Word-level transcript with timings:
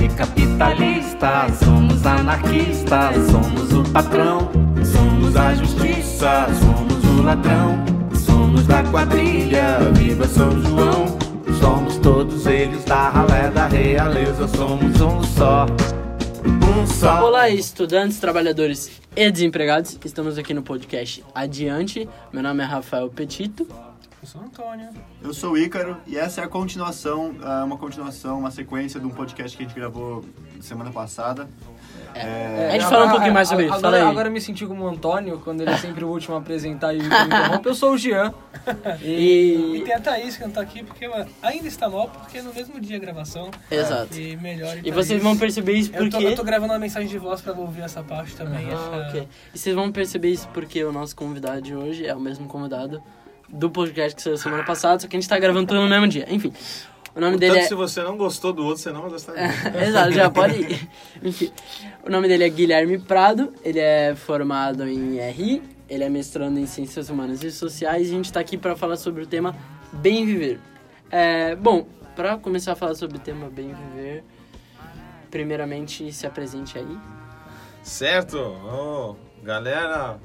e 0.00 0.08
capitalistas. 0.16 1.58
Somos 1.62 2.06
anarquistas, 2.06 3.16
somos 3.30 3.72
o 3.72 3.82
patrão. 3.92 4.50
Somos 4.84 5.36
a 5.36 5.54
justiça, 5.54 6.46
somos 6.60 7.04
o 7.04 7.22
ladrão. 7.22 7.84
Somos 8.14 8.66
da 8.66 8.82
quadrilha, 8.84 9.78
viva 9.94 10.26
São 10.26 10.50
João. 10.62 11.18
Somos 11.60 11.98
todos 11.98 12.46
eles 12.46 12.84
da 12.84 13.10
ralé 13.10 13.50
da 13.50 13.66
realeza. 13.66 14.48
Somos 14.48 15.00
um 15.00 15.22
só. 15.22 15.66
Um 16.46 16.86
só. 16.86 17.26
Olá, 17.26 17.50
estudantes, 17.50 18.18
trabalhadores 18.18 18.90
e 19.14 19.30
desempregados. 19.30 19.98
Estamos 20.02 20.38
aqui 20.38 20.54
no 20.54 20.62
podcast 20.62 21.22
Adiante. 21.34 22.08
Meu 22.32 22.42
nome 22.42 22.62
é 22.62 22.66
Rafael 22.66 23.10
Petito. 23.10 23.89
Eu 24.22 24.26
sou 24.28 24.42
o 24.42 24.44
Antônio. 24.44 24.88
Eu 25.22 25.32
sou 25.32 25.52
o 25.52 25.58
Ícaro 25.58 25.96
e 26.06 26.16
essa 26.18 26.42
é 26.42 26.44
a 26.44 26.48
continuação, 26.48 27.34
ah, 27.42 27.64
uma 27.64 27.78
continuação, 27.78 28.38
uma 28.38 28.50
sequência 28.50 29.00
de 29.00 29.06
um 29.06 29.10
podcast 29.10 29.56
que 29.56 29.62
a 29.62 29.66
gente 29.66 29.74
gravou 29.74 30.22
semana 30.60 30.90
passada. 30.92 31.48
A 32.14 32.72
gente 32.72 32.84
fala 32.86 33.06
um 33.06 33.10
pouquinho 33.10 33.32
mais 33.32 33.48
sobre 33.48 33.64
isso. 33.66 33.74
Agora, 33.74 33.92
Fala 33.92 34.04
aí. 34.04 34.10
agora 34.10 34.28
eu 34.28 34.32
me 34.32 34.40
senti 34.40 34.66
como 34.66 34.84
o 34.84 34.88
Antônio, 34.88 35.40
quando 35.42 35.60
ele 35.62 35.70
é 35.70 35.76
sempre 35.78 36.04
o 36.04 36.08
último 36.08 36.34
a 36.34 36.38
apresentar 36.38 36.92
e 36.92 36.98
o 36.98 37.02
último 37.04 37.24
interrompe. 37.24 37.68
Eu 37.68 37.74
sou 37.74 37.92
o 37.92 37.98
Jean. 37.98 38.34
E- 39.00 39.76
E 39.78 39.82
tem 39.84 39.94
a 39.94 40.00
Thaís 40.00 40.36
que 40.36 40.42
não 40.42 40.50
tá 40.50 40.60
aqui 40.60 40.82
porque 40.84 41.08
ainda 41.40 41.66
está 41.68 41.88
mal, 41.88 42.08
porque 42.08 42.38
é 42.38 42.42
no 42.42 42.52
mesmo 42.52 42.78
dia 42.80 42.96
a 42.96 43.00
gravação. 43.00 43.50
Exato. 43.70 44.18
E 44.18 44.36
melhor 44.36 44.76
E 44.84 44.90
vocês 44.90 45.22
vão 45.22 45.34
perceber 45.36 45.72
isso 45.74 45.90
Eu 45.94 46.10
tô, 46.10 46.18
porque. 46.18 46.26
eu 46.26 46.36
tô 46.36 46.44
gravando 46.44 46.72
uma 46.74 46.78
mensagem 46.78 47.08
de 47.08 47.16
voz 47.16 47.40
pra 47.40 47.52
ouvir 47.54 47.82
essa 47.82 48.02
parte 48.02 48.34
também. 48.36 48.68
Ah, 48.68 48.72
essa- 48.74 49.08
ok. 49.08 49.28
E 49.54 49.58
vocês 49.58 49.74
vão 49.74 49.90
perceber 49.90 50.28
isso 50.30 50.46
porque 50.48 50.84
o 50.84 50.92
nosso 50.92 51.16
convidado 51.16 51.62
de 51.62 51.74
hoje 51.74 52.04
é 52.06 52.14
o 52.14 52.20
mesmo 52.20 52.46
convidado 52.46 53.00
do 53.50 53.70
podcast 53.70 54.16
que 54.16 54.22
saiu 54.22 54.36
semana 54.36 54.64
passada, 54.64 55.00
só 55.00 55.08
que 55.08 55.16
a 55.16 55.20
gente 55.20 55.28
tá 55.28 55.38
gravando 55.38 55.66
tudo 55.66 55.80
no 55.80 55.88
mesmo 55.88 56.08
dia. 56.08 56.26
Enfim. 56.30 56.52
O 57.14 57.20
nome 57.20 57.36
dele 57.36 57.52
Portanto, 57.52 57.64
é. 57.64 57.68
se 57.68 57.74
você 57.74 58.02
não 58.02 58.16
gostou 58.16 58.52
do 58.52 58.64
outro, 58.64 58.82
você 58.82 58.92
não 58.92 59.02
vai 59.02 59.10
gostar 59.10 59.32
dele. 59.32 59.52
Exato, 59.84 60.12
já 60.12 60.30
pode 60.30 60.60
ir. 60.60 60.88
Enfim, 61.22 61.50
o 62.04 62.10
nome 62.10 62.28
dele 62.28 62.44
é 62.44 62.48
Guilherme 62.48 62.98
Prado, 62.98 63.52
ele 63.64 63.80
é 63.80 64.14
formado 64.14 64.86
em 64.86 65.18
RI, 65.30 65.62
ele 65.88 66.04
é 66.04 66.08
mestrando 66.08 66.60
em 66.60 66.66
Ciências 66.66 67.10
Humanas 67.10 67.42
e 67.42 67.50
Sociais 67.50 68.08
e 68.08 68.10
a 68.12 68.16
gente 68.16 68.32
tá 68.32 68.38
aqui 68.38 68.56
para 68.56 68.76
falar 68.76 68.96
sobre 68.96 69.22
o 69.22 69.26
tema 69.26 69.56
Bem 69.92 70.24
Viver. 70.24 70.60
É, 71.10 71.56
bom, 71.56 71.84
para 72.14 72.38
começar 72.38 72.72
a 72.72 72.76
falar 72.76 72.94
sobre 72.94 73.16
o 73.16 73.20
tema 73.20 73.50
Bem 73.50 73.74
Viver, 73.74 74.22
primeiramente 75.30 76.12
se 76.12 76.26
apresente 76.26 76.78
aí. 76.78 76.98
Certo? 77.82 78.38
Ô, 78.38 79.16
galera, 79.42 80.20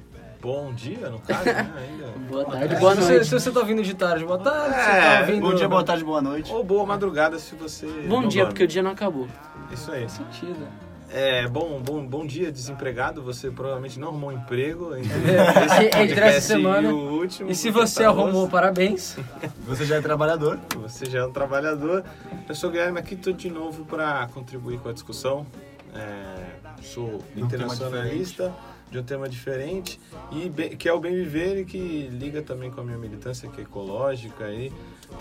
bom 0.46 0.72
dia, 0.74 1.10
no 1.10 1.20
caso, 1.20 1.44
né? 1.46 1.74
Ainda. 1.76 2.06
Boa 2.30 2.46
tarde, 2.46 2.76
boa 2.76 2.96
se, 2.96 3.02
você, 3.02 3.12
noite. 3.14 3.26
se 3.26 3.32
você 3.34 3.52
tá 3.52 3.60
ouvindo 3.60 3.84
de 3.84 3.94
tarde, 3.94 4.26
boa 4.26 4.38
tarde. 4.40 4.74
se 4.76 4.90
É, 4.90 5.02
tá 5.16 5.20
ouvindo... 5.22 5.42
Bom 5.42 5.54
dia, 5.56 5.68
boa 5.68 5.84
tarde, 5.84 6.04
boa 6.04 6.22
noite. 6.22 6.52
Ou 6.52 6.64
boa 6.64 6.86
madrugada 6.86 7.38
se 7.38 7.56
você. 7.56 7.86
Bom 8.08 8.28
dia, 8.28 8.42
dorme. 8.44 8.54
porque 8.54 8.64
o 8.64 8.68
dia 8.68 8.82
não 8.82 8.92
acabou. 8.92 9.28
Isso 9.72 9.92
aí. 9.92 10.10
Sentido. 10.10 10.68
É, 11.12 11.48
bom, 11.48 11.80
bom, 11.82 12.06
bom 12.06 12.26
dia, 12.26 12.52
desempregado. 12.52 13.22
Você 13.24 13.52
provavelmente 13.52 14.00
não 14.00 14.10
arrumou 14.10 14.30
um 14.32 14.34
emprego 14.34 14.96
entre 14.98 16.02
entre 16.04 16.20
essa 16.22 16.42
semana. 16.42 16.90
e 16.90 16.92
o 16.92 16.98
último. 17.14 17.50
E 17.50 17.56
se 17.56 17.70
você 17.70 18.04
tá 18.04 18.10
arrumou, 18.10 18.48
parabéns. 18.48 19.18
Você 19.68 19.86
já 19.86 19.96
é 19.98 20.02
trabalhador? 20.02 20.60
Você 20.82 21.06
já 21.06 21.20
é 21.20 21.26
um 21.26 21.32
trabalhador. 21.32 22.04
Eu 22.50 22.56
sou 22.56 22.70
o 22.70 22.74
Guilherme 22.74 23.00
aqui, 23.00 23.14
estou 23.16 23.34
de 23.34 23.50
novo 23.50 23.86
para 23.86 24.28
contribuir 24.34 24.80
com 24.80 24.90
a 24.90 24.94
discussão. 24.94 25.46
É, 25.94 26.82
sou 26.82 27.22
um 27.36 27.46
internacionalista 27.46 28.52
de 28.92 29.00
um 29.00 29.04
tema 29.04 29.28
diferente 29.28 30.00
e 30.32 30.48
bem- 30.50 30.76
que 30.78 30.88
é 30.88 30.94
o 30.94 31.00
bem 31.00 31.14
viver 31.14 31.58
e 31.58 31.66
que 31.66 32.08
liga 32.12 32.42
também 32.42 32.70
com 32.72 32.82
a 32.82 32.84
minha 32.84 32.98
militância 32.98 33.50
que 33.50 33.60
é 33.62 33.64
ecológica 33.64 34.50
e 34.50 34.72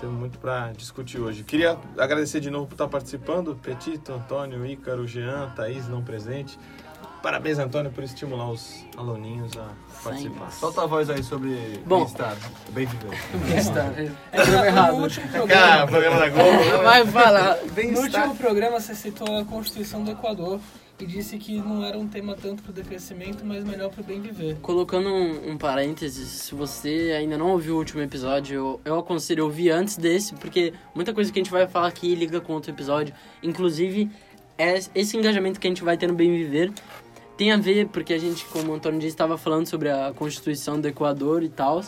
temos 0.01 0.17
muito 0.19 0.39
para 0.39 0.73
discutir 0.73 1.19
hoje. 1.21 1.43
Queria 1.45 1.77
agradecer 1.99 2.41
de 2.41 2.51
novo 2.51 2.67
por 2.67 2.75
estar 2.75 2.89
participando, 2.89 3.55
Petito, 3.63 4.13
Antônio, 4.13 4.65
Ícaro, 4.67 5.07
Jean, 5.07 5.51
Thaís 5.57 5.89
não 5.89 6.03
presente. 6.03 6.59
Parabéns, 7.23 7.59
Antônio, 7.59 7.91
por 7.91 8.05
estimular 8.05 8.51
os 8.51 8.85
aluninhos 8.99 9.57
a 9.57 9.71
participar. 10.03 10.51
Solta 10.53 10.83
a 10.83 10.87
voz 10.87 11.09
aí 11.09 11.23
sobre 11.23 11.81
bem-estar, 11.87 12.37
bem 12.71 12.85
viver. 12.85 13.19
É 14.31 14.43
programa 14.43 14.67
errado. 14.67 14.97
No 14.99 15.03
último 15.05 15.29
Cara, 15.47 15.87
programa, 15.87 15.87
programa 15.87 16.19
da 16.19 16.29
Globo. 16.29 16.83
Vai 16.83 17.07
falar. 17.07 17.57
no 17.93 18.01
último 18.01 18.37
programa 18.37 18.79
você 18.79 18.95
citou 18.95 19.39
a 19.39 19.45
Constituição 19.47 20.05
do 20.05 20.11
Equador 20.11 20.61
e 20.99 21.07
disse 21.07 21.39
que 21.39 21.57
não 21.59 21.85
era 21.85 21.99
um 21.99 22.07
tema 22.07 22.37
tanto 22.41 22.63
pro 22.63 22.73
decrescimento, 22.73 23.45
mas 23.45 23.65
melhor 23.65 23.91
pro 23.91 24.03
bem 24.05 24.21
viver. 24.21 24.57
Colocando 24.63 25.09
um, 25.09 25.51
um 25.51 25.59
parênteses, 25.59 26.29
se 26.29 26.55
você 26.55 27.15
ainda 27.19 27.37
não 27.37 27.51
ouviu 27.51 27.75
o 27.75 27.79
último 27.79 28.01
episódio, 28.01 28.55
eu, 28.55 28.81
eu 28.85 28.99
aconselho 28.99 29.43
a 29.43 29.47
ouvir 29.47 29.71
antes 29.71 29.97
desse, 29.97 30.35
porque 30.35 30.73
muita 30.95 31.13
coisa 31.13 31.33
que 31.33 31.39
a 31.39 31.43
gente 31.43 31.51
vai 31.51 31.67
falar 31.67 31.89
aqui 31.89 32.15
liga 32.15 32.41
com 32.41 32.53
outro 32.53 32.71
episódio. 32.71 33.13
Inclusive, 33.43 34.09
é 34.57 34.79
esse 34.95 35.17
engajamento 35.17 35.59
que 35.59 35.67
a 35.67 35.71
gente 35.71 35.83
vai 35.83 35.97
ter 35.97 36.07
no 36.07 36.15
Bem 36.15 36.31
Viver 36.31 36.73
tem 37.37 37.51
a 37.51 37.57
ver, 37.57 37.89
porque 37.89 38.13
a 38.13 38.19
gente, 38.19 38.45
como 38.47 38.71
o 38.71 38.75
Antônio 38.77 39.01
disse, 39.01 39.15
estava 39.15 39.37
falando 39.37 39.67
sobre 39.67 39.91
a 39.91 40.13
Constituição 40.15 40.81
do 40.81 40.87
Equador 40.87 41.43
e 41.43 41.49
tal. 41.49 41.83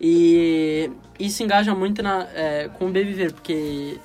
E 0.00 0.90
isso 1.18 1.42
engaja 1.42 1.74
muito 1.74 2.02
na, 2.02 2.28
é, 2.32 2.70
com 2.78 2.86
o 2.86 2.90
Bem 2.90 3.04
Viver, 3.04 3.32
porque 3.32 3.98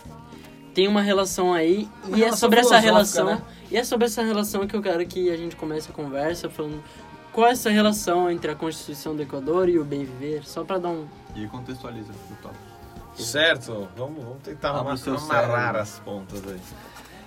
tem 0.73 0.87
uma 0.87 1.01
relação 1.01 1.53
aí, 1.53 1.87
Uma 2.03 2.17
e 2.17 2.21
é 2.21 2.25
relação 2.25 2.39
sobre 2.39 2.59
essa 2.59 2.79
relação. 2.79 3.25
né? 3.25 3.41
E 3.71 3.77
é 3.77 3.85
sobre 3.85 4.05
essa 4.05 4.21
relação 4.21 4.67
que 4.67 4.75
eu 4.75 4.81
quero 4.81 5.05
que 5.05 5.31
a 5.31 5.37
gente 5.37 5.55
comece 5.55 5.89
a 5.89 5.93
conversa, 5.93 6.49
falando 6.49 6.83
qual 7.31 7.47
é 7.47 7.51
essa 7.51 7.69
relação 7.69 8.29
entre 8.29 8.51
a 8.51 8.55
Constituição 8.55 9.15
do 9.15 9.21
Equador 9.21 9.69
e 9.69 9.79
o 9.79 9.85
bem 9.85 10.03
viver, 10.03 10.43
só 10.43 10.65
para 10.65 10.77
dar 10.77 10.89
um 10.89 11.07
E 11.33 11.47
contextualiza 11.47 12.11
o 12.11 12.35
tópico. 12.41 12.71
Certo, 13.15 13.87
vamos, 13.95 14.23
vamos 14.23 14.43
tentar 14.43 14.71
amarrar 14.71 15.77
as 15.77 15.99
pontas 15.99 16.45
aí. 16.45 16.59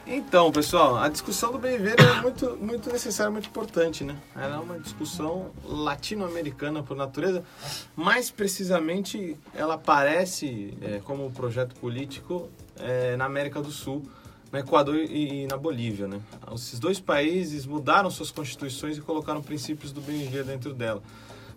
Então, 0.07 0.53
pessoal, 0.53 0.97
a 0.99 1.09
discussão 1.09 1.51
do 1.51 1.59
bem 1.59 1.79
viver 1.79 1.99
é 1.99 2.21
muito, 2.21 2.59
muito 2.61 2.93
necessária, 2.93 3.33
muito 3.33 3.49
importante, 3.49 4.05
né? 4.05 4.15
Ela 4.37 4.57
é 4.57 4.59
uma 4.59 4.79
discussão 4.79 5.51
latino-americana 5.65 6.83
por 6.83 6.95
natureza. 6.95 7.43
Mais 7.97 8.31
precisamente, 8.31 9.35
ela 9.55 9.75
aparece 9.75 10.77
é, 10.83 11.01
como 11.05 11.25
um 11.25 11.31
projeto 11.33 11.75
político 11.77 12.51
é, 12.77 13.17
na 13.17 13.25
América 13.25 13.63
do 13.63 13.71
Sul, 13.71 14.03
no 14.55 14.61
Equador 14.61 14.95
e, 14.97 15.43
e 15.43 15.47
na 15.49 15.57
Bolívia, 15.57 16.07
né? 16.07 16.21
Esses 16.55 16.79
dois 16.79 17.01
países 17.01 17.67
mudaram 17.67 18.09
suas 18.09 18.31
constituições 18.31 18.97
e 18.97 19.01
colocaram 19.01 19.43
princípios 19.43 19.91
do 19.93 20.01
bem 20.01 20.17
viver 20.19 20.45
dentro 20.45 20.73
dela. 20.73 21.03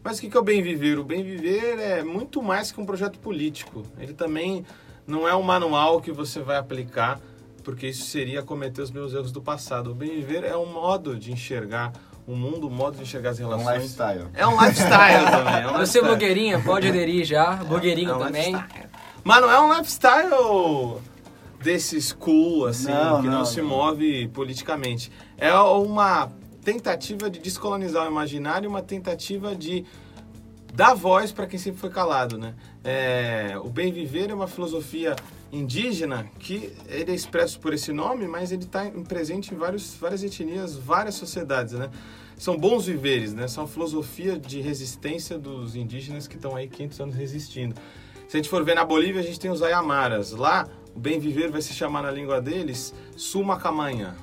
Mas 0.03 0.17
o 0.17 0.21
que 0.21 0.35
é 0.35 0.39
o 0.39 0.43
bem 0.43 0.63
viver? 0.63 0.97
O 0.97 1.03
bem 1.03 1.23
viver 1.23 1.77
é 1.77 2.01
muito 2.03 2.41
mais 2.41 2.71
que 2.71 2.81
um 2.81 2.85
projeto 2.87 3.19
político. 3.19 3.83
Ele 3.99 4.13
também 4.13 4.65
não 5.05 5.27
é 5.27 5.35
um 5.35 5.43
manual 5.43 6.01
que 6.01 6.11
você 6.11 6.39
vai 6.39 6.57
aplicar, 6.57 7.19
porque 7.63 7.87
isso 7.87 8.05
seria 8.07 8.41
cometer 8.41 8.81
os 8.81 8.89
meus 8.89 9.13
erros 9.13 9.31
do 9.31 9.41
passado. 9.43 9.91
O 9.91 9.93
bem 9.93 10.09
viver 10.09 10.43
é 10.43 10.57
um 10.57 10.65
modo 10.65 11.15
de 11.15 11.31
enxergar 11.31 11.93
o 12.25 12.35
mundo, 12.35 12.65
um 12.67 12.71
modo 12.71 12.97
de 12.97 13.03
enxergar 13.03 13.29
as 13.29 13.39
É 13.39 13.45
um 13.45 13.49
relações. 13.49 13.75
lifestyle. 13.83 14.27
É 14.33 14.47
um 14.47 14.59
lifestyle 14.59 15.25
também. 15.29 15.61
É 15.61 15.67
um 15.71 15.77
Você 15.77 16.01
blogueirinha, 16.01 16.59
pode 16.61 16.87
aderir 16.87 17.25
já. 17.25 17.57
Blogueirinho 17.57 18.09
É 18.09 18.15
um 18.15 18.19
também. 18.19 18.53
lifestyle. 18.55 18.89
Mas 19.23 19.41
não 19.41 19.51
é 19.51 19.61
um 19.61 19.77
lifestyle 19.77 21.01
desses 21.61 22.13
cool, 22.13 22.65
assim, 22.65 22.91
Não, 22.91 23.21
que 23.21 23.27
não, 23.27 23.39
não, 23.39 23.45
se 23.45 23.61
não. 23.61 23.69
move 23.69 24.27
politicamente. 24.29 25.11
É 25.37 25.53
uma 25.53 26.31
tentativa 26.63 27.29
de 27.29 27.39
descolonizar 27.39 28.05
o 28.05 28.11
imaginário 28.11 28.69
uma 28.69 28.81
tentativa 28.81 29.55
de 29.55 29.85
dar 30.73 30.93
voz 30.93 31.31
para 31.31 31.47
quem 31.47 31.57
sempre 31.57 31.79
foi 31.79 31.89
calado, 31.89 32.37
né? 32.37 32.53
É, 32.83 33.57
o 33.63 33.69
bem 33.69 33.91
viver 33.91 34.29
é 34.29 34.33
uma 34.33 34.47
filosofia 34.47 35.15
indígena 35.51 36.29
que 36.39 36.73
ele 36.87 37.11
é 37.11 37.15
expresso 37.15 37.59
por 37.59 37.73
esse 37.73 37.91
nome, 37.91 38.27
mas 38.27 38.51
ele 38.51 38.63
está 38.63 38.85
presente 39.07 39.53
em 39.53 39.57
vários, 39.57 39.95
várias 39.95 40.23
etnias, 40.23 40.75
várias 40.75 41.15
sociedades, 41.15 41.73
né? 41.73 41.89
São 42.37 42.55
bons 42.57 42.85
viveres, 42.85 43.33
né? 43.33 43.47
São 43.47 43.63
a 43.63 43.67
filosofia 43.67 44.37
de 44.37 44.61
resistência 44.61 45.39
dos 45.39 45.75
indígenas 45.75 46.27
que 46.27 46.35
estão 46.35 46.55
aí 46.55 46.67
500 46.67 46.99
anos 46.99 47.15
resistindo. 47.15 47.75
Se 48.27 48.35
a 48.35 48.39
gente 48.39 48.49
for 48.49 48.63
ver 48.63 48.75
na 48.75 48.83
Bolívia, 48.83 49.21
a 49.21 49.23
gente 49.23 49.39
tem 49.39 49.49
os 49.49 49.63
Ayamaras. 49.63 50.31
Lá, 50.31 50.67
o 50.97 50.99
bem 50.99 51.19
viver 51.19 51.51
vai 51.51 51.61
se 51.61 51.75
chamar 51.75 52.01
na 52.01 52.09
língua 52.09 52.41
deles 52.41 52.91
Sumacamanha. 53.15 54.15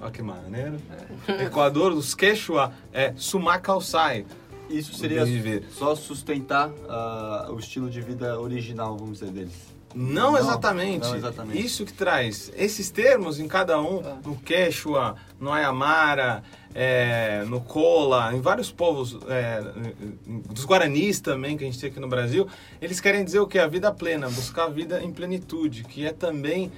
Olha 0.00 0.10
que 0.10 0.22
maneiro. 0.22 0.78
Equador, 1.44 1.92
os 1.92 2.14
Quechua 2.14 2.72
é 2.94 3.12
Sumacalçai. 3.14 4.24
Isso 4.70 4.94
seria 4.94 5.22
só 5.70 5.94
sustentar 5.94 6.70
ah, 6.88 7.48
o 7.50 7.58
estilo 7.58 7.90
de 7.90 8.00
vida 8.00 8.40
original, 8.40 8.96
vamos 8.96 9.18
dizer, 9.18 9.32
deles. 9.32 9.71
Não, 9.94 10.32
Não, 10.32 10.38
exatamente. 10.38 11.06
não 11.06 11.16
exatamente. 11.16 11.64
Isso 11.64 11.84
que 11.84 11.92
traz. 11.92 12.52
Esses 12.56 12.90
termos 12.90 13.38
em 13.38 13.48
cada 13.48 13.80
um, 13.80 14.02
no 14.24 14.36
Quechua, 14.36 15.16
no 15.40 15.52
Ayamara, 15.52 16.42
é, 16.74 17.44
no 17.46 17.60
Cola, 17.60 18.34
em 18.34 18.40
vários 18.40 18.70
povos, 18.72 19.18
é, 19.28 19.62
dos 20.50 20.64
Guaranis 20.64 21.20
também, 21.20 21.56
que 21.56 21.64
a 21.64 21.66
gente 21.66 21.78
tem 21.78 21.90
aqui 21.90 22.00
no 22.00 22.08
Brasil, 22.08 22.46
eles 22.80 23.00
querem 23.00 23.24
dizer 23.24 23.40
o 23.40 23.46
que? 23.46 23.58
A 23.58 23.66
vida 23.66 23.92
plena, 23.92 24.28
buscar 24.30 24.64
a 24.64 24.68
vida 24.68 25.02
em 25.02 25.12
plenitude, 25.12 25.84
que 25.84 26.06
é 26.06 26.12
também 26.12 26.72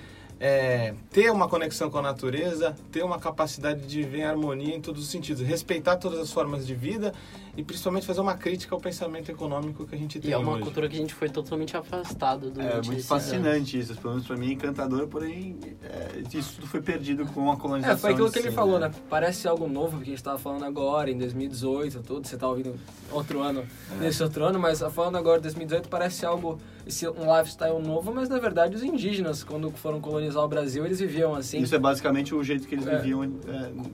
é, 0.47 0.93
ter 1.11 1.31
uma 1.33 1.49
conexão 1.49 1.89
com 1.89 1.97
a 1.97 2.03
natureza, 2.03 2.77
ter 2.93 3.03
uma 3.03 3.19
capacidade 3.19 3.87
de 3.87 4.03
viver 4.03 4.19
em 4.19 4.25
harmonia 4.25 4.77
em 4.77 4.81
todos 4.81 5.03
os 5.03 5.09
sentidos, 5.09 5.41
respeitar 5.41 5.97
todas 5.97 6.19
as 6.19 6.31
formas 6.31 6.67
de 6.67 6.75
vida 6.75 7.15
e 7.57 7.63
principalmente 7.63 8.05
fazer 8.05 8.21
uma 8.21 8.35
crítica 8.35 8.75
ao 8.75 8.81
pensamento 8.81 9.31
econômico 9.31 9.87
que 9.87 9.95
a 9.95 9.99
gente 9.99 10.21
tem 10.21 10.31
E 10.31 10.35
é 10.35 10.37
uma 10.37 10.53
hoje. 10.53 10.65
cultura 10.65 10.87
que 10.87 10.97
a 10.97 10.99
gente 10.99 11.15
foi 11.15 11.31
totalmente 11.31 11.75
afastado 11.77 12.51
durante 12.51 12.89
É 12.89 12.91
muito 12.91 13.05
fascinante 13.05 13.79
isso, 13.79 13.95
pelo 13.95 14.15
menos 14.15 14.27
pra 14.27 14.37
mim 14.37 14.51
é 14.51 14.53
encantador, 14.53 15.07
porém 15.07 15.57
é, 15.83 16.23
isso 16.37 16.57
tudo 16.57 16.67
foi 16.67 16.83
perdido 16.83 17.25
com 17.27 17.51
a 17.51 17.57
colonização. 17.57 17.95
É, 17.95 17.99
foi 17.99 18.13
aquilo 18.13 18.31
que 18.31 18.39
ele 18.39 18.51
si, 18.51 18.55
falou, 18.55 18.79
né? 18.79 18.91
Parece 19.09 19.49
algo 19.49 19.67
novo, 19.67 19.97
porque 19.97 20.11
a 20.11 20.15
gente 20.15 20.23
tava 20.23 20.39
falando 20.39 20.65
agora, 20.65 21.11
em 21.11 21.17
2018, 21.17 22.03
tudo, 22.03 22.27
você 22.27 22.37
tá 22.37 22.47
ouvindo 22.49 22.75
outro 23.11 23.41
ano, 23.41 23.65
nesse 23.99 24.23
outro 24.23 24.45
ano, 24.45 24.59
mas 24.59 24.81
falando 24.81 25.17
agora 25.17 25.39
em 25.39 25.43
2018, 25.43 25.89
parece 25.89 26.27
algo, 26.27 26.59
esse, 26.87 27.09
um 27.09 27.37
lifestyle 27.39 27.79
novo, 27.81 28.13
mas 28.15 28.29
na 28.29 28.39
verdade 28.39 28.77
os 28.77 28.83
indígenas, 28.83 29.43
quando 29.43 29.71
foram 29.73 30.01
colonizar 30.01 30.43
o 30.45 30.49
Brasil, 30.49 30.85
eles 30.85 31.01
viviam 31.01 31.35
assim. 31.35 31.59
Isso 31.59 31.75
é 31.75 31.79
basicamente 31.79 32.35
o 32.35 32.43
jeito 32.45 32.67
que 32.69 32.75
eles 32.75 32.87
É. 32.87 32.97
viviam 32.97 33.23
é, 33.25 33.29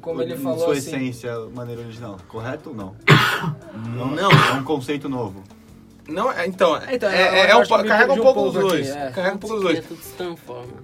Como 0.01 0.21
ele 0.23 0.35
em 0.35 0.39
falou, 0.39 0.59
sua 0.59 0.73
assim- 0.75 0.89
essência, 0.97 1.35
maneira 1.55 1.81
original. 1.83 2.17
Correto 2.29 2.71
ou 2.71 2.75
não? 2.77 2.95
Não, 3.97 4.11
Não, 4.11 4.31
é 4.31 4.53
um 4.55 4.65
conceito 4.65 5.09
novo. 5.09 5.43
Não, 6.09 6.33
é- 6.33 6.47
então, 6.47 6.77
é, 6.77 6.97
Então, 6.97 7.09
é, 7.09 7.51
é 7.51 7.57
um, 7.57 7.65
carrega 7.87 8.13
um 8.13 8.17
pouco 8.19 8.47
os 8.49 8.55
dois. 8.55 8.91
aqui. 8.91 9.15
Carrega 9.15 9.37
um 9.37 9.39
pouco 9.39 9.57
os 9.57 9.63
dois. 9.63 9.85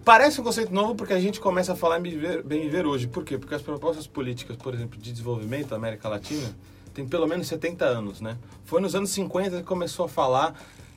Parece 0.04 0.40
um 0.40 0.44
conceito 0.44 0.72
novo 0.72 0.94
porque 0.94 1.12
a 1.12 1.18
gente 1.20 1.40
começa 1.40 1.72
a 1.72 1.76
falar 1.76 1.98
em 1.98 2.02
bem 2.02 2.12
viver, 2.12 2.42
bem 2.44 2.60
viver 2.62 2.86
hoje. 2.86 3.08
Por 3.08 3.24
quê? 3.24 3.36
Porque 3.36 3.54
as 3.54 3.62
propostas 3.62 4.06
políticas, 4.06 4.56
por 4.56 4.72
exemplo, 4.74 4.98
de 5.00 5.10
desenvolvimento 5.10 5.68
da 5.70 5.76
América 5.76 6.08
Latina, 6.08 6.48
tem 6.94 7.06
pelo 7.06 7.26
menos 7.26 7.46
70 7.48 7.84
anos, 7.84 8.20
né? 8.20 8.36
Foi 8.64 8.80
nos 8.80 8.94
anos 8.94 9.10
50 9.10 9.56
que 9.58 9.62
começou 9.64 10.06
a 10.06 10.08
falar 10.08 10.54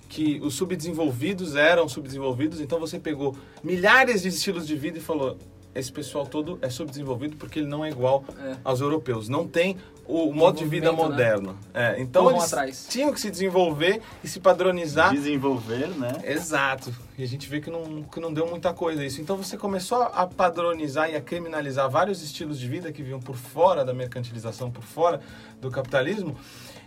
que 0.09 0.39
os 0.43 0.55
subdesenvolvidos 0.55 1.55
eram 1.55 1.87
subdesenvolvidos, 1.87 2.59
então 2.59 2.79
você 2.79 2.99
pegou 2.99 3.37
milhares 3.63 4.23
de 4.23 4.29
estilos 4.29 4.67
de 4.67 4.75
vida 4.75 4.97
e 4.97 5.01
falou: 5.01 5.37
esse 5.73 5.91
pessoal 5.91 6.25
todo 6.25 6.57
é 6.61 6.69
subdesenvolvido 6.69 7.37
porque 7.37 7.59
ele 7.59 7.67
não 7.67 7.85
é 7.85 7.89
igual 7.89 8.25
É. 8.43 8.57
aos 8.63 8.81
europeus. 8.81 9.29
Não 9.29 9.47
tem 9.47 9.77
o 10.07 10.33
modo 10.33 10.57
de 10.57 10.65
vida 10.65 10.91
né? 10.91 10.97
moderno. 10.97 11.55
É, 11.71 12.01
então 12.01 12.31
eles 12.31 12.45
atrás. 12.45 12.87
tinham 12.89 13.13
que 13.13 13.21
se 13.21 13.29
desenvolver 13.29 14.01
e 14.23 14.27
se 14.27 14.39
padronizar 14.39 15.13
Desenvolver, 15.13 15.87
né? 15.89 16.11
Exato. 16.23 16.91
E 17.15 17.23
a 17.23 17.27
gente 17.27 17.47
vê 17.47 17.61
que 17.61 17.69
não, 17.69 18.01
que 18.01 18.19
não 18.19 18.33
deu 18.33 18.47
muita 18.47 18.73
coisa 18.73 19.05
isso. 19.05 19.21
Então 19.21 19.37
você 19.37 19.55
começou 19.55 20.01
a 20.01 20.25
padronizar 20.25 21.11
e 21.11 21.15
a 21.15 21.21
criminalizar 21.21 21.87
vários 21.87 22.23
estilos 22.23 22.59
de 22.59 22.67
vida 22.67 22.91
que 22.91 23.03
vinham 23.03 23.19
por 23.19 23.35
fora 23.35 23.85
da 23.85 23.93
mercantilização, 23.93 24.71
por 24.71 24.83
fora 24.83 25.21
do 25.61 25.69
capitalismo, 25.69 26.35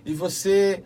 e 0.04 0.12
você 0.12 0.82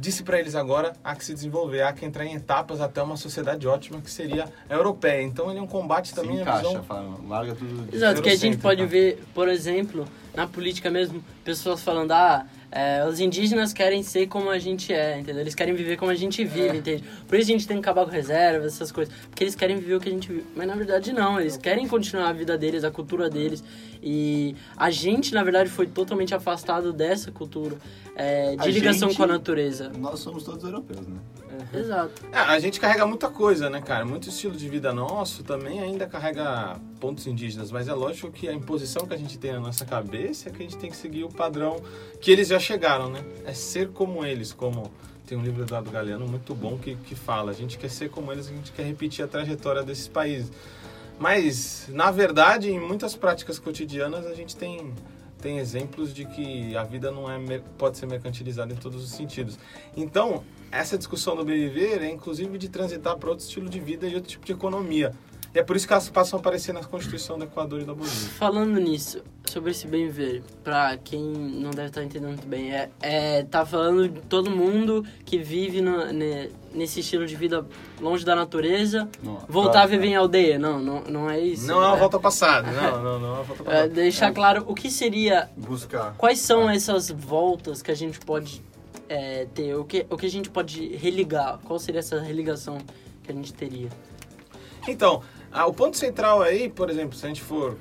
disse 0.00 0.22
para 0.22 0.40
eles 0.40 0.54
agora 0.54 0.94
há 1.04 1.14
que 1.14 1.24
se 1.24 1.34
desenvolver, 1.34 1.82
há 1.82 1.92
que 1.92 2.06
entrar 2.06 2.24
em 2.24 2.34
etapas 2.34 2.80
até 2.80 3.02
uma 3.02 3.16
sociedade 3.16 3.68
ótima 3.68 4.00
que 4.00 4.10
seria 4.10 4.46
a 4.68 4.74
europeia. 4.74 5.22
Então 5.22 5.50
ele 5.50 5.58
é 5.58 5.62
um 5.62 5.66
combate 5.66 6.08
Se 6.08 6.14
também 6.14 6.38
à 6.38 6.42
encaixa, 6.42 6.68
visão 6.68 6.82
fala, 6.82 7.16
larga 7.28 7.54
tudo 7.54 7.90
de 7.90 7.96
Exato, 7.96 8.22
que 8.22 8.30
a 8.30 8.36
gente 8.36 8.56
pode 8.56 8.84
ver, 8.86 9.22
por 9.34 9.46
exemplo, 9.46 10.08
na 10.34 10.46
política 10.46 10.90
mesmo, 10.90 11.22
pessoas 11.44 11.82
falando, 11.82 12.12
ah, 12.12 12.46
é, 12.72 13.04
os 13.04 13.18
indígenas 13.18 13.72
querem 13.72 14.02
ser 14.02 14.28
como 14.28 14.48
a 14.48 14.58
gente 14.58 14.92
é, 14.92 15.18
entendeu? 15.18 15.42
Eles 15.42 15.56
querem 15.56 15.74
viver 15.74 15.96
como 15.96 16.10
a 16.10 16.14
gente 16.14 16.44
vive, 16.44 16.78
entende? 16.78 17.04
Por 17.26 17.36
isso 17.36 17.50
a 17.50 17.52
gente 17.52 17.66
tem 17.66 17.76
que 17.76 17.82
acabar 17.82 18.04
com 18.04 18.12
reservas, 18.12 18.74
essas 18.74 18.92
coisas. 18.92 19.12
Porque 19.28 19.42
eles 19.42 19.56
querem 19.56 19.76
viver 19.76 19.96
o 19.96 20.00
que 20.00 20.08
a 20.08 20.12
gente 20.12 20.28
vive. 20.28 20.46
Mas 20.54 20.68
na 20.68 20.76
verdade 20.76 21.12
não, 21.12 21.40
eles 21.40 21.56
querem 21.56 21.88
continuar 21.88 22.28
a 22.28 22.32
vida 22.32 22.56
deles, 22.56 22.84
a 22.84 22.90
cultura 22.90 23.28
deles. 23.28 23.62
E 24.00 24.54
a 24.76 24.88
gente, 24.88 25.34
na 25.34 25.42
verdade, 25.42 25.68
foi 25.68 25.86
totalmente 25.86 26.34
afastado 26.34 26.92
dessa 26.92 27.30
cultura 27.32 27.76
é, 28.22 28.56
de 28.56 28.62
A 28.62 28.66
ligação 28.66 29.08
gente- 29.08 29.16
com 29.16 29.24
a 29.24 29.26
natureza. 29.26 29.90
Nós 29.98 30.20
somos 30.20 30.42
todos 30.44 30.62
europeus, 30.64 31.06
né? 31.06 31.18
Exato. 31.72 32.22
É, 32.32 32.38
a 32.38 32.58
gente 32.58 32.78
carrega 32.80 33.06
muita 33.06 33.28
coisa, 33.28 33.70
né, 33.70 33.80
cara? 33.80 34.04
Muito 34.04 34.28
estilo 34.28 34.56
de 34.56 34.68
vida 34.68 34.92
nosso 34.92 35.42
também 35.42 35.80
ainda 35.80 36.06
carrega 36.06 36.76
pontos 36.98 37.26
indígenas, 37.26 37.70
mas 37.70 37.86
é 37.88 37.94
lógico 37.94 38.30
que 38.30 38.48
a 38.48 38.52
imposição 38.52 39.06
que 39.06 39.14
a 39.14 39.16
gente 39.16 39.38
tem 39.38 39.52
na 39.52 39.60
nossa 39.60 39.84
cabeça 39.84 40.48
é 40.48 40.52
que 40.52 40.58
a 40.58 40.62
gente 40.62 40.76
tem 40.76 40.90
que 40.90 40.96
seguir 40.96 41.24
o 41.24 41.28
padrão 41.28 41.80
que 42.20 42.30
eles 42.30 42.48
já 42.48 42.58
chegaram, 42.58 43.08
né? 43.10 43.22
É 43.44 43.52
ser 43.52 43.88
como 43.90 44.24
eles, 44.24 44.52
como 44.52 44.90
tem 45.26 45.38
um 45.38 45.42
livro 45.42 45.58
do 45.58 45.62
Eduardo 45.64 45.90
Galeano 45.90 46.26
muito 46.26 46.54
bom 46.54 46.76
que, 46.76 46.96
que 46.96 47.14
fala. 47.14 47.52
A 47.52 47.54
gente 47.54 47.78
quer 47.78 47.88
ser 47.90 48.10
como 48.10 48.32
eles, 48.32 48.48
a 48.48 48.52
gente 48.52 48.72
quer 48.72 48.82
repetir 48.84 49.24
a 49.24 49.28
trajetória 49.28 49.82
desses 49.82 50.08
países. 50.08 50.50
Mas, 51.18 51.86
na 51.90 52.10
verdade, 52.10 52.70
em 52.70 52.80
muitas 52.80 53.14
práticas 53.14 53.58
cotidianas, 53.58 54.26
a 54.26 54.34
gente 54.34 54.56
tem, 54.56 54.92
tem 55.40 55.58
exemplos 55.58 56.14
de 56.14 56.24
que 56.24 56.76
a 56.76 56.84
vida 56.84 57.10
não 57.10 57.30
é 57.30 57.58
pode 57.78 57.98
ser 57.98 58.06
mercantilizada 58.06 58.72
em 58.72 58.76
todos 58.76 59.02
os 59.02 59.10
sentidos. 59.10 59.58
Então, 59.96 60.44
essa 60.70 60.96
discussão 60.96 61.34
do 61.34 61.44
bem 61.44 61.58
viver 61.58 62.02
é 62.02 62.10
inclusive 62.10 62.56
de 62.58 62.68
transitar 62.68 63.16
para 63.16 63.30
outro 63.30 63.44
estilo 63.44 63.68
de 63.68 63.80
vida 63.80 64.06
e 64.06 64.14
outro 64.14 64.30
tipo 64.30 64.44
de 64.44 64.52
economia. 64.52 65.12
E 65.52 65.58
é 65.58 65.62
por 65.64 65.74
isso 65.74 65.84
que 65.86 65.92
elas 65.92 66.08
passam 66.08 66.36
a 66.36 66.40
aparecer 66.40 66.72
na 66.72 66.84
Constituição 66.84 67.36
do 67.36 67.44
Equador 67.44 67.80
e 67.80 67.84
da 67.84 67.92
Bolívia. 67.92 68.28
Falando 68.38 68.78
nisso, 68.78 69.20
sobre 69.48 69.72
esse 69.72 69.84
bem 69.88 70.06
viver, 70.06 70.44
pra 70.62 70.96
quem 70.96 71.20
não 71.24 71.70
deve 71.72 71.88
estar 71.88 72.04
entendendo 72.04 72.28
muito 72.34 72.46
bem, 72.46 72.72
é, 72.72 72.88
é 73.00 73.42
tá 73.42 73.66
falando 73.66 74.08
de 74.08 74.20
todo 74.22 74.48
mundo 74.48 75.04
que 75.24 75.38
vive 75.38 75.80
no- 75.80 76.12
ne- 76.12 76.50
nesse 76.72 77.00
estilo 77.00 77.26
de 77.26 77.34
vida 77.34 77.66
longe 78.00 78.24
da 78.24 78.36
natureza, 78.36 79.08
Não, 79.24 79.38
voltar 79.48 79.70
a 79.70 79.72
próximo. 79.72 79.88
viver 80.00 80.06
em 80.06 80.14
aldeia. 80.14 80.56
Não, 80.56 80.78
não, 80.78 81.00
não 81.02 81.28
é 81.28 81.40
isso. 81.40 81.66
Não 81.66 81.82
é 81.82 81.86
uma 81.88 81.96
É- 81.96 81.98
volta 81.98 82.20
passada, 82.20 82.70
não, 82.70 83.02
não, 83.02 83.18
não 83.18 83.28
é 83.28 83.32
uma 83.32 83.42
volta 83.42 83.62
é 83.62 83.64
passada. 83.66 83.88
deixar 83.88 84.32
claro 84.32 84.64
o 84.68 84.74
que 84.74 84.88
seria, 84.88 85.50
Buscar. 85.56 86.14
quais 86.16 86.38
são 86.38 86.70
essas 86.70 87.10
voltas 87.10 87.82
que 87.82 87.90
a 87.90 87.94
gente 87.96 88.20
pode 88.20 88.62
é, 89.08 89.48
ter, 89.52 89.74
o 89.74 89.84
que, 89.84 90.06
o 90.08 90.16
que 90.16 90.26
a 90.26 90.30
gente 90.30 90.48
pode 90.48 90.94
religar, 90.94 91.58
qual 91.64 91.80
seria 91.80 91.98
essa 91.98 92.20
religação 92.20 92.78
que 93.24 93.32
a 93.32 93.34
gente 93.34 93.52
teria. 93.52 93.88
Então, 94.86 95.22
ah, 95.52 95.66
o 95.66 95.72
ponto 95.72 95.96
central 95.96 96.42
aí, 96.42 96.68
por 96.68 96.90
exemplo, 96.90 97.16
se 97.16 97.24
a 97.24 97.28
gente 97.28 97.42
for 97.42 97.76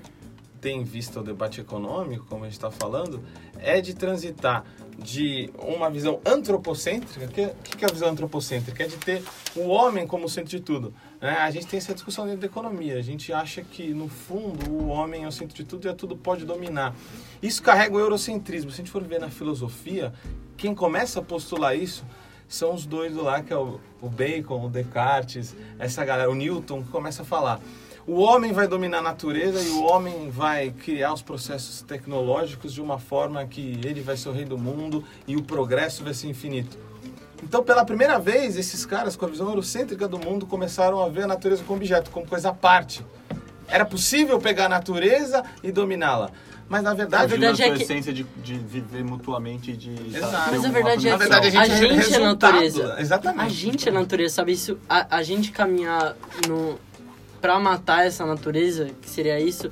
ter 0.60 0.72
em 0.72 0.84
vista 0.84 1.20
o 1.20 1.24
debate 1.24 1.62
econômico, 1.62 2.26
como 2.26 2.44
a 2.44 2.48
gente 2.48 2.58
está 2.58 2.70
falando, 2.70 3.24
é 3.60 3.80
de 3.80 3.94
transitar 3.94 4.66
de 4.98 5.50
uma 5.58 5.90
visão 5.90 6.20
antropocêntrica. 6.26 7.26
O 7.26 7.30
que, 7.30 7.78
que 7.78 7.86
é 7.86 7.88
a 7.88 7.92
visão 7.92 8.10
antropocêntrica? 8.10 8.84
É 8.84 8.88
de 8.88 8.98
ter 8.98 9.24
o 9.56 9.68
homem 9.68 10.06
como 10.06 10.28
centro 10.28 10.50
de 10.50 10.60
tudo. 10.60 10.94
né? 11.22 11.38
A 11.38 11.50
gente 11.52 11.68
tem 11.68 11.78
essa 11.78 11.94
discussão 11.94 12.26
dentro 12.26 12.42
da 12.42 12.48
economia. 12.48 12.98
A 12.98 13.02
gente 13.02 13.32
acha 13.32 13.62
que, 13.62 13.94
no 13.94 14.10
fundo, 14.10 14.70
o 14.70 14.88
homem 14.88 15.24
é 15.24 15.28
o 15.28 15.32
centro 15.32 15.56
de 15.56 15.64
tudo 15.64 15.88
e 15.88 15.90
a 15.90 15.94
tudo 15.94 16.18
pode 16.18 16.46
dominar. 16.46 16.94
Isso 17.42 17.64
carrega 17.64 17.96
o 17.96 18.00
eurocentrismo. 18.00 18.72
Se 18.72 18.76
a 18.76 18.84
gente 18.84 18.92
for 18.92 19.04
ver 19.04 19.20
na 19.20 19.30
filosofia, 19.30 20.14
quem 20.58 20.76
começa 20.76 21.20
a 21.20 21.24
postular 21.24 21.78
isso 21.78 22.04
são 22.50 22.74
os 22.74 22.86
dois 22.86 23.14
do 23.14 23.24
lá, 23.24 23.44
que 23.44 23.54
é 23.54 23.56
o, 23.56 23.80
o 24.02 24.10
Bacon, 24.10 24.66
o 24.66 24.70
Descartes, 24.70 25.56
essa 25.78 26.04
galera, 26.04 26.30
o 26.30 26.36
Newton, 26.36 26.84
que 26.84 26.90
começa 26.90 27.22
a 27.22 27.26
falar. 27.26 27.62
O 28.08 28.20
homem 28.22 28.52
vai 28.52 28.68
dominar 28.68 28.98
a 28.98 29.02
natureza 29.04 29.62
e 29.62 29.70
o 29.70 29.84
homem 29.84 30.32
vai 30.32 30.72
criar 30.72 31.14
os 31.14 31.22
processos 31.22 31.84
tecnológicos 31.84 32.74
de 32.74 32.82
uma 32.82 32.98
forma 32.98 33.46
que 33.46 33.80
ele 33.86 34.02
vai 34.02 34.18
ser 34.18 34.30
o 34.30 34.32
rei 34.32 34.46
do 34.46 34.58
mundo 34.58 35.04
e 35.28 35.36
o 35.36 35.44
progresso 35.44 36.04
vai 36.04 36.16
ser 36.16 36.28
infinito. 36.28 36.76
Então, 37.44 37.64
pela 37.64 37.86
primeira 37.86 38.18
vez, 38.18 38.58
esses 38.58 38.84
caras 38.84 39.16
com 39.16 39.26
a 39.26 39.30
visão 39.30 39.48
eurocêntrica 39.48 40.08
do 40.08 40.18
mundo 40.18 40.48
começaram 40.48 41.04
a 41.04 41.08
ver 41.08 41.26
a 41.26 41.28
natureza 41.28 41.64
como 41.64 41.78
objeto, 41.78 42.10
como 42.10 42.26
coisa 42.26 42.50
à 42.50 42.54
parte. 42.54 43.06
Era 43.68 43.86
possível 43.86 44.40
pegar 44.40 44.66
a 44.66 44.70
natureza 44.70 45.44
e 45.62 45.72
dominá-la. 45.72 46.32
Mas, 46.70 46.84
na 46.84 46.94
verdade, 46.94 47.24
Na 47.24 47.28
verdade 47.28 47.64
a 47.64 47.66
é 47.66 47.70
sua 47.70 47.78
que- 47.78 47.84
essência 47.84 48.14
de, 48.14 48.24
de 48.44 48.54
viver 48.54 49.04
mutuamente, 49.04 49.76
de... 49.76 49.90
Exato. 50.16 50.52
Mas 50.52 50.64
a 50.66 50.70
verdade 50.70 51.08
é 51.10 51.12
que 51.14 51.18
verdade, 51.18 51.48
a 51.48 51.50
gente, 51.50 51.58
a 51.58 51.66
gente 51.76 51.84
é 51.92 51.96
resultado. 51.96 52.52
natureza. 52.54 52.96
Exatamente. 53.00 53.42
A 53.46 53.50
gente 53.50 53.90
é 53.90 53.92
natureza, 53.92 54.34
sabe? 54.36 54.52
Isso, 54.52 54.78
a, 54.88 55.18
a 55.18 55.24
gente 55.24 55.52
caminhar 55.52 56.16
no, 56.48 56.80
pra 57.42 57.60
matar 57.60 58.06
essa 58.06 58.24
natureza, 58.24 58.92
que 59.02 59.10
seria 59.10 59.40
isso, 59.40 59.72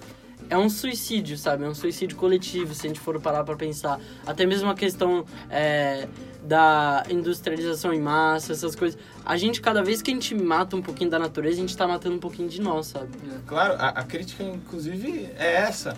é 0.50 0.58
um 0.58 0.70
suicídio, 0.70 1.38
sabe? 1.38 1.66
É 1.66 1.68
um 1.68 1.76
suicídio 1.76 2.18
coletivo, 2.18 2.74
se 2.74 2.88
a 2.88 2.90
gente 2.90 3.00
for 3.00 3.20
parar 3.22 3.44
pra 3.44 3.56
pensar. 3.56 4.00
Até 4.26 4.46
mesmo 4.48 4.68
a 4.70 4.74
questão 4.74 5.24
é, 5.52 6.08
da 6.42 7.04
industrialização 7.12 7.94
em 7.94 8.00
massa, 8.02 8.54
essas 8.54 8.76
coisas. 8.76 8.98
A 9.24 9.38
gente, 9.38 9.62
cada 9.62 9.84
vez 9.84 10.02
que 10.02 10.10
a 10.10 10.14
gente 10.16 10.34
mata 10.34 10.76
um 10.76 10.82
pouquinho 10.82 11.10
da 11.12 11.20
natureza, 11.20 11.58
a 11.58 11.60
gente 11.60 11.78
tá 11.78 11.86
matando 11.88 12.16
um 12.16 12.20
pouquinho 12.20 12.50
de 12.50 12.60
nós, 12.60 12.88
sabe? 12.88 13.10
Claro, 13.46 13.74
a, 13.78 13.90
a 13.90 14.04
crítica, 14.04 14.42
inclusive, 14.42 15.30
é 15.38 15.54
essa 15.58 15.96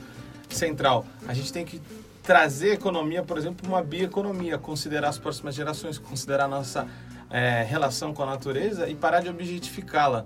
central. 0.50 1.06
A 1.28 1.34
gente 1.34 1.52
tem 1.52 1.66
que 1.66 1.82
trazer 2.24 2.74
economia, 2.74 3.24
por 3.24 3.38
exemplo, 3.38 3.68
uma 3.68 3.82
bioeconomia, 3.82 4.58
considerar 4.58 5.10
as 5.10 5.18
próximas 5.18 5.56
gerações, 5.56 5.98
considerar 5.98 6.46
a 6.46 6.48
nossa 6.48 6.88
eh, 7.30 7.66
relação 7.68 8.14
com 8.14 8.24
a 8.24 8.26
natureza 8.26 8.88
e 8.88 8.96
parar 8.96 9.22
de 9.22 9.30
objetificá-la. 9.30 10.26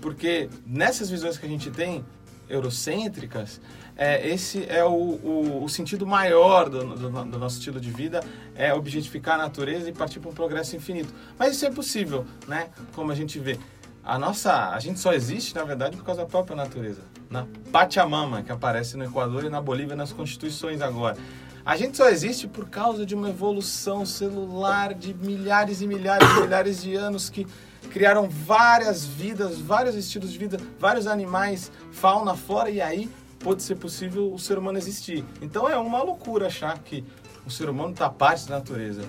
Porque 0.00 0.48
nessas 0.66 1.08
visões 1.10 1.38
que 1.38 1.46
a 1.46 1.48
gente 1.48 1.70
tem, 1.70 2.04
eurocêntricas, 2.48 3.60
é, 3.96 4.28
esse 4.28 4.64
é 4.68 4.84
o, 4.84 4.90
o, 4.90 5.64
o 5.64 5.68
sentido 5.68 6.06
maior 6.06 6.68
do, 6.68 6.96
do, 6.96 7.10
do 7.10 7.38
nosso 7.38 7.58
estilo 7.58 7.80
de 7.80 7.90
vida, 7.90 8.20
é 8.54 8.72
objetificar 8.72 9.36
a 9.36 9.38
natureza 9.38 9.88
e 9.88 9.92
partir 9.92 10.20
para 10.20 10.30
um 10.30 10.34
progresso 10.34 10.76
infinito. 10.76 11.12
Mas 11.38 11.56
isso 11.56 11.64
é 11.64 11.70
possível, 11.70 12.26
né? 12.46 12.68
Como 12.94 13.10
a 13.10 13.14
gente 13.14 13.38
vê. 13.38 13.58
A 14.04 14.18
nossa, 14.18 14.70
a 14.70 14.78
gente 14.78 15.00
só 15.00 15.12
existe, 15.12 15.54
na 15.54 15.64
verdade, 15.64 15.96
por 15.96 16.04
causa 16.04 16.22
da 16.22 16.26
própria 16.26 16.54
natureza. 16.54 17.00
Na 17.28 17.46
Pachamama, 17.72 18.42
que 18.42 18.52
aparece 18.52 18.96
no 18.96 19.04
Equador 19.04 19.44
e 19.44 19.48
na 19.48 19.60
Bolívia 19.60 19.96
nas 19.96 20.12
constituições 20.12 20.80
agora. 20.80 21.16
A 21.64 21.76
gente 21.76 21.96
só 21.96 22.08
existe 22.08 22.46
por 22.46 22.68
causa 22.68 23.04
de 23.04 23.14
uma 23.14 23.28
evolução 23.28 24.06
celular 24.06 24.94
de 24.94 25.12
milhares 25.14 25.80
e 25.80 25.86
milhares 25.86 26.28
e 26.28 26.40
milhares 26.40 26.82
de 26.82 26.94
anos 26.94 27.28
que 27.28 27.44
criaram 27.90 28.28
várias 28.28 29.04
vidas, 29.04 29.58
vários 29.58 29.96
estilos 29.96 30.32
de 30.32 30.38
vida, 30.38 30.58
vários 30.78 31.08
animais, 31.08 31.72
fauna, 31.90 32.36
flora, 32.36 32.70
e 32.70 32.80
aí 32.80 33.10
pode 33.40 33.64
ser 33.64 33.74
possível 33.76 34.32
o 34.32 34.38
ser 34.38 34.58
humano 34.58 34.78
existir. 34.78 35.24
Então 35.42 35.68
é 35.68 35.76
uma 35.76 36.02
loucura 36.02 36.46
achar 36.46 36.78
que 36.78 37.04
o 37.44 37.50
ser 37.50 37.68
humano 37.68 37.90
está 37.90 38.08
parte 38.08 38.48
da 38.48 38.58
natureza. 38.58 39.02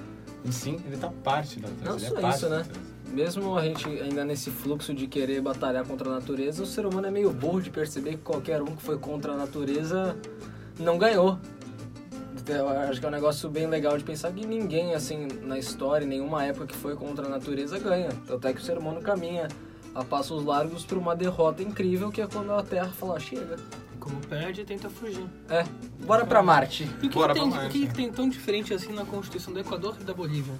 E 0.43 0.51
sim, 0.51 0.79
ele 0.85 0.95
está 0.95 1.09
parte 1.09 1.59
da 1.59 1.67
natureza. 1.67 1.89
Não 1.89 1.97
ele 1.97 2.05
é 2.05 2.09
só 2.09 2.21
parte 2.21 2.37
isso, 2.37 2.49
né? 2.49 2.65
Mesmo 3.11 3.57
a 3.57 3.63
gente 3.63 3.87
ainda 3.87 4.23
nesse 4.25 4.51
fluxo 4.51 4.93
de 4.93 5.07
querer 5.07 5.41
batalhar 5.41 5.85
contra 5.85 6.09
a 6.09 6.13
natureza, 6.13 6.61
o 6.61 6.65
ser 6.65 6.85
humano 6.85 7.07
é 7.07 7.11
meio 7.11 7.31
burro 7.31 7.61
de 7.61 7.69
perceber 7.69 8.11
que 8.11 8.17
qualquer 8.17 8.61
um 8.61 8.75
que 8.75 8.81
foi 8.81 8.97
contra 8.97 9.33
a 9.33 9.37
natureza 9.37 10.15
não 10.79 10.97
ganhou. 10.97 11.39
Eu 12.47 12.69
acho 12.69 12.99
que 12.99 13.05
é 13.05 13.09
um 13.09 13.11
negócio 13.11 13.49
bem 13.49 13.67
legal 13.67 13.97
de 13.97 14.03
pensar 14.03 14.31
que 14.31 14.45
ninguém, 14.45 14.93
assim, 14.93 15.27
na 15.41 15.57
história, 15.57 16.05
em 16.05 16.07
nenhuma 16.07 16.45
época 16.45 16.67
que 16.67 16.75
foi 16.75 16.95
contra 16.95 17.25
a 17.25 17.29
natureza 17.29 17.77
ganha. 17.77 18.09
Até 18.29 18.53
que 18.53 18.61
o 18.61 18.63
ser 18.63 18.77
humano 18.77 19.01
caminha 19.01 19.47
a 19.93 20.03
passos 20.03 20.45
largos 20.45 20.85
para 20.85 20.97
uma 20.97 21.15
derrota 21.15 21.63
incrível, 21.63 22.09
que 22.11 22.21
é 22.21 22.27
quando 22.27 22.53
a 22.53 22.63
Terra 22.63 22.87
fala, 22.89 23.17
"Ah, 23.17 23.19
chega. 23.19 23.57
Como 23.99 24.15
perde, 24.27 24.63
tenta 24.63 24.89
fugir. 24.89 25.25
É, 25.49 25.65
bora 26.05 26.25
pra 26.25 26.41
Marte. 26.41 26.83
E 26.83 27.07
o 27.07 27.09
que, 27.09 27.15
Bora 27.17 27.33
que 27.33 27.39
tem, 27.39 27.49
pra 27.49 27.57
o 27.57 27.61
Marte, 27.61 27.79
que, 27.79 27.87
que 27.87 27.93
tem 27.93 28.11
tão 28.11 28.29
diferente 28.29 28.73
assim 28.73 28.93
na 28.93 29.03
Constituição 29.03 29.51
do 29.53 29.59
Equador 29.59 29.97
e 29.99 30.03
da 30.03 30.13
Bolívia? 30.13 30.53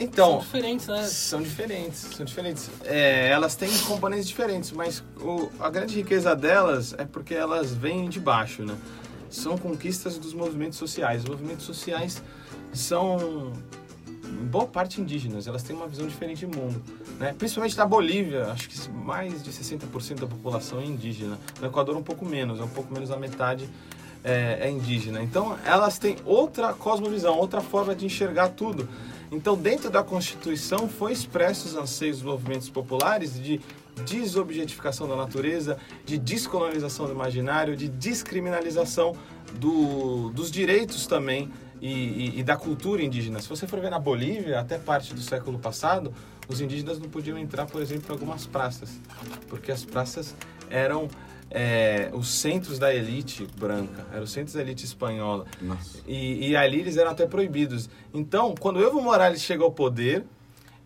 São 0.00 0.06
Então, 0.08 0.38
diferentes, 0.38 0.86
né? 0.86 1.02
São 1.04 1.42
diferentes, 1.42 1.98
são 2.16 2.24
diferentes. 2.24 2.70
É, 2.84 3.28
elas 3.28 3.54
têm 3.54 3.68
componentes 3.80 4.26
diferentes, 4.26 4.72
mas 4.72 5.04
o- 5.20 5.50
a 5.60 5.68
grande 5.68 5.94
riqueza 5.94 6.34
delas 6.34 6.94
é 6.96 7.04
porque 7.04 7.34
elas 7.34 7.74
vêm 7.74 8.08
de 8.08 8.18
baixo, 8.18 8.62
né? 8.64 8.74
São 9.28 9.58
conquistas 9.58 10.16
dos 10.18 10.32
movimentos 10.32 10.78
sociais. 10.78 11.22
Os 11.22 11.28
movimentos 11.28 11.66
sociais 11.66 12.22
são, 12.72 13.52
em 14.24 14.46
boa 14.46 14.66
parte, 14.66 15.00
indígenas. 15.02 15.46
Elas 15.46 15.62
têm 15.62 15.76
uma 15.76 15.86
visão 15.86 16.06
diferente 16.06 16.46
do 16.46 16.56
mundo. 16.58 16.82
Né? 17.18 17.34
Principalmente 17.38 17.76
na 17.76 17.84
Bolívia, 17.84 18.46
acho 18.46 18.68
que 18.70 18.90
mais 18.90 19.42
de 19.42 19.52
60% 19.52 20.20
da 20.20 20.26
população 20.26 20.80
é 20.80 20.84
indígena. 20.86 21.38
No 21.60 21.66
Equador, 21.66 21.94
um 21.96 22.02
pouco 22.02 22.24
menos, 22.24 22.58
é 22.58 22.62
um 22.64 22.68
pouco 22.68 22.92
menos 22.92 23.10
da 23.10 23.16
metade 23.18 23.68
é, 24.24 24.58
é 24.62 24.70
indígena. 24.70 25.22
Então, 25.22 25.56
elas 25.64 25.98
têm 25.98 26.16
outra 26.24 26.72
cosmovisão, 26.72 27.36
outra 27.38 27.60
forma 27.60 27.94
de 27.94 28.06
enxergar 28.06 28.48
tudo. 28.50 28.88
Então, 29.30 29.56
dentro 29.56 29.88
da 29.90 30.02
Constituição, 30.02 30.88
foi 30.88 31.12
expresso 31.12 31.68
os 31.68 31.76
anseios 31.76 32.16
dos 32.18 32.26
movimentos 32.26 32.68
populares 32.68 33.40
de 33.40 33.60
desobjetificação 34.04 35.06
da 35.08 35.14
natureza, 35.14 35.78
de 36.04 36.18
descolonização 36.18 37.06
do 37.06 37.12
imaginário, 37.12 37.76
de 37.76 37.88
descriminalização 37.88 39.14
do- 39.54 40.30
dos 40.30 40.50
direitos 40.50 41.06
também 41.06 41.50
e, 41.80 41.88
e- 41.92 42.38
e 42.40 42.42
da 42.42 42.56
cultura 42.56 43.02
indígena. 43.02 43.40
Se 43.40 43.48
você 43.48 43.66
for 43.66 43.80
ver 43.80 43.90
na 43.90 43.98
Bolívia, 43.98 44.58
até 44.58 44.78
parte 44.78 45.14
do 45.14 45.20
século 45.20 45.58
passado, 45.58 46.12
os 46.48 46.60
indígenas 46.60 46.98
não 46.98 47.08
podiam 47.08 47.38
entrar, 47.38 47.66
por 47.66 47.80
exemplo, 47.80 48.06
em 48.08 48.12
algumas 48.12 48.46
praças, 48.46 48.90
porque 49.48 49.70
as 49.70 49.84
praças 49.84 50.34
eram 50.68 51.08
é, 51.50 52.10
os 52.12 52.28
centros 52.28 52.78
da 52.78 52.94
elite 52.94 53.46
branca, 53.58 54.06
eram 54.12 54.22
os 54.22 54.30
centros 54.30 54.54
da 54.54 54.60
elite 54.60 54.84
espanhola. 54.84 55.46
E, 56.06 56.50
e 56.50 56.56
ali 56.56 56.80
eles 56.80 56.96
eram 56.96 57.10
até 57.10 57.26
proibidos. 57.26 57.90
Então, 58.14 58.54
quando 58.58 58.80
Evo 58.80 59.00
Morales 59.00 59.42
chega 59.42 59.64
ao 59.64 59.72
poder 59.72 60.24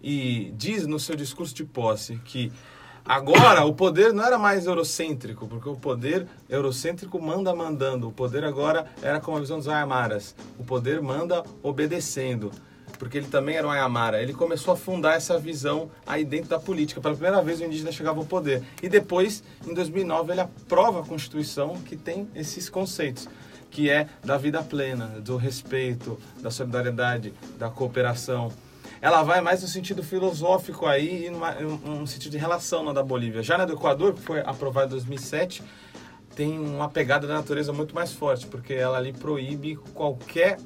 e 0.02 0.52
diz 0.56 0.86
no 0.86 0.98
seu 0.98 1.14
discurso 1.14 1.54
de 1.54 1.64
posse 1.64 2.16
que 2.24 2.50
agora 3.04 3.64
o 3.64 3.74
poder 3.74 4.14
não 4.14 4.24
era 4.24 4.38
mais 4.38 4.66
eurocêntrico, 4.66 5.46
porque 5.46 5.68
o 5.68 5.76
poder 5.76 6.26
eurocêntrico 6.48 7.20
manda 7.20 7.54
mandando, 7.54 8.08
o 8.08 8.12
poder 8.12 8.44
agora 8.44 8.86
era 9.02 9.20
como 9.20 9.36
a 9.36 9.40
visão 9.40 9.58
dos 9.58 9.68
Ayamaras, 9.68 10.34
o 10.58 10.64
poder 10.64 11.02
manda 11.02 11.44
obedecendo. 11.62 12.50
Porque 12.98 13.18
ele 13.18 13.26
também 13.26 13.56
era 13.56 13.66
um 13.66 13.70
Ayamara. 13.70 14.22
Ele 14.22 14.32
começou 14.32 14.72
a 14.72 14.76
fundar 14.76 15.14
essa 15.14 15.38
visão 15.38 15.90
aí 16.06 16.24
dentro 16.24 16.50
da 16.50 16.58
política. 16.58 17.00
Pela 17.00 17.14
primeira 17.14 17.42
vez 17.42 17.60
o 17.60 17.64
indígena 17.64 17.90
chegava 17.90 18.20
ao 18.20 18.26
poder. 18.26 18.62
E 18.82 18.88
depois, 18.88 19.42
em 19.66 19.74
2009, 19.74 20.32
ele 20.32 20.40
aprova 20.40 21.00
a 21.00 21.02
Constituição 21.04 21.76
que 21.82 21.96
tem 21.96 22.28
esses 22.34 22.68
conceitos 22.68 23.28
que 23.74 23.90
é 23.90 24.06
da 24.24 24.36
vida 24.36 24.62
plena, 24.62 25.06
do 25.20 25.36
respeito, 25.36 26.16
da 26.40 26.48
solidariedade, 26.48 27.34
da 27.58 27.68
cooperação. 27.68 28.52
Ela 29.00 29.24
vai 29.24 29.40
mais 29.40 29.62
no 29.62 29.68
sentido 29.68 30.00
filosófico 30.00 30.86
aí 30.86 31.26
e 31.26 31.30
numa, 31.30 31.56
um, 31.58 32.02
um 32.02 32.06
sentido 32.06 32.30
de 32.30 32.38
relação 32.38 32.84
na 32.84 32.92
da 32.92 33.02
Bolívia. 33.02 33.42
Já 33.42 33.58
na 33.58 33.64
do 33.64 33.72
Equador, 33.72 34.14
que 34.14 34.20
foi 34.20 34.40
aprovada 34.40 34.86
em 34.86 34.90
2007, 34.90 35.60
tem 36.36 36.56
uma 36.56 36.88
pegada 36.88 37.26
da 37.26 37.34
natureza 37.34 37.72
muito 37.72 37.96
mais 37.96 38.12
forte, 38.12 38.46
porque 38.46 38.72
ela 38.72 38.96
ali 38.96 39.12
proíbe 39.12 39.74
qualquer 39.92 40.56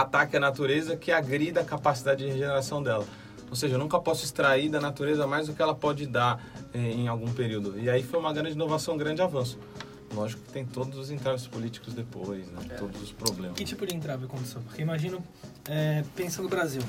ataque 0.00 0.36
à 0.36 0.40
natureza 0.40 0.96
que 0.96 1.10
agrida 1.12 1.60
a 1.60 1.64
capacidade 1.64 2.24
de 2.24 2.30
regeneração 2.30 2.82
dela. 2.82 3.06
Ou 3.50 3.56
seja, 3.56 3.74
eu 3.76 3.78
nunca 3.78 3.98
posso 3.98 4.24
extrair 4.24 4.68
da 4.68 4.80
natureza 4.80 5.26
mais 5.26 5.46
do 5.46 5.54
que 5.54 5.62
ela 5.62 5.74
pode 5.74 6.06
dar 6.06 6.38
eh, 6.74 6.78
em 6.78 7.08
algum 7.08 7.32
período. 7.32 7.78
E 7.78 7.88
aí 7.88 8.02
foi 8.02 8.20
uma 8.20 8.32
grande 8.32 8.52
inovação, 8.52 8.94
um 8.94 8.98
grande 8.98 9.22
avanço. 9.22 9.58
Lógico 10.14 10.42
que 10.42 10.52
tem 10.52 10.64
todos 10.64 10.98
os 10.98 11.10
entraves 11.10 11.46
políticos 11.46 11.92
depois, 11.94 12.46
né? 12.48 12.76
todos 12.78 13.00
os 13.02 13.12
problemas. 13.12 13.56
Que 13.56 13.64
tipo 13.64 13.86
de 13.86 13.94
entrave 13.94 14.24
aconteceu? 14.24 14.60
Porque 14.62 14.80
imagino, 14.82 15.22
é, 15.68 16.02
pensa 16.14 16.42
no 16.42 16.48
Brasil. 16.48 16.82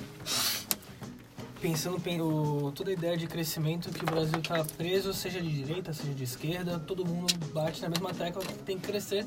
Pensando 1.62 2.00
pen- 2.00 2.22
o, 2.22 2.72
toda 2.74 2.90
a 2.90 2.94
ideia 2.94 3.18
de 3.18 3.28
crescimento 3.28 3.90
que 3.90 4.04
o 4.04 4.06
Brasil 4.06 4.40
está 4.40 4.64
preso, 4.64 5.14
seja 5.14 5.42
de 5.42 5.50
direita, 5.52 5.92
seja 5.92 6.14
de 6.14 6.24
esquerda, 6.24 6.80
todo 6.80 7.06
mundo 7.06 7.34
bate 7.54 7.82
na 7.82 7.90
mesma 7.90 8.14
tecla 8.14 8.42
que 8.42 8.54
tem 8.60 8.78
que 8.80 8.88
crescer, 8.88 9.26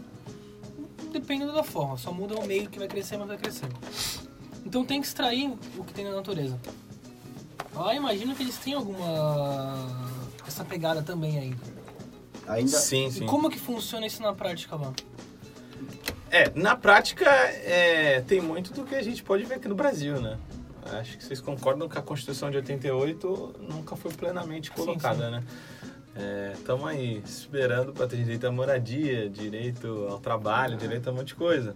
dependendo 1.12 1.52
da 1.52 1.62
forma. 1.62 1.97
Só 1.97 2.12
muda 2.12 2.35
o 2.35 2.47
meio 2.47 2.69
que 2.69 2.78
vai 2.78 2.88
crescer, 2.88 3.16
mas 3.16 3.28
vai 3.28 3.37
crescer. 3.38 3.69
Então 4.64 4.85
tem 4.85 5.00
que 5.00 5.07
extrair 5.07 5.52
o 5.76 5.85
que 5.85 5.92
tem 5.92 6.04
na 6.04 6.12
natureza. 6.12 6.59
Ah, 7.76 7.95
imagino 7.95 8.35
que 8.35 8.42
eles 8.42 8.57
têm 8.59 8.75
alguma 8.75 9.87
essa 10.47 10.64
pegada 10.64 11.02
também 11.02 11.38
aí. 11.38 11.54
Ainda, 12.47 12.78
Sim, 12.78 13.07
E 13.07 13.12
sim. 13.12 13.26
como 13.26 13.49
que 13.49 13.59
funciona 13.59 14.07
isso 14.07 14.21
na 14.23 14.33
prática 14.33 14.76
lá? 14.76 14.92
É, 16.31 16.50
na 16.54 16.75
prática, 16.75 17.28
é, 17.31 18.23
tem 18.23 18.40
muito 18.40 18.73
do 18.73 18.85
que 18.85 18.95
a 18.95 19.02
gente 19.02 19.23
pode 19.23 19.45
ver 19.45 19.54
aqui 19.54 19.69
no 19.69 19.75
Brasil, 19.75 20.21
né? 20.21 20.38
Acho 20.99 21.16
que 21.16 21.25
vocês 21.25 21.40
concordam 21.40 21.88
que 21.88 21.99
a 21.99 22.02
Constituição 22.02 22.50
de 22.50 22.57
88 22.57 23.54
nunca 23.71 23.95
foi 23.97 24.12
plenamente 24.12 24.71
colocada, 24.71 25.31
né? 25.31 25.45
Estamos 26.54 26.87
aí 26.87 27.23
esperando 27.25 27.92
para 27.92 28.07
ter 28.07 28.16
direito 28.16 28.47
à 28.47 28.52
moradia, 28.52 29.28
direito 29.31 30.07
ao 30.11 30.19
trabalho, 30.19 30.76
direito 30.76 31.09
a 31.09 31.12
um 31.12 31.16
monte 31.16 31.28
de 31.28 31.35
coisa. 31.35 31.75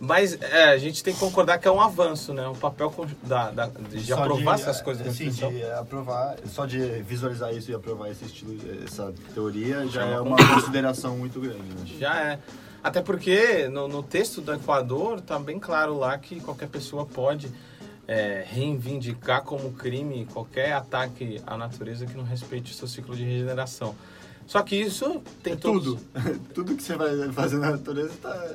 Mas 0.00 0.40
é, 0.40 0.64
a 0.70 0.78
gente 0.78 1.04
tem 1.04 1.12
que 1.12 1.20
concordar 1.20 1.58
que 1.58 1.68
é 1.68 1.70
um 1.70 1.80
avanço, 1.80 2.32
né? 2.32 2.46
O 2.48 2.54
papel 2.54 2.92
da, 3.22 3.50
da- 3.50 3.66
de, 3.66 4.02
Só 4.06 4.14
aprovar 4.22 4.56
de, 4.56 4.62
essas 4.62 4.80
coisas 4.80 5.06
assim, 5.06 5.26
Constituição. 5.26 5.52
de 5.52 5.64
aprovar, 5.72 6.36
só 6.46 6.64
de 6.66 6.78
visualizar 7.02 7.54
isso 7.54 7.70
e 7.70 7.74
aprovar 7.74 8.10
esse 8.10 8.24
estilo, 8.24 8.56
essa 8.84 9.12
teoria 9.34 9.86
já 9.86 10.00
Já 10.00 10.06
é 10.06 10.12
é 10.14 10.20
uma 10.20 10.36
consideração 10.54 11.16
muito 11.18 11.38
grande. 11.38 11.58
Né? 11.62 11.84
Já 11.98 12.18
é. 12.18 12.38
Até 12.82 13.02
porque 13.02 13.68
no, 13.68 13.86
no 13.86 14.02
texto 14.02 14.40
do 14.40 14.54
Equador 14.54 15.20
tá 15.20 15.38
bem 15.38 15.58
claro 15.58 15.98
lá 15.98 16.16
que 16.16 16.40
qualquer 16.40 16.68
pessoa 16.68 17.04
pode 17.04 17.52
é, 18.10 18.44
reivindicar 18.44 19.42
como 19.44 19.70
crime 19.72 20.26
qualquer 20.32 20.72
ataque 20.72 21.40
à 21.46 21.56
natureza 21.56 22.06
que 22.06 22.16
não 22.16 22.24
respeite 22.24 22.72
o 22.72 22.74
seu 22.74 22.88
ciclo 22.88 23.14
de 23.14 23.22
regeneração. 23.22 23.94
Só 24.48 24.60
que 24.62 24.74
isso 24.74 25.22
tem 25.44 25.56
todos... 25.56 25.84
Tudo. 25.84 26.00
Tudo 26.52 26.74
que 26.74 26.82
você 26.82 26.96
vai 26.96 27.30
fazer 27.32 27.58
na 27.58 27.70
natureza 27.70 28.12
tá. 28.20 28.48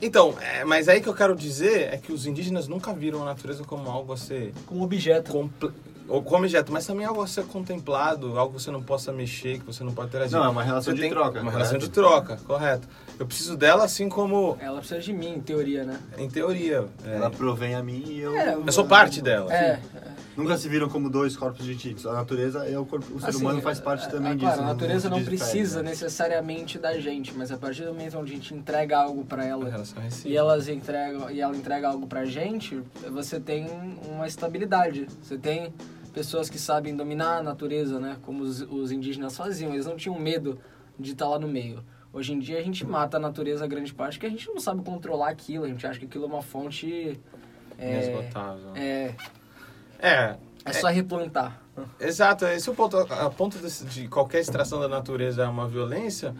Então, 0.00 0.34
é, 0.40 0.64
mas 0.64 0.88
aí 0.88 1.02
que 1.02 1.08
eu 1.08 1.12
quero 1.14 1.36
dizer 1.36 1.92
é 1.92 1.98
que 1.98 2.12
os 2.12 2.24
indígenas 2.24 2.66
nunca 2.66 2.94
viram 2.94 3.20
a 3.20 3.24
natureza 3.26 3.62
como 3.62 3.90
algo 3.90 4.12
a 4.12 4.16
ser 4.16 4.54
Como 4.64 4.82
objeto. 4.84 5.30
comple- 5.32 5.72
ou 6.08 6.22
como 6.22 6.44
objeto, 6.44 6.72
mas 6.72 6.86
também 6.86 7.04
algo 7.04 7.20
a 7.22 7.26
ser 7.26 7.44
contemplado, 7.46 8.38
algo 8.38 8.54
que 8.56 8.62
você 8.62 8.70
não 8.70 8.82
possa 8.82 9.12
mexer, 9.12 9.58
que 9.58 9.64
você 9.66 9.84
não 9.84 9.92
pode 9.92 10.08
interagir. 10.08 10.36
Não, 10.38 10.44
é 10.44 10.48
uma 10.48 10.62
relação 10.62 10.92
Você 10.92 10.96
de 10.96 11.02
tem- 11.02 11.10
troca, 11.10 11.28
Uma 11.40 11.50
correto? 11.50 11.56
relação 11.56 11.78
de 11.78 11.90
troca, 11.90 12.36
correto. 12.46 12.88
Eu 13.18 13.26
preciso 13.26 13.56
dela 13.56 13.84
assim 13.84 14.08
como 14.08 14.56
Ela 14.60 14.78
precisa 14.78 15.00
de 15.00 15.12
mim, 15.12 15.34
em 15.34 15.40
teoria, 15.40 15.84
né? 15.84 15.98
em 16.16 16.28
teoria. 16.28 16.86
é, 17.04 17.16
Ela 17.16 17.30
provém 17.30 17.74
a 17.74 17.82
mim 17.82 18.02
e 18.06 18.20
eu. 18.20 18.34
É, 18.36 18.54
Eu 18.54 18.72
sou 18.72 18.86
parte 18.86 19.20
dela. 19.20 19.52
É, 19.52 19.78
Nunca 20.36 20.56
se 20.56 20.68
viram 20.68 20.88
como 20.88 21.10
dois 21.10 21.36
corpos 21.36 21.66
distintos. 21.66 22.06
A 22.06 22.12
natureza 22.12 22.64
é 22.64 22.78
o 22.78 22.86
corpo. 22.86 23.12
O 23.12 23.20
ser 23.20 23.30
Assim, 23.30 23.40
humano 23.40 23.60
faz 23.60 23.80
parte 23.80 24.06
é, 24.06 24.08
também 24.08 24.30
é, 24.32 24.34
disso. 24.36 24.46
Claro, 24.46 24.62
a 24.62 24.66
natureza 24.66 25.10
não 25.10 25.18
difere, 25.18 25.36
precisa 25.36 25.82
né? 25.82 25.90
necessariamente 25.90 26.78
da 26.78 26.96
gente, 27.00 27.34
mas 27.36 27.50
a 27.50 27.56
partir 27.56 27.82
do 27.82 27.88
momento 27.92 28.16
onde 28.18 28.32
a 28.32 28.34
gente 28.36 28.54
entrega 28.54 28.98
algo 28.98 29.24
pra 29.24 29.42
A 29.42 29.46
ela 29.46 29.84
e 30.24 30.36
elas 30.36 30.68
entregam 30.68 31.28
e 31.28 31.40
ela 31.40 31.56
entrega 31.56 31.88
algo 31.88 32.06
pra 32.06 32.24
gente, 32.24 32.80
você 33.10 33.40
tem 33.40 33.66
uma 34.08 34.28
estabilidade. 34.28 35.08
Você 35.22 35.36
tem 35.36 35.72
pessoas 36.18 36.50
que 36.50 36.58
sabem 36.58 36.96
dominar 36.96 37.38
a 37.38 37.42
natureza, 37.42 38.00
né? 38.00 38.16
Como 38.22 38.42
os, 38.42 38.60
os 38.62 38.90
indígenas 38.90 39.36
faziam. 39.36 39.72
Eles 39.72 39.86
não 39.86 39.96
tinham 39.96 40.18
medo 40.18 40.58
de 40.98 41.12
estar 41.12 41.28
lá 41.28 41.38
no 41.38 41.46
meio. 41.46 41.84
Hoje 42.12 42.32
em 42.32 42.40
dia 42.40 42.58
a 42.58 42.62
gente 42.62 42.84
mata 42.84 43.18
a 43.18 43.20
natureza 43.20 43.66
grande 43.68 43.94
parte 43.94 44.14
porque 44.14 44.26
a 44.26 44.30
gente 44.30 44.48
não 44.48 44.58
sabe 44.58 44.82
controlar 44.82 45.28
aquilo. 45.28 45.64
A 45.64 45.68
gente 45.68 45.86
acha 45.86 45.98
que 46.00 46.06
aquilo 46.06 46.24
é 46.24 46.26
uma 46.26 46.42
fonte. 46.42 47.20
É, 47.78 47.92
Inesgotável. 47.92 48.72
é, 48.74 49.14
É, 50.00 50.36
é 50.64 50.72
só 50.72 50.88
replantar. 50.88 51.60
exato. 52.00 52.44
Esse 52.46 52.68
é 52.68 52.72
o 52.72 52.74
ponto. 52.74 52.96
A 52.96 53.30
ponto 53.30 53.56
desse- 53.58 53.84
de 53.84 54.08
qualquer 54.08 54.40
extração 54.40 54.80
da 54.80 54.88
natureza 54.88 55.44
é 55.44 55.46
uma 55.48 55.68
violência, 55.68 56.34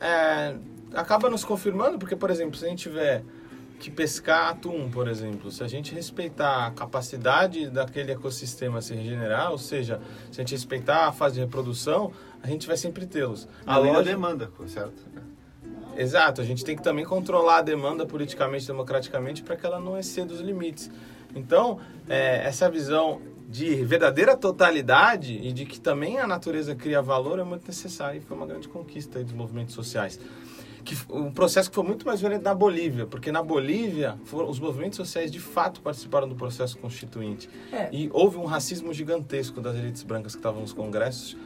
é, 0.00 0.54
acaba 0.94 1.28
nos 1.28 1.42
confirmando, 1.44 1.98
porque, 1.98 2.14
por 2.14 2.30
exemplo, 2.30 2.56
se 2.56 2.64
a 2.64 2.68
gente 2.68 2.82
tiver 2.84 3.24
que 3.78 3.90
pescar 3.90 4.50
atum, 4.50 4.88
por 4.90 5.06
exemplo. 5.08 5.50
Se 5.50 5.62
a 5.62 5.68
gente 5.68 5.94
respeitar 5.94 6.66
a 6.66 6.70
capacidade 6.70 7.68
daquele 7.70 8.12
ecossistema 8.12 8.80
se 8.80 8.94
regenerar, 8.94 9.50
ou 9.52 9.58
seja, 9.58 10.00
se 10.30 10.40
a 10.40 10.42
gente 10.44 10.52
respeitar 10.52 11.06
a 11.06 11.12
fase 11.12 11.34
de 11.36 11.40
reprodução, 11.40 12.12
a 12.42 12.46
gente 12.48 12.66
vai 12.66 12.76
sempre 12.76 13.06
tê-los. 13.06 13.46
A 13.66 13.78
lei 13.78 13.92
da 13.92 13.98
loja- 13.98 14.10
demanda, 14.10 14.50
certo? 14.66 15.02
Exato, 15.96 16.40
a 16.40 16.44
gente 16.44 16.64
tem 16.64 16.76
que 16.76 16.82
também 16.82 17.04
controlar 17.04 17.58
a 17.58 17.62
demanda 17.62 18.04
politicamente, 18.04 18.66
democraticamente, 18.66 19.42
para 19.42 19.56
que 19.56 19.64
ela 19.64 19.80
não 19.80 19.98
exceda 19.98 20.32
os 20.32 20.40
limites. 20.40 20.90
Então, 21.34 21.78
é, 22.08 22.46
essa 22.46 22.68
visão 22.70 23.20
de 23.48 23.76
verdadeira 23.84 24.36
totalidade 24.36 25.34
e 25.42 25.52
de 25.52 25.64
que 25.64 25.78
também 25.80 26.18
a 26.18 26.26
natureza 26.26 26.74
cria 26.74 27.00
valor 27.00 27.38
é 27.38 27.44
muito 27.44 27.66
necessária 27.66 28.18
e 28.18 28.20
foi 28.20 28.36
uma 28.36 28.46
grande 28.46 28.68
conquista 28.68 29.22
dos 29.22 29.32
movimentos 29.32 29.74
sociais. 29.74 30.18
Que, 30.86 30.96
um 31.12 31.32
processo 31.32 31.68
que 31.68 31.74
foi 31.74 31.82
muito 31.84 32.06
mais 32.06 32.20
violento 32.20 32.42
na 32.44 32.54
Bolívia, 32.54 33.06
porque 33.06 33.32
na 33.32 33.42
Bolívia 33.42 34.16
foram, 34.24 34.48
os 34.48 34.60
movimentos 34.60 34.96
sociais 34.96 35.32
de 35.32 35.40
fato 35.40 35.80
participaram 35.80 36.28
do 36.28 36.36
processo 36.36 36.78
constituinte. 36.78 37.50
É. 37.72 37.88
E 37.92 38.08
houve 38.12 38.36
um 38.38 38.44
racismo 38.44 38.94
gigantesco 38.94 39.60
das 39.60 39.74
elites 39.74 40.04
brancas 40.04 40.32
que 40.32 40.38
estavam 40.38 40.60
nos 40.60 40.72
congressos, 40.72 41.36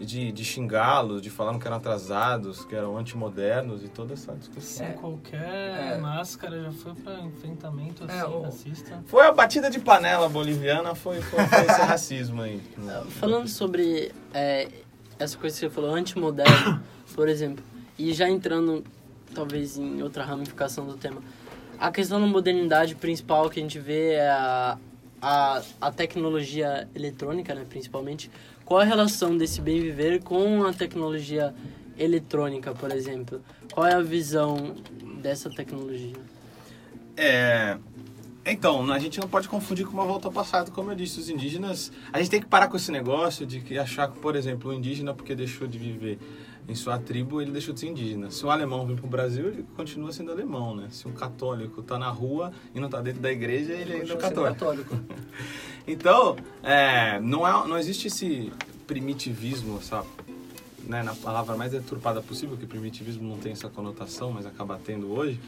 de, 0.00 0.30
de 0.30 0.44
xingá-los, 0.44 1.20
de 1.22 1.28
falar 1.30 1.56
que 1.58 1.66
eram 1.66 1.76
atrasados, 1.76 2.64
que 2.64 2.74
eram 2.74 2.96
antimodernos 2.96 3.84
e 3.84 3.88
toda 3.88 4.14
essa 4.14 4.32
discussão. 4.34 4.86
Sem 4.86 4.96
qualquer 4.96 5.94
É. 5.94 5.98
máscara, 5.98 6.60
já 6.62 6.72
foi 6.72 6.94
pra 6.94 7.20
enfrentamento 7.20 8.04
assim, 8.04 8.18
É, 8.18 8.24
o- 8.24 8.42
racista. 8.42 9.02
Foi 9.06 9.26
a 9.26 9.32
batida 9.32 9.68
de 9.70 9.78
panela 9.80 10.28
boliviana, 10.28 10.94
foi, 10.94 11.20
foi, 11.20 11.44
foi 11.46 11.60
esse 11.66 11.80
racismo 11.82 12.42
aí. 12.42 12.60
Falando 13.20 13.48
sobre 13.48 14.12
é, 14.34 14.68
essa 15.18 15.36
coisa 15.38 15.54
que 15.54 15.60
você 15.66 15.70
falou, 15.70 15.92
antimoderno, 15.94 16.80
por 17.14 17.28
exemplo, 17.28 17.64
e 17.98 18.12
já 18.12 18.28
entrando 18.28 18.84
talvez 19.34 19.76
em 19.76 20.02
outra 20.02 20.24
ramificação 20.24 20.86
do 20.86 20.96
tema, 20.96 21.20
a 21.78 21.90
questão 21.90 22.20
da 22.20 22.26
modernidade 22.26 22.94
principal 22.94 23.48
que 23.50 23.60
a 23.60 23.62
gente 23.62 23.78
vê 23.78 24.14
é 24.14 24.28
a, 24.28 24.78
a, 25.20 25.62
a 25.80 25.92
tecnologia 25.92 26.88
eletrônica, 26.94 27.54
né, 27.54 27.64
principalmente. 27.68 28.30
Qual 28.64 28.80
a 28.80 28.84
relação 28.84 29.36
desse 29.36 29.60
bem 29.60 29.80
viver 29.80 30.22
com 30.22 30.64
a 30.64 30.72
tecnologia 30.72 31.54
eletrônica, 31.96 32.72
por 32.72 32.90
exemplo? 32.92 33.40
Qual 33.72 33.86
é 33.86 33.94
a 33.94 34.00
visão 34.00 34.76
dessa 35.22 35.50
tecnologia? 35.50 36.16
É. 37.16 37.78
Então, 38.44 38.90
a 38.90 38.98
gente 38.98 39.20
não 39.20 39.28
pode 39.28 39.48
confundir 39.48 39.86
com 39.86 39.92
uma 39.92 40.04
volta 40.04 40.28
ao 40.28 40.32
passado, 40.32 40.70
como 40.70 40.90
eu 40.90 40.96
disse, 40.96 41.20
os 41.20 41.28
indígenas. 41.28 41.92
A 42.12 42.18
gente 42.18 42.30
tem 42.30 42.40
que 42.40 42.46
parar 42.46 42.68
com 42.68 42.76
esse 42.76 42.90
negócio 42.90 43.44
de 43.46 43.78
achar 43.78 44.10
que, 44.10 44.18
por 44.18 44.34
exemplo, 44.34 44.70
o 44.70 44.74
indígena, 44.74 45.12
porque 45.12 45.34
deixou 45.34 45.66
de 45.68 45.78
viver 45.78 46.18
em 46.68 46.74
sua 46.74 46.98
tribo, 46.98 47.40
ele 47.40 47.50
deixou 47.50 47.72
de 47.72 47.80
ser 47.80 47.86
indígena. 47.86 48.30
Se 48.30 48.44
um 48.44 48.50
alemão 48.50 48.86
vem 48.86 48.94
para 48.94 49.06
o 49.06 49.08
Brasil, 49.08 49.48
ele 49.48 49.64
continua 49.74 50.12
sendo 50.12 50.30
alemão, 50.30 50.76
né? 50.76 50.88
Se 50.90 51.08
um 51.08 51.12
católico 51.12 51.80
está 51.80 51.98
na 51.98 52.10
rua 52.10 52.52
e 52.74 52.78
não 52.78 52.86
está 52.86 53.00
dentro 53.00 53.22
da 53.22 53.32
igreja, 53.32 53.72
ele 53.72 53.94
ainda 53.94 54.12
é 54.12 54.16
católico. 54.16 54.94
sendo 54.94 54.98
Então, 55.90 56.36
é, 56.62 57.18
não, 57.18 57.48
é, 57.48 57.66
não 57.66 57.78
existe 57.78 58.08
esse 58.08 58.52
primitivismo, 58.86 59.78
essa, 59.78 60.04
né, 60.84 61.02
na 61.02 61.14
palavra 61.14 61.56
mais 61.56 61.72
deturpada 61.72 62.20
possível, 62.20 62.58
que 62.58 62.66
primitivismo 62.66 63.26
não 63.26 63.38
tem 63.38 63.52
essa 63.52 63.70
conotação, 63.70 64.30
mas 64.30 64.44
acaba 64.44 64.78
tendo 64.84 65.10
hoje. 65.10 65.40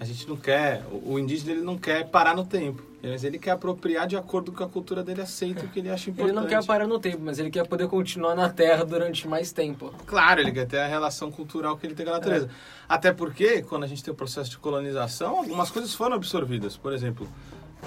A 0.00 0.04
gente 0.04 0.26
não 0.26 0.34
quer, 0.36 0.82
o, 0.90 1.18
indígena 1.18 1.52
ele 1.52 1.60
não 1.60 1.76
quer 1.76 2.08
parar 2.08 2.34
no 2.34 2.42
tempo, 2.42 2.82
mas 3.02 3.22
ele 3.22 3.38
quer 3.38 3.50
apropriar 3.50 4.06
de 4.06 4.16
acordo 4.16 4.50
com 4.50 4.56
que 4.56 4.64
a 4.64 4.66
cultura 4.66 5.04
dele 5.04 5.20
aceita 5.20 5.66
o 5.66 5.68
que 5.68 5.78
ele 5.78 5.90
acha 5.90 6.08
Ele 6.08 6.12
importante. 6.12 6.34
não 6.36 6.46
quer 6.46 6.64
parar 6.64 6.86
no 6.86 6.98
tempo, 6.98 7.18
mas 7.22 7.38
ele 7.38 7.50
quer 7.50 7.66
poder 7.68 7.86
continuar 7.86 8.34
na 8.34 8.48
Terra 8.48 8.82
durante 8.82 9.28
mais 9.28 9.52
tempo. 9.52 9.92
Claro, 10.06 10.40
ele 10.40 10.52
quer 10.52 10.66
ter 10.66 10.78
a 10.78 10.86
relação 10.86 11.30
cultural 11.30 11.76
que 11.76 11.86
ele 11.86 11.94
tem 11.94 12.06
com 12.06 12.12
a 12.12 12.14
natureza. 12.14 12.48
Até 12.88 13.12
porque, 13.12 13.60
quando 13.60 13.84
a 13.84 13.86
gente 13.86 14.02
tem 14.02 14.10
o 14.10 14.16
processo 14.16 14.48
de 14.48 14.56
colonização, 14.56 15.36
algumas 15.36 15.70
coisas 15.70 15.92
foram 15.94 16.16
absorvidas. 16.16 16.78
Por 16.78 16.94
exemplo, 16.94 17.28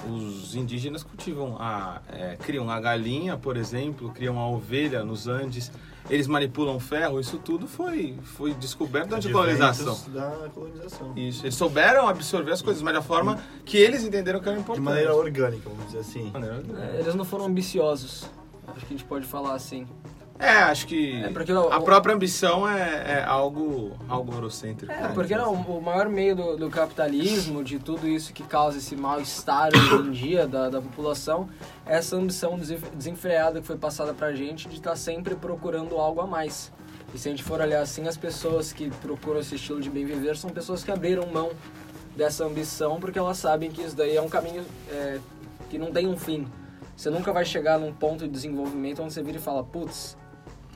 os 0.08 0.54
indígenas 0.54 1.02
cultivam 1.02 1.56
a... 1.58 2.00
é, 2.12 2.36
criam 2.36 2.68
a 2.70 2.80
galinha, 2.80 3.36
por 3.36 3.56
exemplo, 3.56 4.10
criam 4.10 4.38
a 4.38 4.48
ovelha 4.48 5.04
nos 5.04 5.26
Andes. 5.26 5.70
Eles 6.10 6.26
manipulam 6.26 6.78
ferro. 6.78 7.18
Isso 7.18 7.38
tudo 7.38 7.66
foi, 7.66 8.18
foi 8.22 8.52
descoberto 8.52 9.08
durante 9.08 9.28
a 9.28 9.32
colonização. 9.32 9.98
Da 10.08 10.50
colonização. 10.52 11.12
Isso. 11.16 11.44
Eles 11.46 11.54
souberam 11.54 12.06
absorver 12.06 12.52
as 12.52 12.60
coisas, 12.60 12.82
mas 12.82 12.92
da 12.92 13.00
forma 13.00 13.42
que 13.64 13.78
eles 13.78 14.04
entenderam 14.04 14.38
que 14.40 14.46
era 14.46 14.56
De 14.56 14.62
importante. 14.62 14.84
maneira 14.84 15.14
orgânica, 15.14 15.62
vamos 15.68 15.86
dizer 15.86 16.00
assim. 16.00 16.24
De 16.26 16.32
maneira 16.32 16.56
orgânica. 16.56 16.84
É, 16.84 17.00
eles 17.00 17.14
não 17.14 17.24
foram 17.24 17.46
ambiciosos. 17.46 18.26
Acho 18.68 18.80
que 18.86 18.94
a 18.94 18.96
gente 18.98 19.04
pode 19.04 19.24
falar 19.26 19.54
assim. 19.54 19.86
É, 20.38 20.48
acho 20.64 20.86
que 20.88 21.22
É, 21.22 21.28
porque 21.28 21.52
o- 21.52 21.72
a 21.72 21.80
própria 21.80 22.12
ambição 22.14 22.68
é, 22.68 23.18
é 23.20 23.24
algo, 23.24 23.92
algo 24.08 24.32
eurocêntrico. 24.34 24.92
É, 24.92 25.02
né? 25.02 25.10
porque 25.14 25.36
não, 25.36 25.52
o 25.54 25.80
maior 25.80 26.08
meio 26.08 26.34
do, 26.34 26.56
do 26.56 26.68
capitalismo, 26.70 27.62
de 27.62 27.78
tudo 27.78 28.08
isso 28.08 28.32
que 28.32 28.42
causa 28.42 28.78
esse 28.78 28.96
mal-estar 28.96 29.70
hoje 29.72 30.08
em 30.08 30.10
dia 30.10 30.46
da, 30.46 30.68
da 30.68 30.80
população, 30.80 31.48
é 31.86 31.96
essa 31.96 32.16
ambição 32.16 32.58
desenf- 32.58 32.90
desenfreada 32.94 33.60
que 33.60 33.66
foi 33.66 33.76
passada 33.76 34.12
pra 34.12 34.32
gente 34.34 34.68
de 34.68 34.74
estar 34.74 34.96
sempre 34.96 35.36
procurando 35.36 35.96
algo 35.98 36.20
a 36.20 36.26
mais. 36.26 36.72
E 37.14 37.18
se 37.18 37.28
a 37.28 37.30
gente 37.30 37.44
for 37.44 37.60
olhar 37.60 37.80
assim, 37.80 38.08
as 38.08 38.16
pessoas 38.16 38.72
que 38.72 38.90
procuram 38.90 39.38
esse 39.38 39.54
estilo 39.54 39.80
de 39.80 39.88
bem 39.88 40.04
viver 40.04 40.36
são 40.36 40.50
pessoas 40.50 40.82
que 40.82 40.90
abriram 40.90 41.26
mão 41.28 41.50
dessa 42.16 42.44
ambição 42.44 42.98
porque 42.98 43.18
elas 43.18 43.38
sabem 43.38 43.70
que 43.70 43.82
isso 43.82 43.94
daí 43.96 44.16
é 44.16 44.20
um 44.22 44.28
caminho 44.28 44.64
é, 44.90 45.18
que 45.70 45.78
não 45.78 45.92
tem 45.92 46.08
um 46.08 46.16
fim. 46.16 46.46
Você 46.96 47.08
nunca 47.08 47.32
vai 47.32 47.44
chegar 47.44 47.78
num 47.78 47.92
ponto 47.92 48.24
de 48.24 48.30
desenvolvimento 48.30 49.00
onde 49.02 49.12
você 49.12 49.22
vira 49.22 49.38
e 49.38 49.40
fala, 49.40 49.62
putz, 49.64 50.16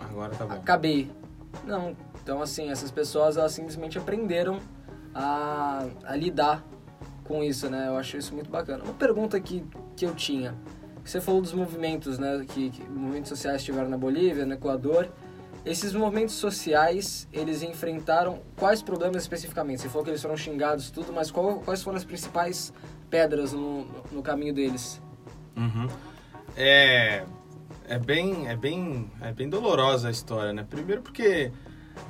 Agora 0.00 0.34
tá 0.34 0.46
bom. 0.46 0.54
acabei. 0.54 1.10
Não. 1.64 1.96
Então, 2.22 2.42
assim, 2.42 2.70
essas 2.70 2.90
pessoas, 2.90 3.36
elas 3.36 3.52
simplesmente 3.52 3.98
aprenderam 3.98 4.60
a, 5.14 5.86
a 6.04 6.16
lidar 6.16 6.64
com 7.24 7.42
isso, 7.42 7.68
né? 7.70 7.88
Eu 7.88 7.96
acho 7.96 8.16
isso 8.16 8.34
muito 8.34 8.50
bacana. 8.50 8.84
Uma 8.84 8.94
pergunta 8.94 9.38
que, 9.40 9.64
que 9.96 10.04
eu 10.04 10.14
tinha. 10.14 10.54
Você 11.04 11.20
falou 11.20 11.40
dos 11.40 11.52
movimentos, 11.52 12.18
né? 12.18 12.44
Que, 12.48 12.70
que 12.70 12.82
movimentos 12.84 13.28
sociais 13.28 13.62
tiveram 13.62 13.88
na 13.88 13.96
Bolívia, 13.96 14.44
no 14.44 14.54
Equador. 14.54 15.08
Esses 15.64 15.92
movimentos 15.92 16.34
sociais, 16.34 17.28
eles 17.32 17.62
enfrentaram 17.62 18.40
quais 18.56 18.82
problemas 18.82 19.22
especificamente? 19.22 19.82
Você 19.82 19.88
falou 19.88 20.04
que 20.04 20.10
eles 20.10 20.22
foram 20.22 20.36
xingados 20.36 20.90
tudo, 20.90 21.12
mas 21.12 21.30
qual, 21.30 21.60
quais 21.60 21.82
foram 21.82 21.96
as 21.96 22.04
principais 22.04 22.72
pedras 23.10 23.52
no, 23.52 23.86
no 24.10 24.22
caminho 24.22 24.54
deles? 24.54 25.00
Uhum. 25.56 25.88
É, 26.56 27.24
é 27.88 27.98
bem, 27.98 28.46
é 28.48 28.54
bem, 28.54 29.10
é 29.20 29.32
bem 29.32 29.48
dolorosa 29.48 30.08
a 30.08 30.10
história, 30.10 30.52
né? 30.52 30.64
Primeiro 30.68 31.02
porque 31.02 31.50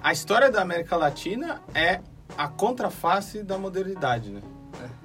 a 0.03 0.12
história 0.12 0.51
da 0.51 0.61
América 0.61 0.97
Latina 0.97 1.62
é 1.75 2.01
a 2.37 2.49
contraface 2.49 3.43
da 3.43 3.57
modernidade, 3.57 4.31
né? 4.31 4.43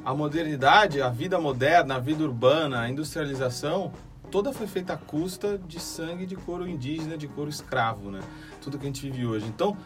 A 0.04 0.14
modernidade, 0.14 1.02
a 1.02 1.10
vida 1.10 1.40
moderna, 1.40 1.96
a 1.96 2.00
vida 2.00 2.24
urbana, 2.24 2.82
a 2.82 2.90
industrialização, 2.90 3.94
toda 4.30 4.52
foi 4.52 4.68
feita 4.68 4.94
à 4.94 4.98
custa 4.98 5.58
de 5.58 5.80
sangue 5.80 6.26
de 6.26 6.36
couro 6.36 6.68
indígena, 6.68 7.18
de 7.18 7.28
couro 7.28 7.50
escravo, 7.50 8.10
né? 8.12 8.20
Tudo 8.62 8.78
que 8.78 8.84
a 8.84 8.88
gente 8.88 9.10
vive 9.10 9.26
hoje. 9.26 9.46
Então, 9.46 9.78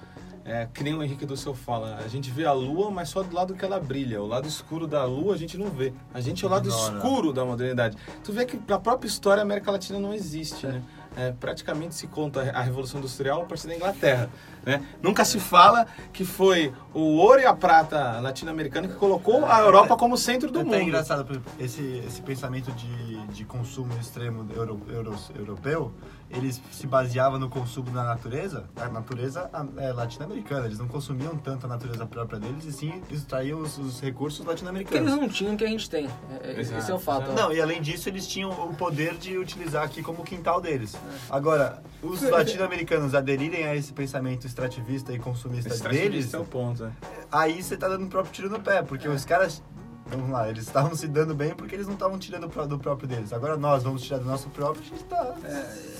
é, 0.47 0.65
que 0.73 0.81
nem 0.81 0.93
o 0.93 1.03
Henrique 1.03 1.25
do 1.25 1.35
Seu 1.35 1.53
fala, 1.53 1.97
a 1.97 2.07
gente 2.07 2.31
vê 2.31 2.45
a 2.45 2.53
lua, 2.53 2.89
mas 2.89 3.09
só 3.09 3.21
do 3.21 3.35
lado 3.35 3.53
que 3.53 3.65
ela 3.65 3.81
brilha. 3.81 4.21
O 4.21 4.25
lado 4.25 4.47
escuro 4.47 4.87
da 4.87 5.03
lua 5.03 5.35
a 5.35 5.37
gente 5.37 5.57
não 5.57 5.69
vê. 5.69 5.93
A 6.13 6.21
gente 6.21 6.45
é 6.45 6.47
o 6.47 6.49
lado 6.49 6.69
escuro 6.69 7.33
da 7.33 7.43
modernidade. 7.43 7.97
Tu 8.23 8.31
vê 8.31 8.45
que 8.45 8.57
na 8.65 8.79
própria 8.79 9.09
história 9.09 9.41
a 9.41 9.43
América 9.43 9.69
Latina 9.69 9.99
não 9.99 10.13
existe, 10.13 10.65
né? 10.65 10.81
É, 11.17 11.31
praticamente 11.31 11.95
se 11.95 12.07
conta 12.07 12.41
a 12.51 12.61
Revolução 12.61 12.99
Industrial 12.99 13.41
a 13.41 13.45
partir 13.45 13.67
da 13.67 13.75
Inglaterra, 13.75 14.29
né? 14.67 14.85
Nunca 15.01 15.23
se 15.23 15.39
fala 15.39 15.87
que 16.11 16.25
foi 16.25 16.73
o 16.93 16.99
ouro 17.17 17.39
e 17.39 17.45
a 17.45 17.53
prata 17.53 18.19
latino-americana 18.19 18.87
que 18.87 18.95
colocou 18.95 19.45
a 19.45 19.59
Europa 19.61 19.95
como 19.95 20.17
centro 20.17 20.51
do 20.51 20.59
É 20.59 20.63
mundo. 20.63 20.81
engraçado, 20.81 21.23
por 21.23 21.31
exemplo, 21.33 21.51
esse, 21.59 22.03
esse 22.05 22.21
pensamento 22.21 22.71
de, 22.73 23.27
de 23.27 23.45
consumo 23.45 23.93
extremo 23.99 24.45
euro, 24.53 24.81
euro- 24.89 25.15
europeu, 25.37 25.91
eles 26.29 26.61
se 26.71 26.85
baseava 26.85 27.39
no 27.39 27.49
consumo 27.49 27.89
da 27.91 28.03
natureza, 28.03 28.65
a 28.75 28.89
natureza 28.89 29.49
é, 29.77 29.93
latino-americana. 29.93 30.65
Eles 30.65 30.77
não 30.77 30.87
consumiam 30.87 31.37
tanto 31.37 31.65
a 31.65 31.69
natureza 31.69 32.05
própria 32.05 32.37
deles, 32.37 32.65
e 32.65 32.73
sim 32.73 33.01
extraíam 33.09 33.61
os, 33.61 33.77
os 33.77 34.01
recursos 34.01 34.39
Porque 34.43 34.51
eles 34.61 34.63
latino-americanos. 34.63 35.13
não 35.15 35.29
tinham 35.29 35.53
o 35.53 35.57
que 35.57 35.63
a 35.63 35.67
gente 35.69 35.89
tem. 35.89 36.07
É- 36.43 36.51
é- 36.51 36.59
esse 36.59 36.91
é 36.91 36.93
o 36.93 36.99
fato. 36.99 37.31
Não, 37.31 37.53
e 37.53 37.61
além 37.61 37.81
disso, 37.81 38.09
eles 38.09 38.27
tinham 38.27 38.49
o 38.51 38.73
poder 38.75 39.13
de 39.15 39.37
utilizar 39.37 39.83
aqui 39.85 40.03
como 40.03 40.21
o 40.21 40.25
quintal 40.25 40.59
deles. 40.59 40.97
Agora, 41.29 41.81
os 42.03 42.21
latino-americanos 42.29 43.15
aderirem 43.15 43.63
a 43.65 43.73
esse 43.73 43.93
pensamento 43.93 44.45
extrativista 44.61 45.13
e 45.13 45.19
consumista 45.19 45.69
Esse 45.69 45.83
deles, 45.83 45.95
extrativista 45.97 46.37
é 46.37 46.39
o 46.39 46.45
ponto, 46.45 46.83
né? 46.83 46.91
aí 47.31 47.61
você 47.61 47.77
tá 47.77 47.87
dando 47.87 48.05
o 48.05 48.09
próprio 48.09 48.33
tiro 48.33 48.49
no 48.49 48.59
pé, 48.59 48.81
porque 48.81 49.07
os 49.07 49.23
caras, 49.23 49.61
vamos 50.07 50.29
lá, 50.31 50.49
eles 50.49 50.63
estavam 50.65 50.95
se 50.95 51.07
dando 51.07 51.35
bem 51.35 51.53
porque 51.53 51.75
eles 51.75 51.85
não 51.85 51.93
estavam 51.93 52.17
tirando 52.17 52.47
do 52.67 52.79
próprio 52.79 53.07
deles. 53.07 53.31
Agora 53.31 53.55
nós 53.55 53.83
vamos 53.83 54.01
tirar 54.01 54.17
do 54.17 54.25
nosso 54.25 54.49
próprio, 54.49 54.83
a 54.83 54.87
gente 54.89 55.03
tá 55.03 55.35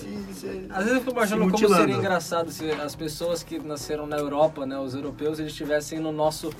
se, 0.00 0.34
se- 0.34 0.66
Às 0.70 0.78
vezes 0.84 0.92
eu 0.94 0.98
fico 1.00 1.10
se 1.10 1.16
imaginando 1.16 1.42
como 1.42 1.52
mutilando. 1.52 1.76
seria 1.82 1.96
engraçado 1.96 2.50
se 2.50 2.68
as 2.72 2.94
pessoas 2.96 3.42
que 3.44 3.58
nasceram 3.60 4.06
na 4.06 4.16
Europa, 4.16 4.66
né, 4.66 4.76
os 4.78 4.92
europeus, 4.94 5.38
eles 5.38 5.52
estivessem 5.52 6.00
no 6.00 6.10
nosso 6.10 6.50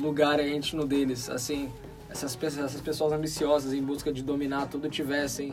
lugar 0.00 0.38
e 0.40 0.42
a 0.42 0.46
gente 0.48 0.74
no 0.74 0.86
deles. 0.86 1.28
Assim, 1.28 1.70
essas, 2.08 2.38
essas 2.42 2.80
pessoas 2.80 3.12
ambiciosas 3.12 3.72
em 3.74 3.82
busca 3.82 4.10
de 4.12 4.22
dominar 4.22 4.66
tudo 4.68 4.88
tivessem 4.88 5.52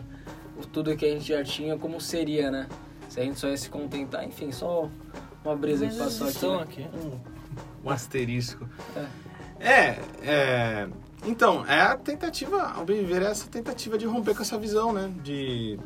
o- 0.58 0.66
tudo 0.66 0.96
que 0.96 1.06
a 1.06 1.10
gente 1.10 1.28
já 1.28 1.44
tinha, 1.44 1.78
como 1.78 2.00
seria, 2.00 2.50
né? 2.50 2.68
Se 3.10 3.20
a 3.20 3.24
gente 3.24 3.38
só 3.42 3.50
ia 3.50 3.58
se 3.58 3.70
contentar, 3.70 4.24
enfim, 4.26 4.54
só 4.54 4.88
uma 5.44 5.56
brisa 5.56 5.88
que 5.88 5.98
passou 5.98 6.60
aqui. 6.60 6.82
Né? 6.82 6.88
aqui. 6.88 7.18
um 7.84 7.90
asterisco. 7.90 8.68
É, 9.60 10.00
é, 10.24 10.88
Então, 11.26 11.66
é 11.66 11.82
a 11.82 11.96
tentativa, 11.96 12.62
ao 12.72 12.84
bem 12.84 13.06
ver, 13.06 13.22
é 13.22 13.26
essa 13.26 13.48
tentativa 13.48 13.98
de 13.98 14.06
romper 14.06 14.36
com 14.36 14.42
essa 14.42 14.58
visão, 14.58 14.92
né? 14.92 15.12
De, 15.24 15.80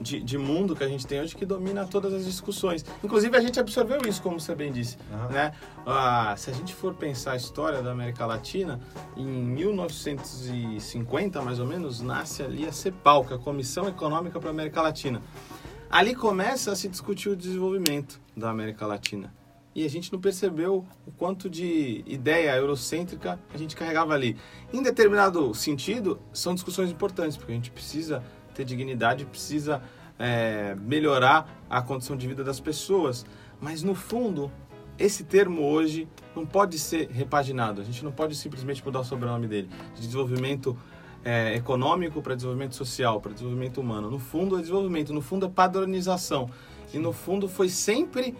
de, 0.00 0.20
de 0.20 0.36
mundo 0.36 0.74
que 0.74 0.82
a 0.82 0.88
gente 0.88 1.06
tem 1.06 1.20
hoje 1.20 1.36
que 1.36 1.46
domina 1.46 1.86
todas 1.86 2.12
as 2.12 2.24
discussões. 2.24 2.84
Inclusive, 3.02 3.36
a 3.36 3.40
gente 3.40 3.60
absorveu 3.60 4.00
isso, 4.06 4.20
como 4.20 4.40
você 4.40 4.54
bem 4.54 4.72
disse, 4.72 4.98
Aham. 5.12 5.28
né? 5.28 5.52
Ah, 5.86 6.34
se 6.36 6.50
a 6.50 6.52
gente 6.52 6.74
for 6.74 6.94
pensar 6.94 7.32
a 7.32 7.36
história 7.36 7.80
da 7.80 7.92
América 7.92 8.26
Latina, 8.26 8.80
em 9.16 9.24
1950, 9.24 11.40
mais 11.40 11.60
ou 11.60 11.66
menos, 11.66 12.00
nasce 12.00 12.42
ali 12.42 12.66
a 12.66 12.72
CEPAL, 12.72 13.24
que 13.24 13.32
é 13.32 13.36
a 13.36 13.38
Comissão 13.38 13.88
Econômica 13.88 14.40
para 14.40 14.50
a 14.50 14.52
América 14.52 14.82
Latina. 14.82 15.22
Ali 15.94 16.12
começa 16.12 16.72
a 16.72 16.74
se 16.74 16.88
discutir 16.88 17.28
o 17.28 17.36
desenvolvimento 17.36 18.20
da 18.36 18.50
América 18.50 18.84
Latina. 18.84 19.32
E 19.72 19.84
a 19.84 19.88
gente 19.88 20.12
não 20.12 20.20
percebeu 20.20 20.84
o 21.06 21.12
quanto 21.12 21.48
de 21.48 22.02
ideia 22.04 22.50
eurocêntrica 22.56 23.38
a 23.54 23.56
gente 23.56 23.76
carregava 23.76 24.12
ali. 24.12 24.36
Em 24.72 24.82
determinado 24.82 25.54
sentido, 25.54 26.18
são 26.32 26.52
discussões 26.52 26.90
importantes, 26.90 27.36
porque 27.36 27.52
a 27.52 27.54
gente 27.54 27.70
precisa 27.70 28.24
ter 28.56 28.64
dignidade, 28.64 29.24
precisa 29.24 29.80
é, 30.18 30.74
melhorar 30.80 31.64
a 31.70 31.80
condição 31.80 32.16
de 32.16 32.26
vida 32.26 32.42
das 32.42 32.58
pessoas. 32.58 33.24
Mas, 33.60 33.84
no 33.84 33.94
fundo, 33.94 34.50
esse 34.98 35.22
termo 35.22 35.62
hoje 35.62 36.08
não 36.34 36.44
pode 36.44 36.76
ser 36.76 37.08
repaginado. 37.08 37.80
A 37.80 37.84
gente 37.84 38.02
não 38.02 38.10
pode 38.10 38.34
simplesmente 38.34 38.84
mudar 38.84 38.98
o 38.98 39.04
sobrenome 39.04 39.46
dele. 39.46 39.70
De 39.94 40.00
desenvolvimento 40.00 40.76
é, 41.24 41.54
econômico 41.54 42.20
para 42.20 42.34
desenvolvimento 42.34 42.74
social, 42.74 43.20
para 43.20 43.32
desenvolvimento 43.32 43.80
humano. 43.80 44.10
No 44.10 44.18
fundo 44.18 44.56
é 44.56 44.60
desenvolvimento, 44.60 45.12
no 45.12 45.22
fundo 45.22 45.46
é 45.46 45.48
padronização. 45.48 46.50
E 46.92 46.98
no 46.98 47.12
fundo 47.12 47.48
foi 47.48 47.68
sempre 47.68 48.34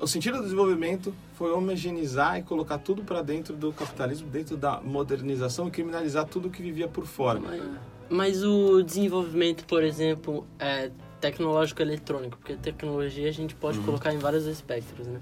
o 0.00 0.06
sentido 0.06 0.38
do 0.38 0.44
desenvolvimento 0.44 1.14
foi 1.34 1.52
homogeneizar 1.52 2.38
e 2.38 2.42
colocar 2.42 2.78
tudo 2.78 3.04
para 3.04 3.20
dentro 3.20 3.54
do 3.54 3.70
capitalismo, 3.70 4.28
dentro 4.30 4.56
da 4.56 4.80
modernização 4.80 5.68
e 5.68 5.70
criminalizar 5.70 6.24
tudo 6.24 6.48
que 6.48 6.62
vivia 6.62 6.88
por 6.88 7.04
fora. 7.04 7.38
Mas, 7.38 7.62
mas 8.08 8.42
o 8.42 8.82
desenvolvimento, 8.82 9.64
por 9.66 9.84
exemplo, 9.84 10.46
é 10.58 10.90
tecnológico 11.20 11.82
eletrônico, 11.82 12.38
porque 12.38 12.54
tecnologia 12.54 13.28
a 13.28 13.32
gente 13.32 13.54
pode 13.54 13.78
colocar 13.80 14.14
em 14.14 14.18
vários 14.18 14.46
espectros, 14.46 15.06
né? 15.06 15.20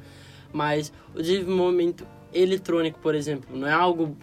Mas 0.52 0.92
o 1.12 1.20
desenvolvimento 1.20 2.06
eletrônico, 2.32 3.00
por 3.00 3.16
exemplo, 3.16 3.56
não 3.56 3.66
é 3.66 3.72
algo 3.72 4.16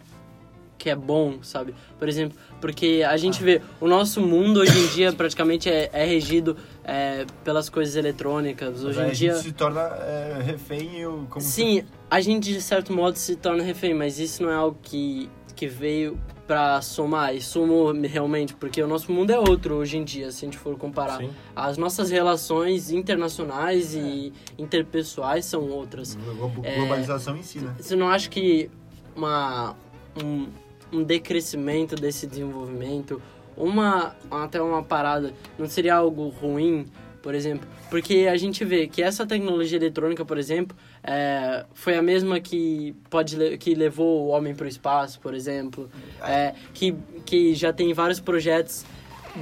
que 0.78 0.90
é 0.90 0.96
bom, 0.96 1.40
sabe? 1.42 1.74
Por 1.98 2.08
exemplo, 2.10 2.38
porque 2.60 3.04
a 3.08 3.16
gente 3.18 3.42
vê 3.44 3.62
o 3.80 3.88
nosso 3.88 4.22
mundo 4.22 4.60
hoje 4.60 4.78
em 4.78 4.88
dia 4.88 5.14
praticamente 5.14 5.70
é, 5.70 5.90
é 5.94 6.06
regido 6.06 6.58
é, 6.84 7.26
pelas 7.44 7.70
coisas 7.70 7.96
eletrônicas. 7.96 8.84
Hoje 8.84 9.00
em 9.00 9.04
a 9.04 9.10
dia, 9.12 9.34
gente 9.36 9.44
se 9.44 9.52
torna 9.54 9.82
é, 9.82 10.42
refém 10.44 11.00
e 11.00 11.06
o- 11.08 11.26
como 11.30 11.42
sim, 11.44 11.84
a 12.10 12.20
gente 12.22 12.52
de 12.54 12.62
certo 12.62 12.92
modo 12.94 13.16
se 13.18 13.36
torna 13.36 13.64
refém, 13.64 13.94
mas 13.94 14.20
isso 14.20 14.44
não 14.44 14.50
é 14.52 14.56
algo 14.56 14.78
que, 14.82 15.30
que 15.56 15.68
veio 15.68 16.20
pra 16.46 16.80
somar 16.80 17.34
e 17.36 17.42
somou 17.42 17.92
realmente, 17.92 18.54
porque 18.54 18.80
o 18.80 18.88
nosso 18.88 19.12
mundo 19.12 19.32
é 19.32 19.40
outro 19.40 19.76
hoje 19.76 19.98
em 19.98 20.04
dia, 20.04 20.30
se 20.32 20.46
a 20.46 20.48
gente 20.48 20.60
for 20.60 20.78
comparar. 20.78 21.18
Sim. 21.18 21.32
As 21.56 21.76
nossas 21.76 22.12
relações 22.12 22.92
internacionais 22.92 23.96
e 23.96 24.32
interpessoais 24.56 25.46
são 25.46 25.64
outras. 25.70 26.16
É. 26.62 26.76
globalização 26.76 27.36
em 27.38 27.42
si, 27.42 27.60
né? 27.60 27.74
Você 27.80 27.96
não 27.96 28.08
acha 28.10 28.30
que 28.30 28.70
uma, 29.16 29.76
um, 30.24 30.48
um 30.92 31.04
decrescimento 31.04 31.96
desse 31.96 32.28
desenvolvimento, 32.28 33.22
uma 33.58 34.16
até 34.30 34.62
uma 34.62 34.84
parada, 34.84 35.34
não 35.58 35.68
seria 35.68 35.96
algo 35.96 36.30
ruim, 36.30 36.86
por 37.22 37.34
exemplo? 37.34 37.68
Porque 37.90 38.28
a 38.30 38.38
gente 38.38 38.64
vê 38.64 38.88
que 38.88 39.02
essa 39.02 39.26
tecnologia 39.26 39.78
eletrônica, 39.78 40.24
por 40.24 40.38
exemplo, 40.38 40.76
é, 41.04 41.66
foi 41.74 41.96
a 41.96 42.02
mesma 42.02 42.40
que 42.40 42.96
pode 43.10 43.58
que 43.58 43.74
levou 43.74 44.26
o 44.26 44.28
homem 44.28 44.54
para 44.54 44.66
o 44.66 44.68
espaço, 44.68 45.20
por 45.20 45.34
exemplo, 45.34 45.90
é, 46.22 46.54
que, 46.74 46.96
que 47.26 47.56
já 47.56 47.74
tem 47.74 47.94
vários 47.94 48.20
projetos 48.20 48.86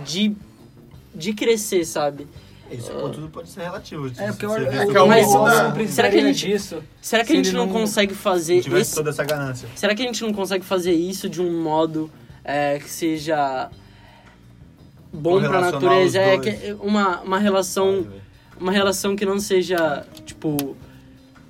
de, 0.05 0.33
de 1.13 1.33
crescer, 1.33 1.83
sabe? 1.85 2.27
Isso 2.77 2.91
pô, 2.91 3.09
tudo 3.09 3.29
pode 3.29 3.49
ser 3.49 3.61
relativo. 3.61 4.07
É, 4.17 4.27
porque 4.31 4.45
eu, 4.45 4.51
eu, 4.57 4.71
é 4.97 5.01
o 5.01 5.07
Mas 5.07 5.27
não 5.33 5.87
será 5.87 6.09
que 6.09 6.17
a 6.17 6.21
gente- 6.21 6.47
disso. 6.47 6.81
Será 7.01 7.23
que 7.23 7.27
Se 7.27 7.33
a 7.33 7.35
gente 7.37 7.51
não, 7.53 7.65
não 7.65 7.73
consegue 7.73 8.13
fazer 8.13 8.57
se 8.57 8.63
tivesse 8.63 8.81
esse, 8.81 8.95
toda 8.95 9.09
essa 9.09 9.23
ganância. 9.23 9.67
Será 9.75 9.93
que 9.95 10.01
a 10.01 10.05
gente 10.05 10.21
não 10.23 10.33
consegue 10.33 10.63
fazer 10.65 10.93
isso 10.93 11.29
de 11.29 11.41
um 11.41 11.61
modo 11.61 12.09
é, 12.43 12.79
que 12.79 12.89
seja 12.89 13.69
bom 15.11 15.39
para 15.41 15.57
a 15.57 15.71
natureza? 15.71 16.19
É 16.19 16.37
que 16.37 16.73
uma, 16.79 17.21
uma 17.21 17.39
relação 17.39 18.07
uma 18.59 18.71
relação 18.71 19.15
que 19.15 19.25
não 19.25 19.39
seja 19.39 20.05
tipo 20.25 20.75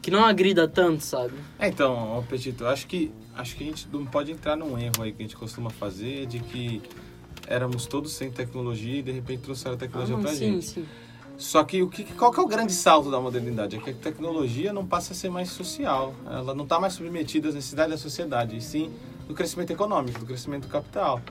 que 0.01 0.12
não 0.12 0.25
agrida 0.25 0.67
tanto, 0.67 1.03
sabe? 1.03 1.33
É, 1.57 1.67
então, 1.69 1.93
ó, 1.93 2.21
Petito, 2.21 2.63
eu 2.65 2.67
acho 2.69 2.88
que 2.88 3.12
acho 3.36 3.55
que 3.55 3.63
a 3.63 3.67
gente 3.67 3.88
não 3.91 4.05
pode 4.05 4.31
entrar 4.31 4.55
num 4.55 4.77
erro 4.77 5.01
aí 5.01 5.12
que 5.13 5.21
a 5.23 5.25
gente 5.25 5.36
costuma 5.38 5.69
fazer 5.69 6.25
de 6.25 6.39
que 6.39 6.81
éramos 7.47 7.86
todos 7.86 8.12
sem 8.13 8.29
tecnologia 8.31 8.99
e 8.99 9.01
de 9.01 9.12
repente 9.12 9.41
trouxeram 9.43 9.73
a 9.73 9.75
Ah, 9.75 9.79
tecnologia 9.79 10.15
não, 10.15 10.21
pra 10.23 10.31
sim, 10.31 10.53
gente. 10.53 10.65
sim. 10.65 10.86
Só 11.37 11.63
que 11.63 11.81
o 11.81 11.89
que 11.89 12.03
qual 12.13 12.31
que 12.31 12.39
é 12.39 12.43
o 12.43 12.47
grande 12.47 12.73
salto 12.73 13.09
da 13.09 13.19
modernidade? 13.19 13.75
É 13.75 13.79
que 13.79 13.89
a 13.89 13.93
tecnologia 13.93 14.71
não 14.71 14.85
passa 14.85 15.13
a 15.13 15.15
ser 15.15 15.29
mais 15.29 15.49
social. 15.49 16.13
Ela 16.25 16.53
não 16.53 16.63
está 16.63 16.79
mais 16.79 16.93
submetida 16.93 17.49
às 17.49 17.55
necessidades 17.55 17.91
da 17.91 17.97
sociedade, 17.97 18.55
e 18.57 18.61
sim 18.61 18.91
do 19.27 19.33
crescimento 19.33 19.71
econômico, 19.71 20.19
do 20.19 20.25
crescimento 20.25 20.63
do 20.63 20.69
capital. 20.69 21.21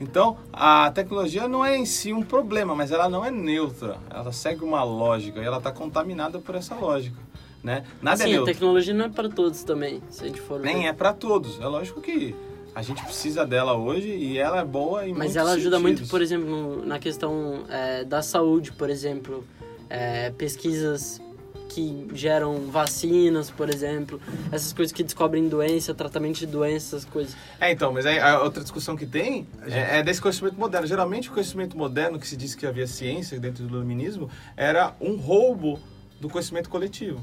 Então, 0.00 0.36
a 0.52 0.90
tecnologia 0.90 1.46
não 1.46 1.64
é 1.64 1.76
em 1.76 1.86
si 1.86 2.12
um 2.12 2.22
problema, 2.22 2.74
mas 2.74 2.90
ela 2.90 3.08
não 3.08 3.24
é 3.24 3.30
neutra. 3.30 3.98
Ela 4.10 4.32
segue 4.32 4.64
uma 4.64 4.82
lógica 4.82 5.40
e 5.40 5.44
ela 5.44 5.58
está 5.58 5.70
contaminada 5.70 6.38
por 6.40 6.54
essa 6.56 6.74
lógica, 6.74 7.16
né? 7.62 7.84
Nada 8.02 8.24
é 8.24 8.26
Sim, 8.26 8.38
a 8.38 8.44
tecnologia 8.44 8.92
não 8.92 9.04
é 9.04 9.08
para 9.08 9.28
todos 9.28 9.62
também, 9.62 10.02
se 10.10 10.24
a 10.24 10.26
gente 10.26 10.40
for 10.40 10.58
Nem 10.60 10.82
ver. 10.82 10.86
é 10.86 10.92
para 10.92 11.12
todos. 11.12 11.60
É 11.60 11.66
lógico 11.66 12.00
que 12.00 12.34
a 12.74 12.82
gente 12.82 13.02
precisa 13.04 13.46
dela 13.46 13.74
hoje 13.74 14.08
e 14.08 14.36
ela 14.36 14.60
é 14.60 14.64
boa 14.64 15.06
em 15.06 15.14
Mas 15.14 15.36
ela 15.36 15.52
ajuda 15.52 15.78
muito, 15.78 15.98
sentidos. 15.98 16.10
por 16.10 16.20
exemplo, 16.20 16.84
na 16.84 16.98
questão 16.98 17.64
é, 17.68 18.04
da 18.04 18.20
saúde, 18.20 18.72
por 18.72 18.90
exemplo, 18.90 19.44
é, 19.88 20.30
pesquisas 20.30 21.20
que 21.68 22.08
geram 22.12 22.70
vacinas, 22.70 23.50
por 23.50 23.68
exemplo, 23.68 24.20
essas 24.52 24.72
coisas 24.72 24.92
que 24.92 25.02
descobrem 25.02 25.48
doença, 25.48 25.94
tratamento 25.94 26.38
de 26.38 26.46
doenças, 26.46 27.00
essas 27.00 27.04
coisas. 27.04 27.36
É, 27.60 27.70
então, 27.70 27.92
mas 27.92 28.06
aí 28.06 28.18
a 28.18 28.42
outra 28.42 28.62
discussão 28.62 28.96
que 28.96 29.06
tem 29.06 29.46
é, 29.66 29.98
é 29.98 30.02
desse 30.02 30.20
conhecimento 30.20 30.58
moderno. 30.58 30.86
Geralmente 30.86 31.28
o 31.28 31.32
conhecimento 31.32 31.76
moderno, 31.76 32.18
que 32.18 32.26
se 32.26 32.36
diz 32.36 32.54
que 32.54 32.66
havia 32.66 32.86
ciência 32.86 33.38
dentro 33.40 33.64
do 33.64 33.76
iluminismo, 33.76 34.30
era 34.56 34.94
um 35.00 35.16
roubo 35.16 35.80
do 36.20 36.28
conhecimento 36.28 36.68
coletivo. 36.68 37.20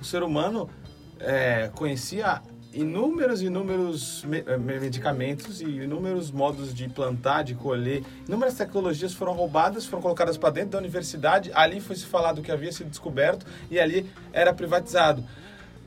O 0.00 0.04
ser 0.04 0.22
humano 0.22 0.68
é, 1.18 1.70
conhecia 1.74 2.40
inúmeros, 2.72 3.42
inúmeros 3.42 4.24
me- 4.24 4.44
eh, 4.46 4.56
medicamentos 4.56 5.60
e 5.60 5.64
inúmeros 5.64 6.30
modos 6.30 6.72
de 6.74 6.88
plantar, 6.88 7.42
de 7.44 7.54
colher. 7.54 8.02
Inúmeras 8.28 8.54
tecnologias 8.54 9.12
foram 9.12 9.32
roubadas, 9.32 9.86
foram 9.86 10.02
colocadas 10.02 10.36
para 10.36 10.50
dentro 10.50 10.70
da 10.70 10.78
universidade. 10.78 11.50
Ali 11.54 11.80
foi 11.80 11.96
se 11.96 12.06
falado 12.06 12.42
que 12.42 12.50
havia 12.52 12.70
sido 12.72 12.88
descoberto 12.90 13.44
e 13.70 13.78
ali 13.80 14.08
era 14.32 14.52
privatizado. 14.54 15.24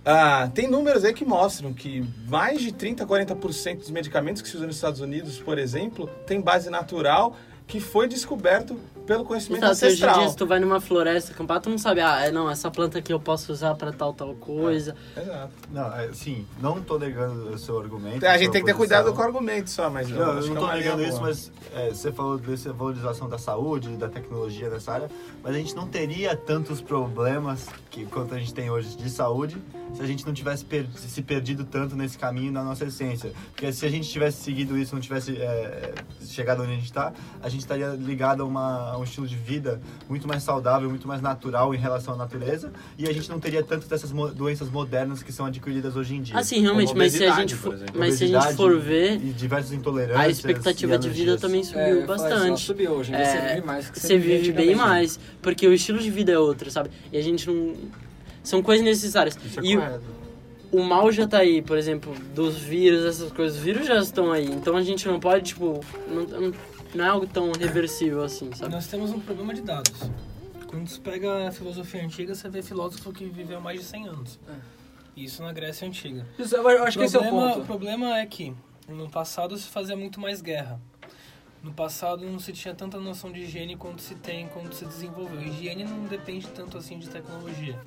Ah, 0.05 0.49
tem 0.53 0.67
números 0.67 1.05
aí 1.05 1.13
que 1.13 1.23
mostram 1.23 1.73
que 1.73 2.05
mais 2.27 2.61
de 2.61 2.73
30, 2.73 3.05
40% 3.05 3.77
dos 3.79 3.89
medicamentos 3.89 4.41
que 4.41 4.49
se 4.49 4.55
usam 4.57 4.67
nos 4.67 4.75
Estados 4.75 4.99
Unidos, 4.99 5.39
por 5.39 5.57
exemplo, 5.57 6.07
tem 6.27 6.41
base 6.41 6.69
natural 6.69 7.37
que 7.65 7.79
foi 7.79 8.09
descoberto 8.09 8.77
pelo 9.05 9.25
conhecimento 9.25 9.63
Exato, 9.63 9.73
hoje 9.75 9.83
em 9.85 9.87
ancestral. 9.89 10.19
dia, 10.19 10.29
se 10.29 10.35
tu 10.37 10.45
vai 10.47 10.59
numa 10.59 10.79
floresta 10.79 11.31
acampar, 11.33 11.59
tu 11.61 11.69
não 11.69 11.77
sabe, 11.77 11.99
ah, 12.01 12.21
é, 12.25 12.31
não, 12.31 12.49
essa 12.49 12.71
planta 12.71 12.99
aqui 12.99 13.11
eu 13.11 13.19
posso 13.19 13.51
usar 13.51 13.75
pra 13.75 13.91
tal, 13.91 14.13
tal 14.13 14.33
coisa. 14.35 14.95
Exato. 15.15 15.51
Não, 15.71 15.93
é, 15.95 16.13
sim, 16.13 16.45
não 16.61 16.81
tô 16.81 16.97
negando 16.97 17.49
o 17.49 17.57
seu 17.57 17.79
argumento. 17.79 18.25
A 18.25 18.31
a 18.31 18.37
gente 18.37 18.51
tem 18.51 18.61
que 18.61 18.67
ter 18.67 18.73
posição. 18.75 18.97
cuidado 19.03 19.13
com 19.15 19.21
o 19.21 19.25
argumento 19.25 19.69
só, 19.69 19.89
mas 19.89 20.09
Não, 20.09 20.17
eu 20.17 20.39
acho 20.39 20.53
não 20.53 20.57
é 20.57 20.59
tô 20.71 20.77
negando 20.77 21.01
isso, 21.03 21.11
boa. 21.17 21.23
mas 21.23 21.51
é, 21.75 21.89
você 21.89 22.11
falou 22.11 22.37
dessa 22.37 22.71
valorização 22.73 23.27
da 23.29 23.37
saúde, 23.37 23.89
da 23.97 24.07
tecnologia 24.09 24.69
nessa 24.69 24.93
área, 24.93 25.09
mas 25.43 25.53
a 25.55 25.57
gente 25.57 25.75
não 25.75 25.87
teria 25.87 26.35
tantos 26.35 26.81
problemas 26.81 27.67
que, 27.89 28.05
quanto 28.05 28.33
a 28.33 28.39
gente 28.39 28.53
tem 28.53 28.69
hoje 28.71 28.95
de 28.95 29.09
saúde 29.09 29.61
se 29.93 30.01
a 30.01 30.05
gente 30.07 30.25
não 30.25 30.33
tivesse 30.33 30.65
per- 30.65 30.87
se 30.95 31.21
perdido 31.21 31.63
tanto 31.65 31.95
nesse 31.95 32.17
caminho 32.17 32.51
da 32.51 32.63
nossa 32.63 32.85
essência. 32.85 33.31
Porque 33.51 33.71
se 33.71 33.85
a 33.85 33.89
gente 33.89 34.09
tivesse 34.09 34.41
seguido 34.41 34.75
isso, 34.77 34.95
não 34.95 35.01
tivesse 35.01 35.37
é, 35.39 35.93
chegado 36.25 36.63
onde 36.63 36.71
a 36.71 36.75
gente 36.75 36.85
está, 36.85 37.13
a 37.41 37.49
gente 37.49 37.59
estaria 37.61 37.89
ligado 37.89 38.41
a, 38.41 38.45
uma- 38.45 38.92
a 38.93 38.97
um 38.97 39.03
estilo 39.03 39.27
de 39.27 39.35
vida 39.35 39.81
muito 40.07 40.27
mais 40.27 40.43
saudável, 40.43 40.89
muito 40.89 41.07
mais 41.07 41.21
natural 41.21 41.73
em 41.73 41.77
relação 41.77 42.13
à 42.13 42.17
natureza, 42.17 42.71
e 42.97 43.07
a 43.07 43.13
gente 43.13 43.29
não 43.29 43.39
teria 43.39 43.63
tantas 43.63 43.87
dessas 43.87 44.11
mo- 44.11 44.27
doenças 44.29 44.69
modernas 44.69 45.21
que 45.23 45.31
são 45.31 45.45
adquiridas 45.45 45.95
hoje 45.95 46.15
em 46.15 46.21
dia. 46.21 46.37
Assim, 46.37 46.61
realmente, 46.61 46.95
mas 46.95 47.13
se 47.13 47.23
a 47.25 47.31
gente 47.35 47.55
for, 47.55 47.77
mas 47.95 48.15
se 48.15 48.23
a 48.25 48.27
gente 48.27 48.55
for 48.55 48.79
ver, 48.79 49.13
e 49.15 49.33
diversas 49.33 49.71
intolerâncias 49.73 50.25
a 50.25 50.29
expectativa 50.29 50.95
e 50.95 50.99
de 50.99 51.09
vida 51.09 51.37
também 51.37 51.61
É, 51.61 51.63
subiu 51.63 51.81
ela 51.97 52.05
bastante. 52.07 52.61
subiu 52.61 52.91
hoje 52.91 53.13
É, 53.13 53.23
você 53.25 53.47
vive 53.55 53.65
mais 53.67 53.89
que 53.89 53.99
Você 53.99 54.17
vive 54.17 54.51
bem 54.51 54.75
mais, 54.75 55.19
porque 55.41 55.67
o 55.67 55.73
estilo 55.73 55.99
de 55.99 56.09
vida 56.11 56.31
é 56.31 56.37
outro, 56.39 56.69
sabe? 56.69 56.89
E 57.11 57.17
a 57.17 57.21
gente 57.21 57.47
não... 57.49 57.73
São 58.43 58.61
coisas 58.61 58.83
necessárias. 58.85 59.37
Isso 59.45 59.59
é 59.59 59.63
E 59.63 59.77
o- 59.77 60.79
o 60.79 60.83
mal 60.83 61.11
já 61.11 61.25
tá 61.27 61.37
aí, 61.37 61.61
por 61.61 61.77
exemplo, 61.77 62.13
dos 62.35 62.57
vírus, 62.57 63.05
essas 63.05 63.31
coisas. 63.31 63.57
Os 63.57 63.63
vírus 63.63 63.87
já 63.87 63.97
estão 63.99 64.31
aí, 64.31 64.45
então 64.51 64.75
a 64.75 64.81
gente 64.81 65.07
não 65.07 65.19
pode, 65.19 65.45
tipo... 65.45 65.79
Não, 66.09 66.23
não, 66.23 66.53
não 66.95 67.05
é 67.05 67.09
algo 67.09 67.27
tão 67.27 67.51
reversível 67.51 68.23
assim, 68.23 68.51
sabe? 68.53 68.71
Nós 68.71 68.87
temos 68.87 69.11
um 69.11 69.19
problema 69.19 69.53
de 69.53 69.61
dados. 69.61 70.09
Quando 70.67 70.87
você 70.87 70.99
pega 70.99 71.47
a 71.47 71.51
filosofia 71.51 72.03
antiga, 72.03 72.33
você 72.33 72.49
vê 72.49 72.61
filósofo 72.61 73.11
que 73.13 73.25
viveu 73.25 73.61
mais 73.61 73.79
de 73.79 73.85
100 73.85 74.07
anos. 74.07 74.39
Isso 75.15 75.43
na 75.43 75.53
Grécia 75.53 75.87
Antiga. 75.87 76.25
Isso, 76.39 76.55
eu 76.55 76.83
acho 76.83 76.97
que 76.97 77.03
esse 77.03 77.15
é 77.15 77.19
o 77.19 77.23
problema, 77.23 77.53
ponto. 77.53 77.65
problema 77.65 78.17
é 78.17 78.25
que 78.25 78.53
no 78.87 79.09
passado 79.09 79.55
se 79.57 79.67
fazia 79.67 79.95
muito 79.95 80.19
mais 80.19 80.41
guerra. 80.41 80.81
No 81.61 81.71
passado 81.71 82.25
não 82.25 82.39
se 82.39 82.51
tinha 82.51 82.73
tanta 82.73 82.99
noção 82.99 83.31
de 83.31 83.41
higiene 83.41 83.77
quanto 83.77 84.01
se 84.01 84.15
tem 84.15 84.47
quando 84.47 84.73
se 84.73 84.85
desenvolveu. 84.85 85.41
Higiene 85.41 85.83
não 85.83 86.05
depende 86.05 86.47
tanto 86.47 86.77
assim 86.77 86.97
de 86.97 87.07
tecnologia. 87.07 87.79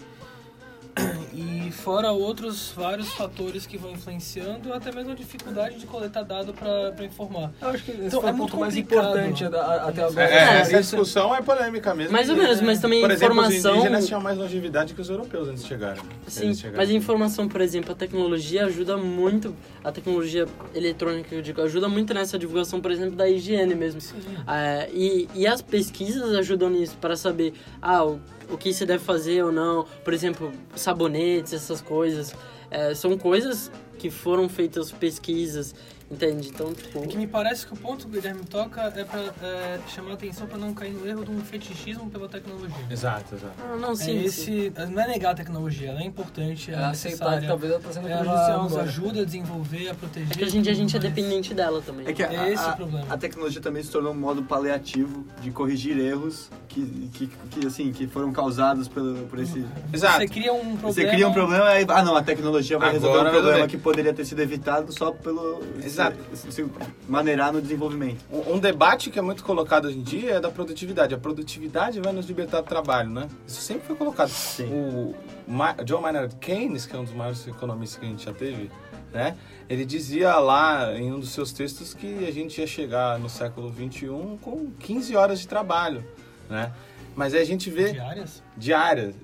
E 1.34 1.70
fora 1.70 2.10
outros 2.10 2.72
vários 2.74 3.08
fatores 3.10 3.66
que 3.66 3.76
vão 3.76 3.92
influenciando, 3.92 4.72
até 4.72 4.90
mesmo 4.90 5.12
a 5.12 5.14
dificuldade 5.14 5.78
de 5.78 5.84
coletar 5.86 6.22
dado 6.22 6.54
para 6.54 7.04
informar. 7.04 7.52
Eu 7.60 7.68
acho 7.68 7.84
que 7.84 7.90
esse 7.90 8.06
Então, 8.06 8.20
foi 8.22 8.30
é 8.30 8.32
o 8.32 8.36
ponto 8.36 8.56
mais 8.56 8.76
importante 8.76 9.44
a- 9.44 9.48
a- 9.48 9.88
até 9.88 10.02
agora. 10.04 10.22
É, 10.30 10.34
É, 10.34 10.58
essa 10.60 10.80
discussão 10.80 11.34
é 11.34 11.42
polêmica 11.42 11.94
mesmo. 11.94 12.12
Mais 12.12 12.30
ou 12.30 12.36
que, 12.36 12.42
menos, 12.42 12.60
mas 12.62 12.80
também 12.80 13.00
Por 13.02 13.10
exemplo, 13.10 13.34
os 13.38 13.46
informação. 13.48 13.74
indígenas 13.76 14.06
tinham 14.06 14.20
mais 14.22 14.38
longevidade 14.38 14.94
que 14.94 15.00
os 15.00 15.10
europeus 15.10 15.48
antes 15.48 15.62
de 15.62 15.68
chegarem. 15.68 16.02
Sim, 16.26 16.44
Eles 16.46 16.60
chegaram. 16.60 16.78
mas 16.78 16.88
a 16.90 16.92
informação, 16.94 17.46
por 17.48 17.60
exemplo, 17.60 17.92
a 17.92 17.94
tecnologia 17.94 18.64
ajuda 18.64 18.96
muito, 18.96 19.54
a 19.84 19.92
tecnologia 19.92 20.46
eletrônica, 20.74 21.34
eu 21.34 21.42
digo, 21.42 21.60
ajuda 21.60 21.88
muito 21.88 22.14
nessa 22.14 22.38
divulgação, 22.38 22.80
por 22.80 22.90
exemplo, 22.90 23.14
da 23.16 23.28
higiene 23.28 23.74
mesmo. 23.74 24.00
É, 24.48 24.88
e, 24.94 25.28
e 25.34 25.46
as 25.46 25.60
pesquisas 25.60 26.34
ajudam 26.36 26.70
nisso, 26.70 26.96
para 27.00 27.16
saber 27.16 27.52
ah, 27.82 28.04
o, 28.04 28.18
o 28.50 28.56
que 28.56 28.72
você 28.72 28.86
deve 28.86 29.04
fazer 29.04 29.44
ou 29.44 29.52
não. 29.52 29.86
Por 30.04 30.12
exemplo, 30.12 30.52
sabonetes, 30.74 31.52
essas 31.52 31.80
coisas. 31.80 32.34
É, 32.70 32.94
são 32.94 33.16
coisas 33.16 33.70
que 33.98 34.10
foram 34.10 34.48
feitas 34.48 34.90
pesquisas, 34.92 35.74
entende? 36.10 36.48
Então, 36.48 36.72
tipo... 36.72 37.02
É 37.04 37.06
que 37.06 37.16
me 37.16 37.26
parece 37.26 37.66
que 37.66 37.72
o 37.72 37.76
ponto 37.76 38.06
que 38.06 38.06
o 38.06 38.20
Guilherme 38.20 38.44
toca 38.44 38.82
é 38.94 39.04
para 39.04 39.78
chamar 39.88 40.12
a 40.12 40.14
atenção 40.14 40.46
para 40.46 40.58
não 40.58 40.72
cair 40.72 40.92
no 40.92 41.06
erro 41.06 41.24
de 41.24 41.30
um 41.30 41.40
fetichismo 41.40 42.08
pela 42.10 42.28
tecnologia. 42.28 42.84
Exato, 42.90 43.34
exato. 43.34 43.54
Ah, 43.62 43.76
não, 43.76 43.94
sim, 43.96 44.24
é 44.24 44.28
sim. 44.28 44.66
esse, 44.68 44.72
não 44.90 45.02
é 45.02 45.06
negar 45.08 45.32
a 45.32 45.34
tecnologia, 45.34 45.90
ela 45.90 46.00
é 46.00 46.04
importante, 46.04 46.70
É 46.70 46.74
ela 46.74 46.86
é 46.88 46.90
aceitar 46.90 47.40
que 47.40 47.46
talvez 47.46 47.72
ela 47.72 47.80
tá 47.80 47.92
sendo 47.92 48.08
Ela 48.08 48.62
nos 48.62 48.76
ajuda 48.76 49.22
a 49.22 49.24
desenvolver, 49.24 49.88
a 49.88 49.94
proteger. 49.94 50.32
É 50.32 50.34
que 50.36 50.44
hoje 50.44 50.58
em 50.58 50.62
dia 50.62 50.72
a 50.72 50.76
gente 50.76 50.96
é 50.96 50.98
dependente 51.00 51.52
dela 51.54 51.82
também. 51.82 52.06
É 52.06 52.12
que 52.12 52.22
a, 52.22 52.32
É 52.32 52.52
esse 52.52 52.64
a- 52.64 52.72
o 52.72 52.76
problema. 52.76 53.06
a 53.10 53.16
tecnologia 53.18 53.60
também 53.60 53.82
se 53.82 53.90
tornou 53.90 54.12
um 54.12 54.18
modo 54.18 54.42
paliativo 54.42 55.24
de 55.42 55.50
corrigir 55.50 55.98
erros 55.98 56.50
que, 56.68 57.10
que, 57.12 57.26
que, 57.50 57.66
assim, 57.66 57.92
que 57.92 58.06
foram 58.06 58.32
causados 58.32 58.86
pelo, 58.88 59.26
por 59.26 59.38
esse... 59.38 59.64
Exato. 59.92 60.18
Você 60.18 60.28
cria 60.28 60.52
um 60.52 60.60
problema. 60.76 60.92
Você 60.92 61.06
cria 61.06 61.28
um 61.28 61.32
problema, 61.32 61.64
aí, 61.68 61.84
ah 61.88 62.02
não, 62.04 62.16
a 62.16 62.22
tecnologia 62.22 62.78
vai 62.78 62.92
resolver 62.92 63.14
Agora 63.18 63.28
um 63.30 63.32
vai 63.32 63.40
problema 63.40 63.56
resolver. 63.64 63.76
que 63.76 63.82
poderia 63.82 64.12
ter 64.14 64.24
sido 64.24 64.40
evitado 64.40 64.92
só 64.92 65.10
pelo... 65.10 65.62
Exato. 65.82 65.95
Se, 66.34 66.52
se 66.52 66.66
maneirar 67.08 67.52
no 67.52 67.60
desenvolvimento. 67.60 68.24
Um 68.30 68.56
um 68.56 68.58
debate 68.58 69.10
que 69.10 69.18
é 69.18 69.22
muito 69.22 69.44
colocado 69.44 69.86
hoje 69.86 69.98
em 69.98 70.02
dia 70.02 70.32
é 70.34 70.40
da 70.40 70.50
produtividade. 70.50 71.14
A 71.14 71.18
produtividade 71.18 72.00
vai 72.00 72.12
nos 72.12 72.26
libertar 72.26 72.60
do 72.60 72.66
trabalho, 72.66 73.10
né? 73.10 73.28
Isso 73.46 73.60
sempre 73.60 73.86
foi 73.86 73.96
colocado. 73.96 74.30
O 74.70 75.14
Ma 75.46 75.72
John 75.84 76.00
Maynard 76.00 76.34
Keynes, 76.36 76.86
que 76.86 76.96
é 76.96 76.98
um 76.98 77.04
dos 77.04 77.12
maiores 77.12 77.46
economistas 77.46 77.98
que 77.98 78.06
a 78.06 78.08
gente 78.08 78.24
já 78.24 78.32
teve, 78.32 78.70
né? 79.12 79.36
Ele 79.68 79.84
dizia 79.84 80.36
lá 80.36 80.94
em 80.94 81.12
um 81.12 81.18
dos 81.20 81.30
seus 81.30 81.52
textos 81.52 81.92
que 81.92 82.26
a 82.26 82.32
gente 82.32 82.60
ia 82.60 82.66
chegar 82.66 83.18
no 83.18 83.28
século 83.28 83.68
21 83.68 84.38
com 84.38 84.70
15 84.78 85.16
horas 85.16 85.40
de 85.40 85.48
trabalho, 85.48 86.04
né? 86.48 86.72
Mas 87.14 87.32
aí 87.32 87.40
a 87.40 87.46
gente 87.46 87.70
vê 87.70 87.92
Diárias? 87.92 88.42
diárias, 88.56 89.14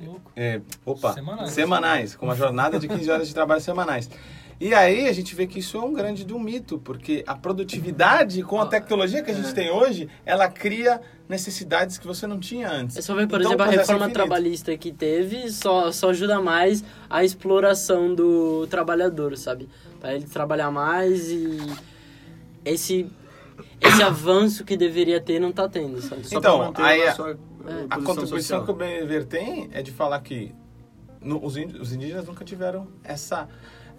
Louco. 0.00 0.30
é, 0.36 0.60
opa, 0.86 1.12
Semanais. 1.12 1.50
semanais, 1.50 2.14
com 2.14 2.26
uma 2.26 2.36
jornada 2.36 2.78
de 2.78 2.86
15 2.86 3.10
horas 3.10 3.28
de 3.28 3.34
trabalho 3.34 3.60
semanais. 3.60 4.08
E 4.60 4.74
aí 4.74 5.08
a 5.08 5.12
gente 5.12 5.34
vê 5.34 5.46
que 5.46 5.58
isso 5.60 5.78
é 5.78 5.80
um 5.80 5.92
grande 5.94 6.22
do 6.22 6.38
mito, 6.38 6.78
porque 6.78 7.24
a 7.26 7.34
produtividade 7.34 8.42
com 8.42 8.60
a 8.60 8.66
tecnologia 8.66 9.22
que 9.22 9.30
a 9.30 9.34
gente 9.34 9.54
tem 9.54 9.70
hoje, 9.70 10.06
ela 10.26 10.48
cria 10.48 11.00
necessidades 11.26 11.96
que 11.96 12.06
você 12.06 12.26
não 12.26 12.38
tinha 12.38 12.70
antes. 12.70 12.96
É 12.98 13.00
só 13.00 13.14
ver, 13.14 13.26
por 13.26 13.40
Então, 13.40 13.52
exemplo, 13.52 13.64
a 13.64 13.68
é 13.68 13.76
reforma 13.78 14.00
infinito. 14.00 14.14
trabalhista 14.14 14.76
que 14.76 14.92
teve 14.92 15.50
só, 15.50 15.90
só 15.90 16.10
ajuda 16.10 16.42
mais 16.42 16.84
a 17.08 17.24
exploração 17.24 18.14
do 18.14 18.66
trabalhador, 18.66 19.34
sabe? 19.38 19.66
Pra 19.98 20.14
ele 20.14 20.24
trabalhar 20.26 20.70
mais 20.70 21.30
e 21.30 21.56
esse, 22.62 23.10
esse 23.80 24.02
avanço 24.02 24.62
que 24.64 24.76
deveria 24.76 25.20
ter 25.22 25.40
não 25.40 25.52
tá 25.52 25.68
tendo, 25.70 26.02
sabe? 26.02 26.26
Só 26.28 26.38
Então, 26.38 26.72
aí 26.76 27.02
a, 27.06 27.10
a- 27.12 27.14
sua 27.14 27.38
A 27.88 27.96
contribuição 27.96 28.58
social. 28.58 28.64
que 28.66 28.70
o 28.70 28.74
BNV 28.74 29.24
tem 29.24 29.70
é 29.72 29.80
de 29.80 29.90
falar 29.90 30.20
que 30.20 30.54
no- 31.22 31.42
os, 31.44 31.56
indi- 31.56 31.78
os 31.78 31.92
indígenas 31.94 32.26
nunca 32.26 32.44
tiveram 32.44 32.88
essa, 33.04 33.48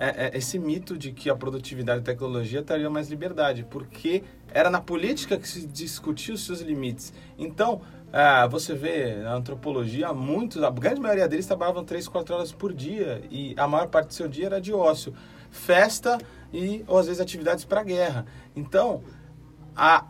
é, 0.01 0.29
é, 0.33 0.37
esse 0.37 0.57
mito 0.57 0.97
de 0.97 1.11
que 1.11 1.29
a 1.29 1.35
produtividade 1.35 1.99
e 1.99 2.01
a 2.01 2.03
tecnologia 2.03 2.63
traria 2.63 2.89
mais 2.89 3.07
liberdade, 3.07 3.63
porque 3.69 4.23
era 4.51 4.67
na 4.67 4.81
política 4.81 5.37
que 5.37 5.47
se 5.47 5.67
discutia 5.67 6.33
os 6.33 6.43
seus 6.43 6.59
limites. 6.59 7.13
Então, 7.37 7.81
ah, 8.11 8.47
você 8.47 8.73
vê 8.73 9.17
na 9.17 9.35
antropologia, 9.35 10.11
muitos, 10.11 10.63
a 10.63 10.71
grande 10.71 10.99
maioria 10.99 11.27
deles 11.27 11.45
trabalhavam 11.45 11.85
3, 11.85 12.07
4 12.07 12.33
horas 12.33 12.51
por 12.51 12.73
dia 12.73 13.21
e 13.29 13.53
a 13.55 13.67
maior 13.67 13.89
parte 13.89 14.07
do 14.07 14.13
seu 14.15 14.27
dia 14.27 14.47
era 14.47 14.59
de 14.59 14.73
ócio, 14.73 15.13
festa 15.51 16.17
e, 16.51 16.83
ou 16.87 16.97
às 16.97 17.05
vezes, 17.05 17.21
atividades 17.21 17.63
para 17.63 17.83
guerra. 17.83 18.25
Então, 18.55 19.03
a, 19.75 20.07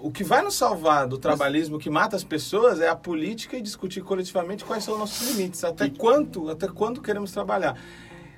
o 0.00 0.10
que 0.10 0.24
vai 0.24 0.40
nos 0.40 0.54
salvar 0.54 1.06
do 1.06 1.18
trabalhismo 1.18 1.78
que 1.78 1.90
mata 1.90 2.16
as 2.16 2.24
pessoas 2.24 2.80
é 2.80 2.88
a 2.88 2.96
política 2.96 3.58
e 3.58 3.60
discutir 3.60 4.00
coletivamente 4.00 4.64
quais 4.64 4.84
são 4.84 4.94
os 4.94 5.00
nossos 5.00 5.30
limites, 5.30 5.62
até 5.64 5.90
quanto, 5.90 6.48
até 6.48 6.66
quando 6.66 7.02
queremos 7.02 7.30
trabalhar. 7.30 7.76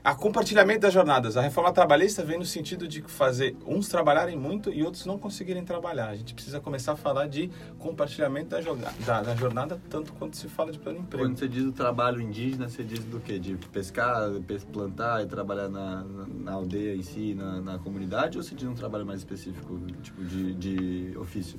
A 0.07 0.15
compartilhamento 0.15 0.79
das 0.83 0.95
jornadas. 0.95 1.37
A 1.37 1.41
reforma 1.41 1.73
trabalhista 1.73 2.23
vem 2.25 2.39
no 2.39 2.45
sentido 2.45 2.87
de 2.87 3.03
fazer 3.03 3.57
uns 3.67 3.89
trabalharem 3.89 4.37
muito 4.39 4.73
e 4.73 4.85
outros 4.85 5.05
não 5.05 5.19
conseguirem 5.19 5.65
trabalhar. 5.65 6.11
A 6.11 6.15
gente 6.15 6.33
precisa 6.33 6.61
começar 6.61 6.93
a 6.93 6.97
falar 6.97 7.27
de 7.27 7.51
compartilhamento 7.77 8.51
da, 8.51 8.61
joga- 8.63 8.93
da- 9.05 9.21
da 9.23 9.35
jornada, 9.35 9.81
tanto 9.91 10.13
quanto 10.13 10.37
se 10.37 10.47
fala 10.47 10.71
de 10.71 10.79
plano 10.79 10.99
de 11.01 11.05
emprego. 11.07 11.25
Quando 11.25 11.37
você 11.37 11.49
diz 11.49 11.65
o 11.65 11.73
trabalho 11.73 12.21
indígena, 12.21 12.69
você 12.69 12.85
diz 12.85 13.01
do 13.03 13.19
quê? 13.19 13.37
De 13.37 13.57
pescar, 13.73 14.31
pes- 14.47 14.63
plantar 14.63 15.25
e 15.25 15.27
trabalhar 15.27 15.69
na, 15.69 16.05
na, 16.05 16.27
na 16.29 16.53
aldeia 16.53 16.95
em 16.95 17.03
si, 17.03 17.35
na, 17.35 17.61
na 17.61 17.79
comunidade? 17.81 18.39
Ou 18.39 18.45
você 18.45 18.55
diz 18.55 18.69
um 18.69 18.75
trabalho 18.75 19.05
mais 19.05 19.19
específico, 19.19 19.77
tipo 20.05 20.23
de, 20.25 20.55
de 20.55 21.19
ofício? 21.19 21.59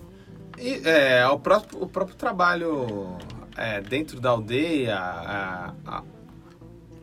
E 0.57 0.81
é, 0.87 1.27
o, 1.27 1.37
próprio, 1.37 1.83
o 1.83 1.87
próprio 1.89 2.15
trabalho 2.15 3.17
é, 3.57 3.81
dentro 3.81 4.21
da 4.21 4.29
aldeia, 4.29 4.95
a- 4.97 5.73
a- 5.85 6.03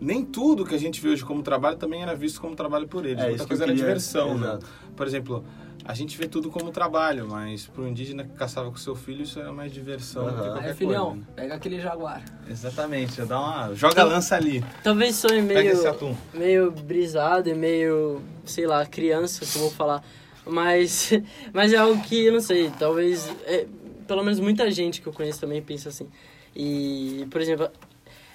nem 0.05 0.23
tudo 0.25 0.65
que 0.67 0.75
a 0.75 0.79
gente 0.79 1.01
vê 1.01 1.09
hoje 1.09 1.25
como 1.25 1.43
trabalho 1.43 1.77
também 1.77 2.03
era 2.03 2.15
visto 2.15 2.41
como 2.41 2.55
trabalho 2.55 2.87
por 2.87 3.07
eles. 3.07 3.23
É, 3.23 3.29
Muita 3.29 3.47
coisa 3.47 3.65
era 3.65 3.75
diversão, 3.75 4.37
né? 4.37 4.59
Por 4.95 5.07
exemplo, 5.07 5.45
a 5.85 5.95
gente 5.95 6.17
vê 6.19 6.29
tudo 6.29 6.51
como 6.51 6.71
trabalho, 6.71 7.27
mas 7.29 7.67
para 7.67 7.83
o 7.83 7.89
indígena 7.89 8.23
que 8.25 8.35
caçava 8.35 8.71
com 8.71 8.77
seu 8.77 8.95
filho 8.95 9.23
isso 9.23 9.41
era 9.41 9.53
mais 9.53 9.73
diversão 9.73 10.25
do 10.27 10.31
que 10.33 10.49
qualquer 10.51 10.69
Aí, 10.69 10.75
filhão, 10.75 11.05
coisa. 11.07 11.21
né? 11.21 11.27
pega 11.35 11.55
aquele 11.55 11.81
jaguar. 11.81 12.23
Exatamente, 12.49 13.17
já 13.17 13.25
dá 13.25 13.41
uma, 13.41 13.75
joga 13.75 14.03
a 14.03 14.05
lança 14.05 14.37
ali, 14.37 14.63
Talvez 14.83 15.17
sonhe 15.17 15.43
pega 15.43 15.61
meio, 15.61 15.73
esse 15.73 15.87
atum. 15.87 16.15
meio 16.35 16.71
brisado 16.71 17.49
e 17.49 17.55
meio, 17.55 18.21
sei 18.45 18.67
lá, 18.67 18.85
criança, 18.87 19.45
que 19.45 19.57
eu 19.57 19.63
vou 19.63 19.71
falar. 19.71 20.05
Mas, 20.47 21.11
mas 21.53 21.73
é 21.73 21.77
algo 21.79 22.01
que, 22.03 22.27
eu 22.27 22.33
não 22.33 22.41
sei, 22.41 22.71
talvez, 22.79 23.27
é, 23.47 23.67
pelo 24.07 24.23
menos 24.23 24.39
muita 24.39 24.71
gente 24.71 25.01
que 25.01 25.07
eu 25.07 25.13
conheço 25.15 25.41
também 25.41 25.63
pensa 25.63 25.89
assim. 25.89 26.09
E, 26.55 27.27
por 27.31 27.41
exemplo, 27.41 27.69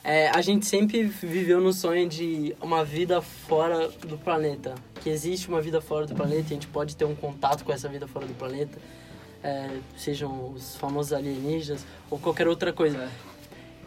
é, 0.03 0.29
a 0.29 0.41
gente 0.41 0.65
sempre 0.65 1.03
viveu 1.03 1.59
no 1.59 1.73
sonho 1.73 2.07
de 2.07 2.55
uma 2.62 2.83
vida 2.83 3.21
fora 3.21 3.89
do 4.07 4.17
planeta. 4.17 4.75
Que 5.01 5.09
existe 5.09 5.47
uma 5.47 5.62
vida 5.62 5.79
fora 5.81 6.05
do 6.05 6.13
planeta 6.15 6.41
e 6.41 6.45
a 6.45 6.49
gente 6.49 6.67
pode 6.67 6.95
ter 6.95 7.05
um 7.05 7.15
contato 7.15 7.63
com 7.63 7.71
essa 7.71 7.88
vida 7.88 8.07
fora 8.07 8.25
do 8.25 8.33
planeta. 8.33 8.77
É, 9.43 9.69
sejam 9.97 10.51
os 10.53 10.75
famosos 10.75 11.13
alienígenas 11.13 11.85
ou 12.09 12.17
qualquer 12.19 12.47
outra 12.47 12.73
coisa. 12.73 12.97
É. 12.97 13.09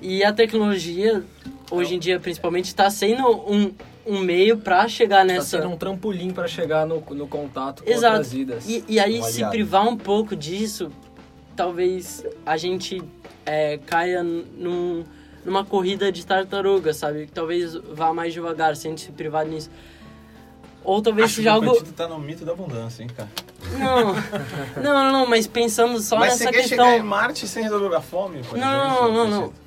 E 0.00 0.24
a 0.24 0.32
tecnologia, 0.32 1.22
hoje 1.70 1.94
em 1.94 1.98
dia 1.98 2.18
principalmente, 2.18 2.64
está 2.66 2.90
sendo 2.90 3.28
um, 3.28 3.72
um 4.06 4.18
meio 4.18 4.56
para 4.58 4.88
chegar 4.88 5.18
Tá 5.18 5.24
nessa. 5.24 5.58
sendo 5.58 5.68
um 5.68 5.76
trampolim 5.76 6.30
pra 6.32 6.48
chegar 6.48 6.86
no, 6.86 7.00
no 7.10 7.28
contato 7.28 7.84
com 7.84 7.90
Exato. 7.90 8.14
outras 8.14 8.32
vidas. 8.32 8.68
E, 8.68 8.84
e 8.88 8.98
aí, 8.98 9.20
Um 9.20 9.22
se 9.22 9.44
privar 9.46 9.86
um 9.86 9.96
pouco 9.96 10.34
disso, 10.34 10.90
talvez 11.54 12.24
a 12.44 12.56
gente 12.56 13.00
é, 13.46 13.78
caia 13.78 14.22
num, 14.22 15.04
numa 15.44 15.64
corrida 15.64 16.10
de 16.12 16.24
tartaruga, 16.24 16.92
sabe? 16.94 17.28
Talvez 17.32 17.74
vá 17.74 18.12
mais 18.12 18.32
devagar 18.32 18.76
se 18.76 18.86
a 18.86 18.90
gente 18.90 19.02
se 19.02 19.12
privar 19.12 19.44
nisso. 19.46 19.70
Ou 20.84 21.00
talvez 21.00 21.26
Acho 21.26 21.36
seja 21.36 21.50
que 21.50 21.54
algo. 21.68 21.70
o 21.78 21.92
tá 21.92 22.08
no 22.08 22.18
mito 22.18 22.44
da 22.44 22.52
abundância, 22.52 23.02
hein, 23.02 23.08
cara? 23.16 23.28
Não, 23.78 24.14
não, 24.82 24.92
não, 25.04 25.12
não, 25.12 25.26
mas 25.26 25.46
pensando 25.46 26.00
só 26.00 26.16
mas 26.18 26.32
nessa 26.32 26.44
você 26.44 26.50
quer 26.50 26.60
questão. 26.62 26.84
chegar 26.86 26.98
em 26.98 27.02
Marte 27.02 27.46
sem 27.46 27.62
resolver 27.62 27.94
a 27.94 28.00
fome? 28.00 28.40
Não, 28.52 28.58
não, 28.58 29.12
não, 29.12 29.28
não. 29.30 29.40
Petito? 29.48 29.62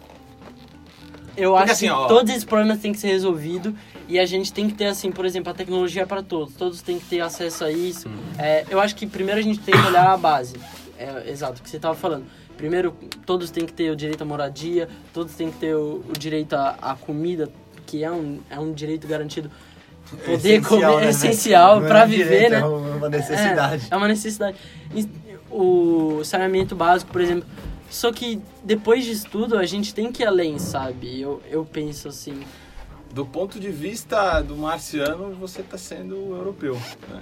Eu 1.37 1.51
Porque 1.51 1.63
acho 1.63 1.71
assim, 1.73 1.85
que 1.87 1.91
ó- 1.91 2.07
todos 2.07 2.31
esses 2.31 2.45
problemas 2.45 2.79
têm 2.79 2.91
que 2.93 2.99
ser 2.99 3.07
resolvidos 3.07 3.73
e 4.07 4.17
a 4.19 4.25
gente 4.25 4.53
tem 4.53 4.67
que 4.69 4.73
ter, 4.75 4.85
assim, 4.85 5.11
por 5.11 5.25
exemplo, 5.25 5.51
a 5.51 5.55
tecnologia 5.55 6.03
é 6.03 6.05
para 6.05 6.23
todos. 6.23 6.53
Todos 6.55 6.81
têm 6.81 6.97
que 6.99 7.05
ter 7.05 7.19
acesso 7.21 7.63
a 7.65 7.71
isso. 7.71 8.09
É, 8.37 8.65
eu 8.69 8.79
acho 8.79 8.95
que 8.95 9.05
primeiro 9.07 9.39
a 9.39 9.43
gente 9.43 9.59
tem 9.59 9.73
que 9.73 9.87
olhar 9.87 10.09
a 10.11 10.17
base. 10.17 10.55
É, 10.97 11.29
exato, 11.29 11.59
o 11.59 11.63
que 11.63 11.69
você 11.69 11.77
estava 11.77 11.95
falando. 11.95 12.25
Primeiro, 12.57 12.95
todos 13.25 13.51
têm 13.51 13.65
que 13.65 13.73
ter 13.73 13.91
o 13.91 13.95
direito 13.95 14.21
à 14.21 14.25
moradia, 14.25 14.87
todos 15.13 15.33
têm 15.35 15.51
que 15.51 15.57
ter 15.57 15.75
o, 15.75 16.03
o 16.07 16.13
direito 16.17 16.53
à, 16.53 16.77
à 16.81 16.95
comida, 16.95 17.49
que 17.85 18.03
é 18.03 18.11
um, 18.11 18.39
é 18.49 18.59
um 18.59 18.73
direito 18.73 19.07
garantido. 19.07 19.51
Poder 20.23 20.61
comer 20.61 20.83
é 20.83 21.01
né, 21.01 21.09
essencial 21.09 21.81
para 21.81 22.03
é 22.03 22.07
viver, 22.07 22.23
direito, 22.23 22.51
né? 22.51 22.59
É 22.59 22.65
uma 22.65 23.09
necessidade. 23.09 23.87
É, 23.89 23.93
é 23.93 23.97
uma 23.97 24.07
necessidade. 24.07 24.57
E 24.93 25.07
O 25.49 26.23
saneamento 26.23 26.75
básico, 26.75 27.11
por 27.11 27.21
exemplo. 27.21 27.47
Só 27.89 28.11
que 28.11 28.41
depois 28.63 29.05
disso 29.05 29.27
tudo, 29.31 29.57
a 29.57 29.65
gente 29.65 29.93
tem 29.93 30.11
que 30.11 30.23
ir 30.23 30.25
além, 30.25 30.59
sabe? 30.59 31.19
Eu, 31.19 31.41
eu 31.49 31.65
penso 31.65 32.07
assim. 32.07 32.41
Do 33.15 33.25
ponto 33.25 33.57
de 33.61 33.69
vista 33.71 34.41
do 34.41 34.57
marciano, 34.57 35.33
você 35.39 35.61
está 35.61 35.77
sendo 35.77 36.35
europeu. 36.35 36.75
Né? 37.09 37.21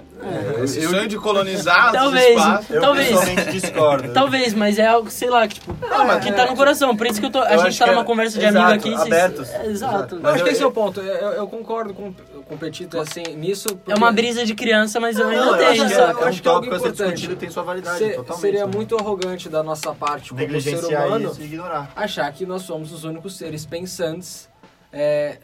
É. 0.58 0.64
Esse 0.64 0.82
sonho 0.88 1.06
de 1.06 1.16
colonizar 1.16 1.86
os 1.86 1.92
Talvez. 1.92 2.36
espaços... 2.36 2.70
Eu 2.70 2.80
Talvez. 2.80 3.08
pessoalmente 3.10 3.52
discordo. 3.52 4.12
Talvez, 4.12 4.54
mas 4.54 4.76
é 4.80 4.86
algo, 4.88 5.08
sei 5.08 5.30
lá, 5.30 5.46
que, 5.46 5.54
tipo, 5.54 5.72
mas 5.80 6.24
que 6.24 6.32
tá 6.32 6.46
no 6.46 6.56
coração. 6.56 6.96
Por 6.96 7.06
isso 7.06 7.20
que 7.20 7.26
eu 7.26 7.30
tô, 7.30 7.38
a 7.38 7.44
Eu 7.52 7.58
gente 7.60 7.68
acho 7.68 7.78
tá 7.78 7.84
que 7.84 7.90
numa 7.92 8.02
é- 8.02 8.04
conversa 8.04 8.40
de 8.40 8.44
exato, 8.44 8.66
amigo 8.72 8.80
aqui. 8.80 8.90
vocês- 8.90 9.06
abertos. 9.06 9.48
É, 9.50 9.66
exato. 9.66 9.70
Exato. 9.70 10.16
Eu 10.16 10.26
acho 10.30 10.42
que 10.42 10.48
eu- 10.48 10.52
esse 10.52 10.62
é 10.64 10.66
o 10.66 10.72
ponto. 10.72 11.00
Eu, 11.00 11.06
eu- 11.14 11.32
eu 11.34 11.46
concordo 11.46 11.94
com, 11.94 12.12
com 12.12 12.54
o 12.56 12.58
Petito, 12.58 12.98
assim, 12.98 13.22
nisso. 13.36 13.68
É 13.70 13.74
porque 13.76 13.94
uma 13.94 14.10
brisa 14.10 14.44
de 14.44 14.52
criança, 14.56 14.98
mas 14.98 15.16
eu 15.16 15.28
ainda 15.28 15.44
Não, 15.44 15.52
eu 15.52 15.58
tenho, 15.58 15.70
acho 15.70 15.86
que 15.86 15.92
é, 15.92 15.96
saca? 15.96 16.20
é 16.20 16.24
um 16.24 16.28
acho 16.28 16.42
que 16.42 16.48
é 16.48 16.50
algo 16.50 16.66
tópico 16.66 16.74
a 16.74 16.78
ser 16.80 16.88
importante. 17.04 17.30
e 17.30 17.36
tem 17.36 17.50
sua 17.50 17.62
validade, 17.62 17.98
se- 17.98 18.10
totalmente. 18.14 18.40
seria 18.40 18.66
né? 18.66 18.72
muito 18.74 18.96
arrogante 18.98 19.48
da 19.48 19.62
nossa 19.62 19.94
parte, 19.94 20.30
como 20.30 20.60
ser 20.60 20.74
humano, 20.86 21.30
isso 21.30 21.40
ignorar. 21.40 21.92
achar 21.94 22.32
que 22.32 22.44
nós 22.44 22.62
somos 22.62 22.90
os 22.92 23.04
únicos 23.04 23.36
seres 23.36 23.64
pensantes. 23.64 24.52
é, 24.96 25.38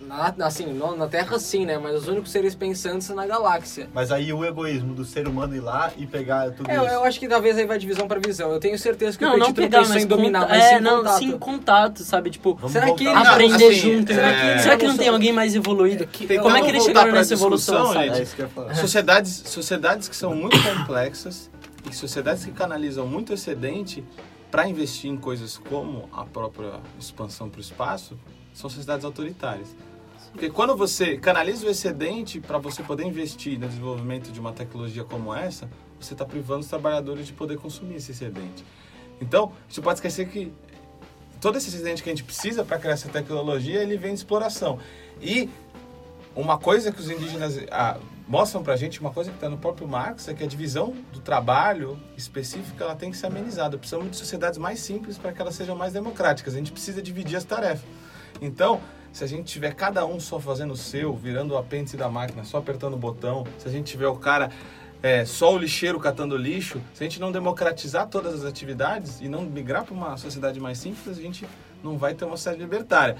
na, 0.00 0.34
assim, 0.46 0.66
não- 0.72 0.96
na 0.96 1.06
Terra 1.06 1.38
sim, 1.38 1.66
né? 1.66 1.76
Mas 1.78 1.94
os 1.94 2.08
únicos 2.08 2.30
seres 2.32 2.54
pensantes 2.54 3.08
na 3.10 3.26
galáxia. 3.26 3.88
Mas 3.92 4.10
aí 4.10 4.32
o 4.32 4.42
egoísmo 4.44 4.94
do 4.94 5.04
ser 5.04 5.28
humano 5.28 5.54
ir 5.54 5.60
lá 5.60 5.92
e 5.96 6.06
pegar 6.06 6.50
tudo 6.52 6.70
É, 6.70 6.76
isso. 6.76 6.84
eu 6.86 7.04
acho 7.04 7.20
que 7.20 7.28
talvez 7.28 7.58
aí 7.58 7.66
vai 7.66 7.78
de 7.78 7.86
visão 7.86 8.08
pra 8.08 8.18
visão. 8.18 8.50
Eu 8.50 8.58
tenho 8.58 8.78
certeza 8.78 9.18
que 9.18 9.24
Não, 9.24 9.34
o 9.34 9.36
não 9.36 9.46
Petito 9.52 9.60
não, 9.60 9.68
pegar, 9.68 9.78
pensou 9.80 9.94
mas 9.94 10.04
em 10.04 10.06
dominar, 10.06 10.48
mas 10.48 10.64
é, 10.64 10.76
sim 10.78 10.80
não, 10.82 10.96
contato. 10.98 11.18
sim, 11.18 11.38
contato, 11.38 12.02
sabe? 12.02 12.30
Tipo, 12.30 12.54
Vamos 12.54 12.72
Será 12.72 12.92
que 12.94 13.04
voltar. 13.04 13.32
aprender 13.32 13.66
assim, 13.68 13.74
junto. 13.96 14.14
será 14.14 14.26
né? 14.32 14.54
que- 14.56 14.62
Será 14.62 14.76
que 14.78 14.86
não 14.86 14.96
tem 14.96 15.08
alguém 15.08 15.32
mais 15.32 15.54
evoluído? 15.54 16.06
Tentando 16.06 16.42
Como 16.42 16.56
é 16.56 16.62
que 16.62 16.68
eles 16.68 16.82
chegaram 16.84 17.12
nessa 17.12 17.34
evolução, 17.34 17.92
sabe? 17.92 18.06
gente, 18.06 18.18
É 18.18 18.22
isso 18.22 18.34
que 18.36 18.42
eu 18.42 18.46
ia 18.46 18.52
falar. 18.52 18.74
Sociedades, 18.74 19.42
sociedades 19.46 20.08
que 20.08 20.16
são 20.16 20.34
muito 20.34 20.56
complexas 20.62 21.50
e 21.90 21.94
sociedades 21.94 22.44
que 22.44 22.52
canalizam 22.52 23.06
muito 23.06 23.32
excedente 23.34 24.02
para 24.50 24.66
investir 24.66 25.10
em 25.10 25.16
coisas 25.16 25.58
como 25.58 26.08
a 26.12 26.24
própria 26.24 26.72
expansão 26.98 27.48
para 27.50 27.58
o 27.58 27.60
espaço 27.60 28.18
são 28.54 28.68
sociedades 28.70 29.04
autoritárias. 29.04 29.68
Porque 30.32 30.48
quando 30.48 30.76
você 30.76 31.16
canaliza 31.16 31.66
o 31.66 31.70
excedente 31.70 32.40
para 32.40 32.58
você 32.58 32.82
poder 32.82 33.04
investir 33.04 33.58
no 33.58 33.66
desenvolvimento 33.66 34.30
de 34.30 34.38
uma 34.38 34.52
tecnologia 34.52 35.02
como 35.04 35.34
essa, 35.34 35.68
você 35.98 36.14
está 36.14 36.24
privando 36.24 36.60
os 36.60 36.68
trabalhadores 36.68 37.26
de 37.26 37.32
poder 37.32 37.58
consumir 37.58 37.96
esse 37.96 38.12
excedente. 38.12 38.64
Então, 39.20 39.52
você 39.68 39.80
pode 39.80 39.98
esquecer 39.98 40.28
que 40.28 40.52
todo 41.40 41.58
esse 41.58 41.68
excedente 41.68 42.02
que 42.02 42.08
a 42.08 42.12
gente 42.12 42.24
precisa 42.24 42.64
para 42.64 42.78
criar 42.78 42.92
essa 42.92 43.08
tecnologia, 43.08 43.82
ele 43.82 43.96
vem 43.96 44.12
de 44.12 44.20
exploração. 44.20 44.78
E 45.20 45.50
uma 46.34 46.58
coisa 46.58 46.92
que 46.92 47.00
os 47.00 47.10
indígenas 47.10 47.58
ah, 47.70 47.98
mostram 48.28 48.62
pra 48.62 48.76
gente, 48.76 49.00
uma 49.00 49.10
coisa 49.10 49.30
que 49.30 49.36
está 49.36 49.48
no 49.48 49.58
próprio 49.58 49.88
Marx, 49.88 50.28
é 50.28 50.34
que 50.34 50.44
a 50.44 50.46
divisão 50.46 50.94
do 51.12 51.20
trabalho 51.20 51.98
específica 52.16 52.84
ela 52.84 52.94
tem 52.94 53.10
que 53.10 53.16
ser 53.16 53.26
amenizada. 53.26 53.76
Precisamos 53.76 54.10
de 54.10 54.16
sociedades 54.16 54.58
mais 54.58 54.78
simples 54.78 55.18
para 55.18 55.32
que 55.32 55.40
elas 55.40 55.54
sejam 55.54 55.74
mais 55.74 55.92
democráticas. 55.92 56.54
A 56.54 56.58
gente 56.58 56.70
precisa 56.70 57.02
dividir 57.02 57.36
as 57.36 57.44
tarefas. 57.44 57.84
Então, 58.40 58.80
se 59.12 59.24
a 59.24 59.26
gente 59.26 59.52
tiver 59.52 59.74
cada 59.74 60.04
um 60.06 60.20
só 60.20 60.38
fazendo 60.38 60.72
o 60.72 60.76
seu, 60.76 61.14
virando 61.14 61.54
o 61.54 61.58
apêndice 61.58 61.96
da 61.96 62.08
máquina, 62.08 62.44
só 62.44 62.58
apertando 62.58 62.94
o 62.94 62.96
botão, 62.96 63.46
se 63.58 63.68
a 63.68 63.70
gente 63.70 63.90
tiver 63.90 64.08
o 64.08 64.16
cara 64.16 64.50
é, 65.02 65.24
só 65.24 65.54
o 65.54 65.58
lixeiro 65.58 65.98
catando 65.98 66.36
lixo, 66.36 66.80
se 66.94 67.02
a 67.02 67.06
gente 67.06 67.20
não 67.20 67.32
democratizar 67.32 68.06
todas 68.06 68.34
as 68.34 68.44
atividades 68.44 69.20
e 69.20 69.28
não 69.28 69.42
migrar 69.42 69.84
para 69.84 69.94
uma 69.94 70.16
sociedade 70.16 70.60
mais 70.60 70.78
simples, 70.78 71.18
a 71.18 71.20
gente 71.20 71.46
não 71.82 71.98
vai 71.98 72.14
ter 72.14 72.24
uma 72.24 72.36
sociedade 72.36 72.62
libertária 72.62 73.16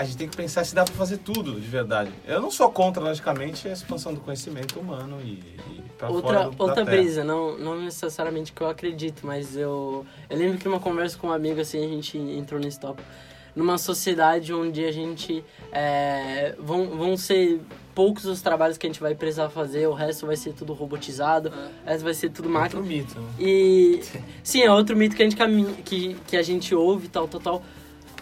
a 0.00 0.04
gente 0.04 0.16
tem 0.16 0.28
que 0.28 0.36
pensar 0.36 0.64
se 0.64 0.74
dá 0.74 0.82
para 0.82 0.94
fazer 0.94 1.18
tudo 1.18 1.60
de 1.60 1.68
verdade. 1.68 2.10
Eu 2.26 2.40
não 2.40 2.50
sou 2.50 2.70
contra, 2.70 3.02
logicamente, 3.02 3.68
a 3.68 3.72
expansão 3.72 4.14
do 4.14 4.20
conhecimento 4.20 4.80
humano 4.80 5.18
e, 5.22 5.32
e 5.32 5.82
para 5.98 6.08
fora 6.08 6.14
Outra, 6.14 6.44
do, 6.44 6.56
da 6.56 6.64
outra 6.64 6.84
brisa, 6.86 7.22
não, 7.22 7.58
não 7.58 7.78
necessariamente 7.78 8.50
que 8.50 8.62
eu 8.62 8.68
acredito, 8.68 9.26
mas 9.26 9.58
eu, 9.58 10.06
eu 10.30 10.38
lembro 10.38 10.56
que 10.56 10.66
numa 10.66 10.80
conversa 10.80 11.18
com 11.18 11.26
um 11.26 11.32
amigo, 11.32 11.60
assim, 11.60 11.84
a 11.84 11.88
gente 11.88 12.16
entrou 12.16 12.58
nesse 12.58 12.80
tópico. 12.80 13.06
Numa 13.54 13.78
sociedade 13.78 14.52
onde 14.52 14.84
a 14.84 14.92
gente. 14.92 15.44
é, 15.72 16.54
vão, 16.58 16.86
vão 16.88 17.16
ser 17.16 17.60
poucos 17.94 18.24
os 18.24 18.40
trabalhos 18.40 18.78
que 18.78 18.86
a 18.86 18.90
gente 18.90 19.00
vai 19.00 19.14
precisar 19.14 19.48
fazer, 19.50 19.86
o 19.86 19.92
resto 19.92 20.26
vai 20.26 20.36
ser 20.36 20.52
tudo 20.54 20.72
robotizado, 20.72 21.52
o 21.84 21.88
resto 21.88 22.04
vai 22.04 22.14
ser 22.14 22.30
tudo 22.30 22.48
máquina. 22.48 22.80
Outro 22.80 22.96
mito? 22.96 23.16
E 23.38 24.00
sim, 24.42 24.62
é 24.62 24.70
outro 24.70 24.96
mito 24.96 25.16
que 25.16 25.22
a 25.22 25.24
gente 25.24 25.36
caminha, 25.36 25.72
que, 25.84 26.16
que 26.26 26.36
a 26.36 26.42
gente 26.42 26.74
ouve, 26.74 27.08
tal, 27.08 27.28
tal, 27.28 27.40
tal. 27.40 27.62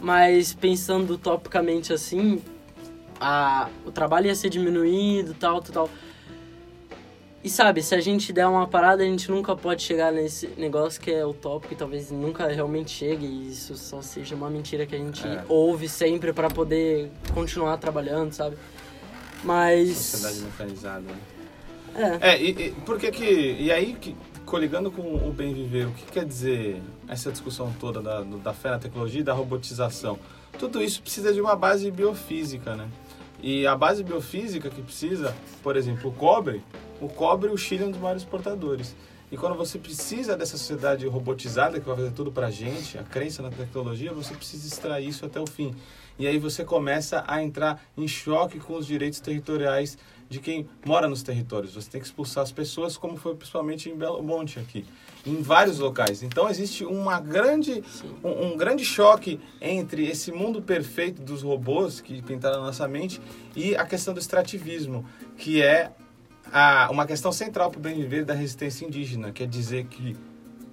Mas 0.01 0.55
pensando 0.55 1.15
utopicamente 1.15 1.93
assim, 1.93 2.43
a, 3.21 3.69
o 3.85 3.91
trabalho 3.91 4.27
ia 4.27 4.35
ser 4.35 4.49
diminuído, 4.49 5.35
tal, 5.35 5.61
tal, 5.61 5.73
tal. 5.73 5.91
E 7.43 7.49
sabe, 7.49 7.83
se 7.83 7.95
a 7.95 8.01
gente 8.01 8.33
der 8.33 8.47
uma 8.49 8.67
parada, 8.67 9.03
a 9.03 9.07
gente 9.07 9.31
nunca 9.31 9.55
pode 9.55 9.83
chegar 9.83 10.13
nesse 10.13 10.49
negócio 10.59 11.01
que 11.01 11.11
é 11.11 11.25
utópico 11.25 11.73
e 11.73 11.77
talvez 11.77 12.11
nunca 12.11 12.49
realmente 12.49 12.91
chegue. 12.91 13.25
E 13.25 13.51
isso 13.51 13.77
só 13.77 14.03
seja 14.03 14.35
uma 14.35 14.51
mentira 14.51 14.85
que 14.87 14.95
a 14.95 14.99
gente 14.99 15.25
É. 15.27 15.45
ouve 15.49 15.89
sempre 15.89 16.33
para 16.33 16.49
poder 16.51 17.11
continuar 17.33 17.77
trabalhando, 17.79 18.33
sabe? 18.33 18.57
Mas. 19.45 19.97
Sociedade 19.97 20.41
mecanizada. 20.41 21.01
né? 21.95 22.19
É. 22.21 22.31
É, 22.35 22.43
e, 22.43 22.51
e 22.51 22.71
por 22.85 22.99
que 22.99 23.11
que... 23.13 23.25
E 23.59 23.71
aí, 23.73 23.95
que, 23.95 24.17
coligando 24.45 24.91
com 24.91 25.03
o 25.03 25.33
bem 25.33 25.55
viver, 25.55 25.87
o 25.87 25.93
que 25.93 26.07
quer 26.13 26.25
dizer 26.25 26.83
essa 27.09 27.31
discussão 27.31 27.73
toda 27.79 28.03
da, 28.03 28.23
da 28.23 28.53
fé 28.53 28.71
na 28.71 28.79
tecnologia 28.79 29.21
e 29.21 29.25
da 29.25 29.33
robotização? 29.33 30.19
Tudo 30.59 30.83
isso 30.83 31.01
precisa 31.01 31.33
de 31.33 31.41
uma 31.41 31.55
base 31.55 31.89
biofísica, 31.91 32.75
né? 32.75 32.89
E 33.41 33.65
a 33.67 33.77
base 33.77 34.03
biofísica 34.03 34.69
que 34.69 34.83
precisa, 34.83 35.35
por 35.63 35.77
exemplo, 35.77 36.11
o 36.11 36.13
cobre, 36.13 36.63
o 37.01 37.09
cobre, 37.09 37.51
o 37.51 37.57
Chile 37.57 37.85
é 37.85 37.87
um 37.87 37.91
dos 37.91 38.01
maiores 38.01 38.23
exportadores. 38.23 38.95
E 39.31 39.37
quando 39.37 39.55
você 39.55 39.79
precisa 39.79 40.37
dessa 40.37 40.57
sociedade 40.57 41.07
robotizada 41.07 41.79
que 41.79 41.87
vai 41.87 41.97
fazer 41.97 42.13
tudo 42.13 42.33
pra 42.33 42.51
gente, 42.51 42.97
a 42.97 43.03
crença 43.03 43.43
na 43.43 43.51
tecnologia, 43.51 44.13
você 44.13 44.35
precisa 44.35 44.67
extrair 44.67 45.09
isso 45.09 45.27
até 45.27 45.39
o 45.39 45.47
fim. 45.47 45.75
E 46.19 46.27
aí 46.27 46.39
você 46.39 46.65
começa 46.65 47.23
a 47.27 47.43
entrar 47.43 47.81
em 47.97 48.09
choque 48.09 48.59
com 48.59 48.75
os 48.75 48.87
direitos 48.87 49.21
territoriais 49.21 49.99
de 50.31 50.41
quem 50.41 50.67
mora 50.85 51.09
nos 51.09 51.23
territórios. 51.23 51.75
Você 51.75 51.91
tem 51.91 52.01
que 52.01 52.07
expulsar 52.07 52.43
as 52.43 52.51
pessoas, 52.51 52.97
como 52.97 53.17
foi 53.17 53.35
principalmente 53.35 53.91
em 53.91 53.97
Belo 53.97 54.23
Monte 54.23 54.59
aqui, 54.59 54.85
em 55.27 55.43
vários 55.43 55.79
locais. 55.79 56.23
Então 56.23 56.49
existe 56.49 56.85
uma 56.85 57.21
grande, 57.21 57.85
um, 58.25 58.49
um 58.49 58.57
grande 58.57 58.85
choque 58.85 59.39
entre 59.61 60.07
esse 60.07 60.33
mundo 60.33 60.61
perfeito 60.61 61.23
dos 61.23 61.43
robôs 61.43 62.01
que 62.01 62.23
pintaram 62.23 62.63
a 62.63 62.67
nossa 62.67 62.89
mente 62.89 63.21
e 63.55 63.77
a 63.77 63.85
questão 63.85 64.13
do 64.13 64.21
extrativismo, 64.21 65.07
que 65.37 65.63
é 65.63 65.93
a, 66.53 66.89
uma 66.91 67.07
questão 67.07 67.33
central 67.33 67.71
para 67.71 67.79
o 67.79 67.83
bem 67.83 67.97
viver 67.97 68.25
da 68.25 68.35
resistência 68.35 68.85
indígena, 68.85 69.33
quer 69.33 69.47
dizer 69.47 69.87
que 69.87 70.17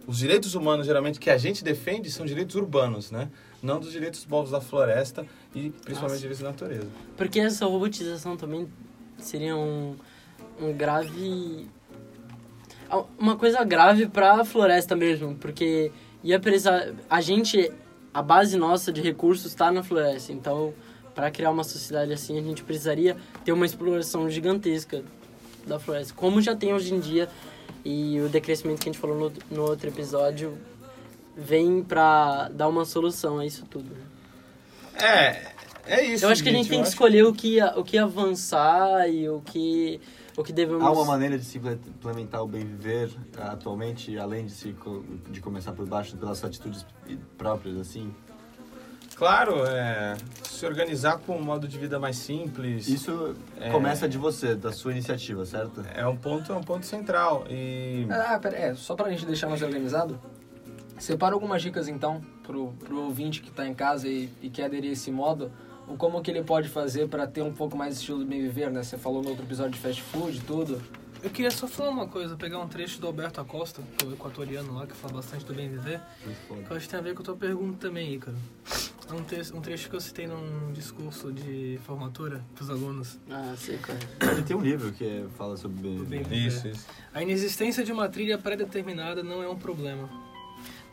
os 0.07 0.17
direitos 0.17 0.53
humanos, 0.53 0.85
geralmente, 0.85 1.19
que 1.19 1.29
a 1.29 1.37
gente 1.37 1.63
defende 1.63 2.11
são 2.11 2.25
direitos 2.25 2.55
urbanos, 2.55 3.11
né? 3.11 3.29
Não 3.61 3.79
dos 3.79 3.91
direitos 3.91 4.19
dos 4.19 4.29
povos 4.29 4.51
da 4.51 4.61
floresta 4.61 5.25
e 5.53 5.71
principalmente 5.83 6.19
direitos 6.19 6.43
da 6.43 6.49
natureza. 6.49 6.87
Porque 7.17 7.39
essa 7.39 7.65
robotização 7.65 8.37
também 8.37 8.67
seria 9.17 9.55
um, 9.55 9.95
um 10.61 10.73
grave. 10.73 11.67
Uma 13.17 13.35
coisa 13.35 13.63
grave 13.63 14.07
pra 14.07 14.45
floresta 14.45 14.95
mesmo, 14.95 15.35
porque 15.35 15.91
ia 16.23 16.39
precisar. 16.39 16.93
A 17.09 17.21
gente. 17.21 17.71
A 18.13 18.21
base 18.21 18.55
nossa 18.55 18.93
de 18.93 19.01
recursos 19.01 19.47
está 19.47 19.69
na 19.69 19.83
floresta, 19.83 20.31
então 20.31 20.73
para 21.13 21.29
criar 21.29 21.51
uma 21.51 21.65
sociedade 21.65 22.13
assim 22.13 22.39
a 22.39 22.41
gente 22.41 22.63
precisaria 22.63 23.17
ter 23.43 23.51
uma 23.51 23.65
exploração 23.65 24.29
gigantesca 24.29 25.03
da 25.65 25.79
floresta, 25.79 26.13
como 26.15 26.41
já 26.41 26.55
tem 26.55 26.73
hoje 26.73 26.93
em 26.93 26.99
dia, 26.99 27.29
e 27.83 28.19
o 28.21 28.29
decrescimento 28.29 28.81
que 28.81 28.89
a 28.89 28.91
gente 28.91 28.99
falou 29.01 29.17
no, 29.17 29.55
no 29.57 29.63
outro 29.63 29.87
episódio 29.89 30.57
vem 31.35 31.83
pra 31.83 32.49
dar 32.49 32.67
uma 32.67 32.85
solução 32.85 33.39
a 33.39 33.45
isso 33.45 33.65
tudo. 33.65 33.91
É, 35.01 35.51
é 35.85 36.03
isso. 36.05 36.25
Eu 36.25 36.29
acho 36.29 36.41
que 36.41 36.49
a 36.49 36.51
gente 36.51 36.63
gente, 36.63 36.69
tem 36.69 36.79
que 36.79 36.83
acho- 36.83 36.91
escolher 36.93 37.23
o 37.25 37.33
que, 37.33 37.61
o 37.61 37.83
que 37.83 37.97
avançar 37.97 39.09
e 39.09 39.27
o 39.27 39.41
que, 39.41 39.99
o 40.37 40.43
que 40.43 40.53
devemos... 40.53 40.81
Há 40.83 40.91
uma 40.91 41.05
maneira 41.05 41.37
de 41.37 41.43
se 41.43 41.57
implementar 41.57 42.41
o 42.41 42.47
bem 42.47 42.63
viver 42.65 43.09
atualmente, 43.37 44.17
além 44.17 44.45
de, 44.45 44.53
se, 44.53 44.73
de 45.29 45.41
começar 45.41 45.73
por 45.73 45.85
baixo 45.85 46.15
pelas 46.15 46.43
atitudes 46.43 46.85
próprias, 47.37 47.77
assim? 47.77 48.13
Claro, 49.15 49.65
é, 49.65 50.17
se 50.43 50.65
organizar 50.65 51.19
com 51.19 51.37
um 51.37 51.41
modo 51.41 51.67
de 51.67 51.77
vida 51.77 51.97
mais 51.97 52.17
simples. 52.17 52.87
Isso 52.87 53.35
É. 53.59 53.71
começa 53.71 54.09
de 54.09 54.17
você, 54.17 54.55
da 54.55 54.71
sua 54.73 54.91
iniciativa, 54.91 55.45
certo? 55.45 55.83
É 55.93 56.05
um 56.05 56.17
ponto, 56.17 56.51
é 56.51 56.55
um 56.55 56.63
ponto 56.63 56.85
central. 56.85 57.45
E 57.49 58.05
Ah, 58.09 58.37
pera, 58.39 58.57
é, 58.57 58.75
só 58.75 58.93
pra 58.95 59.09
gente 59.09 59.25
deixar 59.25 59.47
mais 59.47 59.61
organizado, 59.61 60.19
separa 60.99 61.33
algumas 61.33 61.61
dicas 61.61 61.87
então 61.87 62.21
pro, 62.43 62.73
pro 62.73 63.03
ouvinte 63.03 63.41
que 63.41 63.49
tá 63.51 63.65
em 63.65 63.73
casa 63.73 64.07
e, 64.07 64.29
e 64.41 64.49
quer 64.49 64.65
aderir 64.65 64.89
a 64.89 64.93
esse 64.93 65.11
modo, 65.11 65.51
o 65.87 65.95
como 65.95 66.21
que 66.21 66.29
ele 66.31 66.43
pode 66.43 66.67
fazer 66.67 67.07
pra 67.07 67.25
ter 67.25 67.41
um 67.41 67.53
pouco 67.53 67.77
mais 67.77 67.93
de 67.95 67.99
estilo 68.01 68.19
de 68.19 68.25
bem 68.25 68.41
viver, 68.41 68.69
né? 68.69 68.83
Você 68.83 68.97
falou 68.97 69.21
no 69.23 69.29
outro 69.29 69.45
episódio 69.45 69.71
de 69.71 69.79
fast 69.79 70.01
food, 70.01 70.41
tudo. 70.41 70.81
Eu 71.23 71.29
queria 71.29 71.49
só 71.49 71.67
falar 71.67 71.89
uma 71.89 72.07
coisa, 72.07 72.35
pegar 72.35 72.59
um 72.59 72.67
trecho 72.67 72.99
do 72.99 73.07
Alberto 73.07 73.39
Acosta, 73.41 73.81
que 73.97 74.05
é 74.05 74.09
o 74.09 74.13
equatoriano 74.13 74.73
lá, 74.75 74.85
que 74.85 74.93
fala 74.93 75.13
bastante 75.13 75.43
do 75.45 75.53
bem 75.53 75.69
viver, 75.69 75.99
que 76.47 76.69
eu 76.69 76.75
acho 76.77 76.85
que 76.85 76.91
tem 76.91 76.99
a 76.99 77.03
ver 77.03 77.15
com 77.15 77.21
a 77.21 77.25
tua 77.25 77.35
pergunta 77.35 77.87
também, 77.87 78.13
Ícaro. 78.13 78.37
Um, 79.11 79.23
te- 79.23 79.53
um 79.53 79.61
trecho 79.61 79.89
que 79.89 79.95
eu 79.95 80.01
citei 80.01 80.25
num 80.27 80.73
discurso 80.73 81.31
de 81.31 81.79
formatura 81.85 82.43
pros 82.55 82.69
alunos. 82.69 83.19
Ah, 83.29 83.53
sei 83.55 83.77
qual 83.77 83.95
é. 83.97 84.31
Ele 84.33 84.41
tem 84.43 84.55
um 84.55 84.61
livro 84.61 84.91
que 84.91 85.25
fala 85.37 85.55
sobre 85.57 85.79
bem 86.05 86.21
isso, 86.47 86.67
isso. 86.67 86.85
A 87.13 87.21
inexistência 87.21 87.83
de 87.83 87.91
uma 87.91 88.09
trilha 88.09 88.37
pré-determinada 88.37 89.21
não 89.21 89.43
é 89.43 89.47
um 89.47 89.55
problema. 89.57 90.09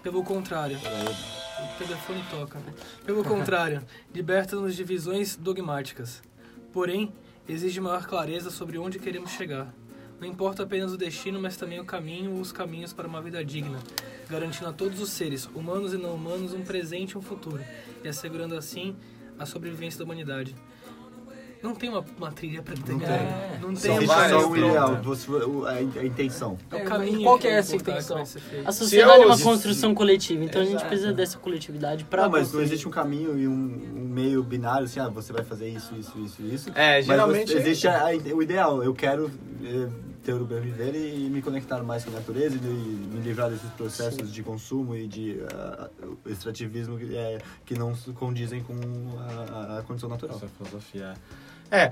Pelo 0.02 0.22
contrário, 0.22 0.76
O 0.78 1.78
telefone 1.78 2.22
toca. 2.30 2.60
Pelo 3.06 3.24
contrário, 3.24 3.82
liberta-nos 4.14 4.74
de 4.76 4.84
visões 4.84 5.34
dogmáticas. 5.36 6.22
Porém, 6.72 7.12
exige 7.48 7.80
maior 7.80 8.06
clareza 8.06 8.50
sobre 8.50 8.76
onde 8.78 8.98
queremos 8.98 9.30
chegar. 9.30 9.72
Não 10.22 10.28
importa 10.28 10.62
apenas 10.62 10.92
o 10.92 10.96
destino, 10.96 11.40
mas 11.40 11.56
também 11.56 11.80
o 11.80 11.84
caminho 11.84 12.34
ou 12.34 12.40
os 12.40 12.52
caminhos 12.52 12.92
para 12.92 13.08
uma 13.08 13.20
vida 13.20 13.44
digna, 13.44 13.76
garantindo 14.30 14.70
a 14.70 14.72
todos 14.72 15.00
os 15.00 15.10
seres, 15.10 15.48
humanos 15.52 15.92
e 15.92 15.96
não 15.96 16.14
humanos, 16.14 16.54
um 16.54 16.62
presente 16.62 17.10
e 17.12 17.18
um 17.18 17.20
futuro, 17.20 17.60
e 18.04 18.06
assegurando 18.06 18.54
assim 18.54 18.94
a 19.36 19.44
sobrevivência 19.44 19.98
da 19.98 20.04
humanidade. 20.04 20.54
Não 21.60 21.74
tem 21.74 21.90
uma, 21.90 22.04
uma 22.16 22.30
trilha 22.30 22.62
para 22.62 22.74
Não 22.76 22.82
terminar. 22.82 23.18
tem. 23.18 23.60
Não 23.60 23.74
Só 23.76 23.98
tem 23.98 24.06
várias, 24.06 24.42
só 24.42 24.48
o 24.48 24.56
ideal, 24.56 24.96
você- 25.02 25.30
o- 25.30 25.66
a, 25.66 25.72
a 25.72 26.04
intenção. 26.06 26.56
É 26.70 26.74
o 26.74 26.78
É, 26.78 26.82
caminho 26.84 27.22
qual 27.24 27.36
que 27.38 27.48
é 27.48 27.52
essa 27.52 27.74
intenção? 27.74 28.18
A 28.64 28.70
sociedade 28.72 29.22
é 29.22 29.26
uma 29.26 29.34
eu- 29.36 29.40
construção 29.42 29.92
coletiva, 29.94 30.44
então 30.44 30.60
a 30.60 30.64
gente 30.64 30.74
Exato. 30.74 30.88
precisa 30.88 31.12
dessa 31.12 31.38
coletividade 31.38 32.04
pra 32.04 32.22
Não, 32.24 32.30
mas 32.30 32.52
não 32.52 32.60
existe 32.62 32.86
um 32.86 32.90
caminho 32.92 33.36
e 33.38 33.48
um, 33.48 33.52
um 33.96 34.04
meio 34.08 34.40
binário 34.44 34.84
assim, 34.84 35.00
ah, 35.00 35.08
você 35.08 35.32
vai 35.32 35.42
fazer 35.44 35.68
isso, 35.68 35.94
isso, 35.96 36.16
isso, 36.20 36.42
isso. 36.42 36.70
É, 36.76 36.96
Mas 36.98 37.06
geralmente. 37.06 37.50
você- 37.52 37.58
existe 37.58 37.88
a- 37.88 38.06
a- 38.08 38.34
o 38.34 38.40
ideal, 38.42 38.82
eu 38.84 38.92
quero 38.94 39.28
eh, 39.64 39.88
ter 40.22 40.34
o 40.34 40.44
bem 40.44 40.60
viver 40.60 40.94
e 40.94 41.28
me 41.28 41.42
conectar 41.42 41.82
mais 41.82 42.04
com 42.04 42.10
a 42.10 42.14
natureza 42.14 42.56
e 42.56 42.58
me 42.58 43.20
livrar 43.20 43.50
desses 43.50 43.70
processos 43.70 44.32
de 44.32 44.42
consumo 44.42 44.94
e 44.94 45.06
de 45.06 45.40
ah, 45.52 45.90
extrativismo 46.26 46.96
que, 46.96 47.16
eh, 47.16 47.38
que 47.64 47.76
não 47.76 47.94
condizem 48.14 48.62
com 48.62 48.74
a, 49.18 49.78
a 49.78 49.82
condição 49.82 50.08
natural. 50.08 50.36
Essa 50.36 50.48
filosofia. 50.48 51.14
É, 51.70 51.90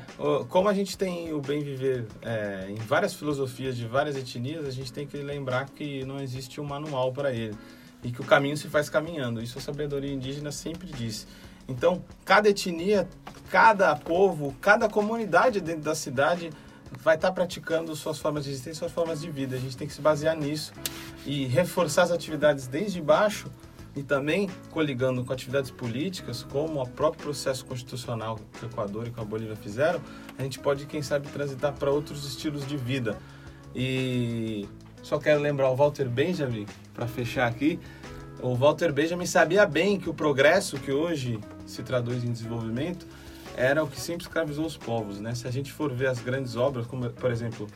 como 0.50 0.68
a 0.68 0.74
gente 0.74 0.96
tem 0.96 1.32
o 1.32 1.40
bem 1.40 1.62
viver 1.62 2.06
é, 2.20 2.66
em 2.68 2.74
várias 2.74 3.14
filosofias 3.14 3.76
de 3.76 3.86
várias 3.86 4.14
etnias, 4.14 4.66
a 4.66 4.70
gente 4.70 4.92
tem 4.92 5.06
que 5.06 5.16
lembrar 5.16 5.70
que 5.70 6.04
não 6.04 6.20
existe 6.20 6.60
um 6.60 6.64
manual 6.64 7.12
para 7.12 7.32
ele 7.32 7.56
e 8.04 8.12
que 8.12 8.20
o 8.20 8.24
caminho 8.24 8.56
se 8.56 8.68
faz 8.68 8.90
caminhando. 8.90 9.42
Isso 9.42 9.58
a 9.58 9.60
sabedoria 9.60 10.12
indígena 10.12 10.52
sempre 10.52 10.86
disse. 10.88 11.26
Então, 11.66 12.04
cada 12.24 12.48
etnia, 12.48 13.08
cada 13.50 13.96
povo, 13.96 14.54
cada 14.60 14.88
comunidade 14.88 15.60
dentro 15.60 15.82
da 15.82 15.94
cidade 15.94 16.50
vai 16.98 17.14
estar 17.14 17.32
praticando 17.32 17.94
suas 17.94 18.18
formas 18.18 18.44
de 18.44 18.50
existência, 18.50 18.80
suas 18.80 18.92
formas 18.92 19.20
de 19.20 19.30
vida. 19.30 19.56
A 19.56 19.58
gente 19.58 19.76
tem 19.76 19.86
que 19.86 19.94
se 19.94 20.00
basear 20.00 20.36
nisso 20.36 20.72
e 21.24 21.46
reforçar 21.46 22.02
as 22.02 22.10
atividades 22.10 22.66
desde 22.66 23.00
baixo 23.00 23.50
e 23.94 24.02
também 24.02 24.48
coligando 24.70 25.24
com 25.24 25.32
atividades 25.32 25.70
políticas, 25.70 26.44
como 26.44 26.80
o 26.80 26.88
próprio 26.88 27.24
processo 27.24 27.64
constitucional 27.64 28.38
que 28.52 28.64
o 28.64 28.68
Equador 28.68 29.08
e 29.08 29.10
com 29.10 29.20
a 29.20 29.24
Bolívia 29.24 29.56
fizeram, 29.56 30.00
a 30.38 30.42
gente 30.42 30.58
pode, 30.58 30.86
quem 30.86 31.02
sabe, 31.02 31.28
transitar 31.28 31.72
para 31.72 31.90
outros 31.90 32.24
estilos 32.24 32.66
de 32.66 32.76
vida. 32.76 33.18
E 33.74 34.68
só 35.02 35.18
quero 35.18 35.40
lembrar 35.40 35.70
o 35.70 35.76
Walter 35.76 36.08
Benjamin, 36.08 36.66
para 36.94 37.06
fechar 37.06 37.48
aqui, 37.48 37.80
o 38.42 38.54
Walter 38.54 38.92
Benjamin 38.92 39.26
sabia 39.26 39.66
bem 39.66 39.98
que 39.98 40.08
o 40.08 40.14
progresso 40.14 40.78
que 40.78 40.92
hoje 40.92 41.38
se 41.66 41.82
traduz 41.82 42.24
em 42.24 42.32
desenvolvimento 42.32 43.06
era 43.56 43.82
o 43.82 43.86
que 43.86 44.00
sempre 44.00 44.22
escravizou 44.22 44.64
os 44.66 44.76
povos, 44.76 45.20
né? 45.20 45.34
Se 45.34 45.46
a 45.46 45.50
gente 45.50 45.72
for 45.72 45.92
ver 45.92 46.06
as 46.08 46.20
grandes 46.20 46.56
obras, 46.56 46.86
como 46.86 47.08
por 47.10 47.30
exemplo 47.30 47.66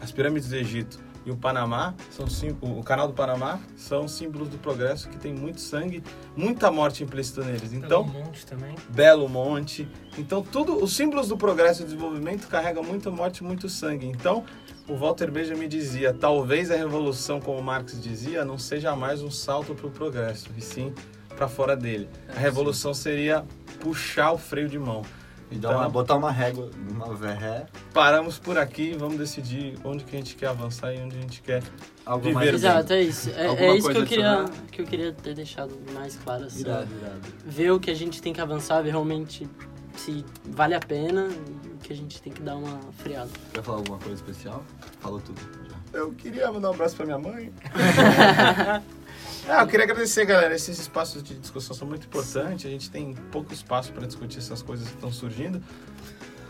as 0.00 0.10
pirâmides 0.12 0.48
do 0.48 0.56
Egito 0.56 0.98
e 1.24 1.30
o 1.30 1.36
Panamá, 1.36 1.92
são 2.10 2.28
sim- 2.28 2.56
o 2.60 2.82
canal 2.84 3.08
do 3.08 3.14
Panamá, 3.14 3.58
são 3.76 4.06
símbolos 4.06 4.48
do 4.48 4.58
progresso 4.58 5.08
que 5.08 5.18
tem 5.18 5.34
muito 5.34 5.60
sangue, 5.60 6.00
muita 6.36 6.70
morte 6.70 7.02
implícita 7.02 7.42
neles. 7.42 7.72
Então, 7.72 8.02
um 8.02 8.06
monte 8.06 8.46
também. 8.46 8.76
Belo 8.90 9.28
Monte. 9.28 9.88
Então, 10.16 10.40
tudo, 10.40 10.82
os 10.82 10.94
símbolos 10.94 11.26
do 11.26 11.36
progresso 11.36 11.82
e 11.82 11.84
desenvolvimento 11.84 12.46
carregam 12.46 12.84
muita 12.84 13.10
morte 13.10 13.38
e 13.38 13.44
muito 13.44 13.68
sangue. 13.68 14.06
Então, 14.06 14.44
o 14.86 14.94
Walter 14.94 15.28
Benjamin 15.32 15.68
dizia: 15.68 16.14
talvez 16.14 16.70
a 16.70 16.76
revolução, 16.76 17.40
como 17.40 17.60
Marx 17.60 18.00
dizia, 18.00 18.44
não 18.44 18.56
seja 18.56 18.94
mais 18.94 19.20
um 19.20 19.30
salto 19.30 19.74
para 19.74 19.88
o 19.88 19.90
progresso, 19.90 20.48
e 20.56 20.60
sim 20.60 20.94
para 21.36 21.48
fora 21.48 21.76
dele. 21.76 22.08
A 22.34 22.38
revolução 22.38 22.94
seria 22.94 23.44
puxar 23.86 24.32
o 24.32 24.38
freio 24.38 24.68
de 24.68 24.78
mão. 24.78 25.02
E 25.48 25.54
dar 25.56 25.68
uma, 25.70 25.78
Então- 25.82 25.90
botar 25.92 26.16
uma 26.16 26.32
régua, 26.32 26.68
uma 26.90 27.14
ré, 27.32 27.66
Paramos 27.94 28.36
por 28.36 28.58
aqui, 28.58 28.96
vamos 28.98 29.16
decidir 29.16 29.78
onde 29.84 30.02
que 30.02 30.16
a 30.16 30.18
gente 30.18 30.34
quer 30.34 30.48
avançar 30.48 30.92
e 30.92 30.98
onde 31.00 31.16
a 31.16 31.20
gente 31.20 31.40
quer. 31.40 31.62
algo 32.04 32.24
Viver 32.24 32.34
mais. 32.34 32.54
Exato, 32.54 32.92
é 32.92 33.02
isso. 33.02 33.30
É, 33.30 33.46
é 33.46 33.76
isso 33.76 33.88
que 33.88 33.96
eu, 33.96 34.04
queria, 34.06 34.32
adicionar? 34.40 34.62
que 34.72 34.82
eu 34.82 34.86
queria 34.86 35.12
ter 35.12 35.34
deixado 35.34 35.72
mais 35.94 36.16
claro. 36.16 36.44
Assim, 36.46 36.60
Irado, 36.62 36.88
irado. 37.00 37.20
Ver 37.44 37.70
o 37.70 37.78
que 37.78 37.90
a 37.92 37.94
gente 37.94 38.20
tem 38.20 38.32
que 38.32 38.40
avançar, 38.40 38.82
ver 38.82 38.90
realmente 38.90 39.48
se 39.96 40.24
vale 40.44 40.74
a 40.74 40.80
pena 40.80 41.28
e 41.64 41.68
o 41.68 41.76
que 41.78 41.92
a 41.92 41.96
gente 41.96 42.20
tem 42.20 42.32
que 42.32 42.42
dar 42.42 42.56
uma 42.56 42.80
freada. 42.98 43.30
Quer 43.54 43.62
falar 43.62 43.78
alguma 43.78 43.98
coisa 43.98 44.14
especial? 44.14 44.64
Falou 45.00 45.20
tudo. 45.20 45.40
já. 45.70 45.76
Eu 45.96 46.10
queria 46.12 46.50
mandar 46.50 46.70
um 46.70 46.74
abraço 46.74 46.96
para 46.96 47.06
minha 47.06 47.18
mãe. 47.20 47.52
Ah, 49.48 49.62
eu 49.62 49.66
queria 49.68 49.84
agradecer, 49.84 50.24
galera. 50.24 50.54
Esses 50.56 50.76
espaços 50.76 51.22
de 51.22 51.36
discussão 51.36 51.74
são 51.74 51.86
muito 51.86 52.04
importantes. 52.06 52.66
A 52.66 52.68
gente 52.68 52.90
tem 52.90 53.14
pouco 53.30 53.52
espaço 53.52 53.92
para 53.92 54.04
discutir 54.04 54.38
essas 54.38 54.60
coisas 54.60 54.88
que 54.88 54.94
estão 54.94 55.12
surgindo. 55.12 55.62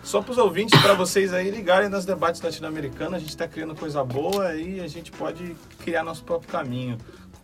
Só 0.02 0.22
para 0.22 0.32
os 0.32 0.38
ouvintes, 0.38 0.80
para 0.80 0.94
vocês 0.94 1.34
aí 1.34 1.50
ligarem 1.50 1.90
nos 1.90 2.06
debates 2.06 2.40
latino-americanos, 2.40 3.14
a 3.14 3.18
gente 3.18 3.30
está 3.30 3.46
criando 3.46 3.74
coisa 3.74 4.02
boa 4.02 4.54
e 4.54 4.80
a 4.80 4.86
gente 4.86 5.12
pode 5.12 5.54
criar 5.80 6.04
nosso 6.04 6.24
próprio 6.24 6.48
caminho, 6.48 6.96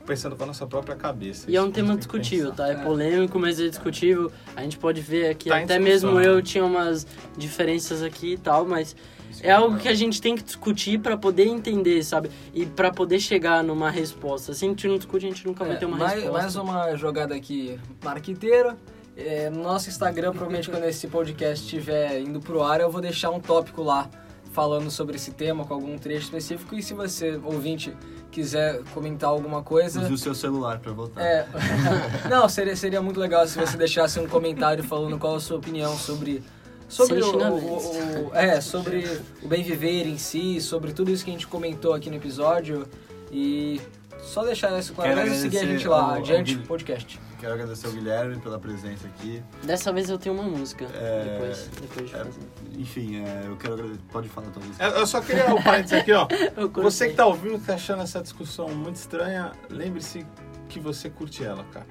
pensando 0.07 0.37
com 0.37 0.43
a 0.45 0.47
nossa 0.47 0.67
própria 0.67 0.97
cabeça. 0.97 1.51
E 1.51 1.57
é 1.57 1.59
Isso 1.59 1.69
um 1.69 1.71
tema 1.73 1.97
discutível, 1.97 2.51
pensar. 2.51 2.67
tá? 2.67 2.73
É 2.73 2.85
polêmico, 2.85 3.39
mas 3.39 3.59
é 3.61 3.69
discutível. 3.69 4.31
A 4.57 4.63
gente 4.63 4.79
pode 4.79 5.01
ver 5.01 5.35
que 5.37 5.49
Tá 5.49 5.59
até 5.59 5.79
mesmo 5.79 6.21
eu 6.21 6.43
tinha 6.43 6.65
umas 6.65 7.07
diferenças 7.37 8.03
aqui 8.03 8.35
e 8.35 8.39
tal, 8.39 8.65
mas 8.67 8.95
é 9.41 9.51
algo 9.51 9.79
que 9.79 9.89
a 9.89 9.95
gente 9.95 10.21
tem 10.21 10.35
que 10.37 10.43
discutir 10.43 10.99
pra 11.01 11.17
poder 11.17 11.47
entender, 11.47 12.03
sabe? 12.05 12.31
E 12.53 12.67
pra 12.67 12.91
poder 12.91 13.19
chegar 13.21 13.63
numa 13.65 13.91
resposta. 13.91 14.53
Se 14.55 14.65
a 14.65 14.69
gente 14.69 14.87
não 14.87 14.97
discute, 14.99 15.27
a 15.27 15.29
gente 15.29 15.47
nunca 15.47 15.65
vai 15.65 15.79
ter 15.79 15.87
uma 15.87 15.97
É, 15.97 16.01
mais, 16.01 16.13
resposta. 16.15 16.39
mais 16.43 16.57
uma 16.57 16.97
jogada 16.97 17.35
aqui 17.35 17.79
marqueteira. 18.05 18.77
É, 19.17 19.51
no 19.51 19.63
nosso 19.63 19.91
Instagram, 19.91 20.31
provavelmente 20.33 20.71
quando 20.71 20.85
esse 20.85 21.07
podcast 21.07 21.63
estiver 21.65 22.19
indo 22.21 22.41
pro 22.41 22.63
ar, 22.63 22.81
eu 22.81 22.91
vou 22.91 23.01
deixar 23.01 23.31
um 23.31 23.39
tópico 23.41 23.83
lá 23.83 24.09
falando 24.53 24.91
sobre 24.91 25.17
esse 25.17 25.33
tema 25.33 25.65
com 25.65 25.75
algum 25.75 25.97
trecho 25.99 26.25
específico. 26.25 26.75
E 26.75 26.83
se 26.83 26.95
você, 26.95 27.41
ouvinte, 27.45 27.93
quiser 28.31 28.81
comentar 28.95 29.31
alguma 29.31 29.63
coisa. 29.63 30.01
Use 30.03 30.13
o 30.13 30.19
seu 30.19 30.35
celular 30.35 30.79
pra 30.79 30.93
voltar. 30.93 31.21
É, 31.23 31.47
não, 32.29 32.49
seria, 32.49 32.77
seria 32.77 33.01
muito 33.03 33.19
legal 33.19 33.47
se 33.47 33.59
você 33.59 33.77
deixasse 33.77 34.21
um 34.21 34.27
comentário 34.29 34.85
falando 34.85 35.19
qual 35.19 35.35
a 35.37 35.41
sua 35.41 35.57
opinião 35.59 35.97
sobre 35.97 36.43
sobre 36.89 37.23
o, 37.23 37.37
o- 37.39 38.29
o- 38.29 38.35
é, 38.37 38.61
sobre 38.61 39.07
o 39.43 39.49
bem 39.49 39.63
viver 39.63 40.07
em 40.07 40.19
si, 40.19 40.61
sobre 40.61 40.93
tudo 40.93 41.11
isso 41.11 41.25
que 41.25 41.31
a 41.31 41.33
gente 41.33 41.47
comentou 41.47 41.95
aqui 41.95 42.11
no 42.11 42.17
episódio 42.17 42.87
e 43.33 43.81
só 44.23 44.45
deixar 44.45 44.79
isso 44.79 44.93
claro, 44.93 45.17
mas 45.17 45.39
seguir 45.39 45.59
a 45.59 45.65
gente 45.65 45.89
lá 45.89 46.15
adiante 46.17 46.57
podcast. 46.59 47.19
Quero 47.43 47.55
agradecer 47.55 47.89
ao 47.89 47.93
Guilherme 47.93 48.39
pela 48.39 48.57
presença 48.57 49.05
aqui. 49.09 49.43
Dessa 49.65 49.93
vez 49.93 50.09
eu 50.09 50.17
tenho 50.17 50.33
uma 50.33 50.45
música. 50.45 50.85
É, 50.95 51.25
Depois, 51.25 51.71
depois 51.81 52.09
de 52.09 52.15
é, 52.15 52.19
fazer. 52.19 52.41
Enfim, 52.79 53.17
é, 53.25 53.47
eu 53.49 53.57
quero 53.57 53.75
agradecer. 53.75 54.01
Pode 54.13 54.29
falar 54.29 54.47
tua 54.51 54.63
música. 54.63 54.85
Eu 54.85 54.91
eu 54.93 55.07
só 55.09 55.21
queria 55.21 55.53
um 55.53 55.61
parênteses 55.61 55.99
aqui, 55.99 56.13
ó. 56.13 56.29
Você 56.81 57.09
que 57.09 57.17
tá 57.17 57.27
ouvindo, 57.27 57.59
que 57.59 57.67
tá 57.67 57.75
achando 57.75 58.01
essa 58.01 58.23
discussão 58.23 58.69
muito 58.69 58.95
estranha, 58.95 59.51
lembre-se 59.69 60.25
que 60.69 60.79
você 60.79 61.11
curte 61.11 61.43
ela, 61.43 61.65
cara. 61.65 61.87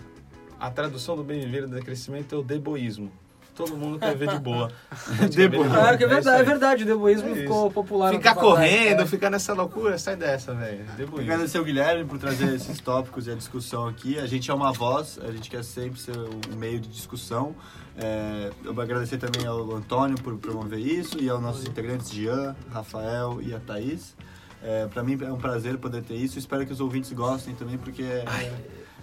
A 0.57 0.71
tradução 0.71 1.17
do 1.17 1.23
bem 1.23 1.41
viver 1.41 1.63
e 1.63 1.67
do 1.67 1.75
decrescimento 1.75 2.33
é 2.33 2.37
o 2.37 2.41
deboísmo. 2.41 3.11
Todo 3.61 3.77
mundo 3.77 3.99
quer 3.99 4.15
ver 4.15 4.27
de 4.27 4.39
boa. 4.39 4.71
Claro 5.71 5.97
que 5.97 6.03
é 6.03 6.07
verdade, 6.07 6.41
é 6.41 6.43
verdade, 6.43 6.83
o 6.83 6.85
deboísmo 6.87 7.29
É 7.29 7.35
ficou 7.35 7.69
popular. 7.69 8.11
Ficar 8.11 8.33
correndo, 8.33 9.03
é. 9.03 9.05
ficar 9.05 9.29
nessa 9.29 9.53
loucura, 9.53 9.97
sai 9.99 10.15
dessa, 10.15 10.53
velho. 10.53 10.83
Agradecer 11.19 11.59
ao 11.59 11.63
Guilherme 11.63 12.05
por 12.05 12.17
trazer 12.17 12.55
esses 12.55 12.79
tópicos 12.79 13.27
e 13.27 13.31
a 13.31 13.35
discussão 13.35 13.87
aqui. 13.87 14.17
A 14.17 14.25
gente 14.25 14.49
é 14.49 14.53
uma 14.53 14.71
voz, 14.71 15.19
a 15.21 15.31
gente 15.31 15.47
quer 15.47 15.63
sempre 15.63 15.99
ser 15.99 16.17
um 16.17 16.55
meio 16.55 16.79
de 16.79 16.89
discussão. 16.89 17.55
É, 17.95 18.49
eu 18.63 18.73
vou 18.73 18.83
agradecer 18.83 19.17
também 19.17 19.45
ao 19.45 19.75
Antônio 19.75 20.17
por 20.17 20.35
promover 20.37 20.79
isso 20.79 21.21
e 21.21 21.29
aos 21.29 21.41
nossos 21.41 21.65
integrantes 21.65 22.09
Jean, 22.09 22.55
Rafael 22.71 23.39
e 23.41 23.53
a 23.53 23.59
Thaís. 23.59 24.15
É, 24.63 24.87
para 24.87 25.03
mim 25.03 25.17
é 25.21 25.31
um 25.31 25.37
prazer 25.37 25.77
poder 25.77 26.01
ter 26.01 26.15
isso. 26.15 26.39
Espero 26.39 26.65
que 26.65 26.73
os 26.73 26.79
ouvintes 26.79 27.11
gostem 27.13 27.53
também, 27.53 27.77
porque 27.77 28.03
é, 28.03 28.23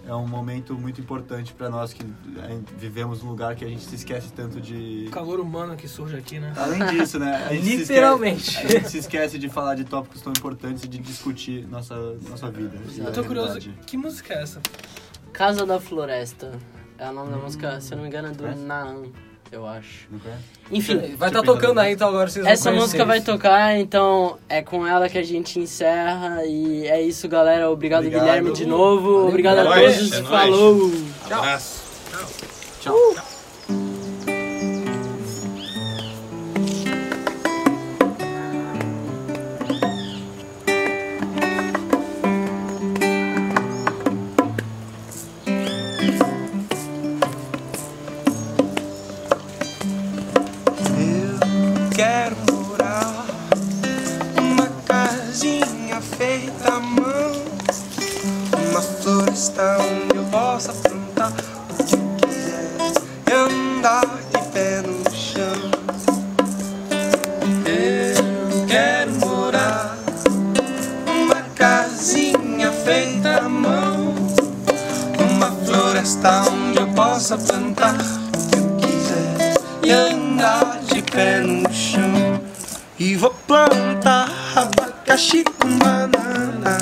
é 0.08 0.14
um 0.14 0.26
momento 0.26 0.74
muito 0.74 1.00
importante 1.00 1.52
para 1.52 1.68
nós 1.68 1.92
que 1.92 2.02
é, 2.02 2.58
vivemos 2.78 3.22
num 3.22 3.28
lugar 3.28 3.54
que 3.54 3.64
a 3.64 3.68
gente 3.68 3.82
se 3.84 3.94
esquece 3.94 4.32
tanto 4.32 4.58
de. 4.60 5.04
O 5.08 5.10
calor 5.10 5.38
humano 5.38 5.76
que 5.76 5.86
surge 5.86 6.16
aqui, 6.16 6.40
né? 6.40 6.52
Além 6.56 6.84
disso, 6.86 7.18
né? 7.18 7.36
a 7.46 7.52
gente 7.52 7.62
se 7.64 7.70
esquece- 7.74 7.92
Literalmente. 7.92 8.56
a 8.58 8.66
gente 8.68 8.88
se 8.88 8.98
esquece 8.98 9.38
de 9.38 9.48
falar 9.50 9.74
de 9.74 9.84
tópicos 9.84 10.22
tão 10.22 10.32
importantes 10.32 10.82
e 10.84 10.88
de 10.88 10.98
discutir 10.98 11.66
nossa, 11.68 11.94
nossa 12.28 12.50
vida. 12.50 12.72
e 12.96 13.00
Eu 13.00 13.12
tô 13.12 13.22
curioso, 13.22 13.60
que 13.86 13.96
música 13.96 14.32
é 14.34 14.42
essa? 14.42 14.60
Casa 15.32 15.66
da 15.66 15.78
Floresta. 15.78 16.52
É 16.96 17.08
o 17.10 17.12
nome 17.12 17.30
da 17.30 17.36
música, 17.36 17.80
se 17.80 17.92
eu 17.92 17.96
não 17.96 18.02
me 18.02 18.08
engano, 18.08 18.28
é 18.28 18.30
do 18.32 18.42
Conhece? 18.42 18.62
Naan, 18.62 19.02
eu 19.50 19.66
acho. 19.66 20.06
Enfim, 20.70 21.16
Vai 21.16 21.28
estar 21.28 21.42
tocando 21.42 21.78
aí, 21.80 21.92
então 21.92 22.08
agora 22.08 22.28
vocês 22.28 22.44
vão 22.44 22.52
essa 22.52 22.70
música 22.70 23.04
vai 23.04 23.20
tocar, 23.20 23.78
então 23.78 24.38
é 24.48 24.62
com 24.62 24.86
ela 24.86 25.08
que 25.08 25.18
a 25.18 25.22
gente 25.22 25.58
encerra. 25.58 26.44
E 26.44 26.86
é 26.86 27.00
isso, 27.00 27.28
galera. 27.28 27.70
Obrigado, 27.70 28.00
Obrigado. 28.00 28.24
Guilherme, 28.24 28.52
de 28.52 28.66
novo. 28.66 29.12
Valeu, 29.12 29.28
Obrigado 29.28 29.58
a 29.58 29.74
todos. 29.74 30.12
É. 30.12 30.22
Falou! 30.22 30.92
Abraço. 31.26 31.82
andar 32.86 33.27
pé 81.18 81.40
no 81.40 81.72
chão. 81.72 82.40
E 82.96 83.16
vou 83.16 83.34
plantar 83.46 84.30
abacaxi 84.54 85.42
com 85.42 85.68
banana, 85.78 86.78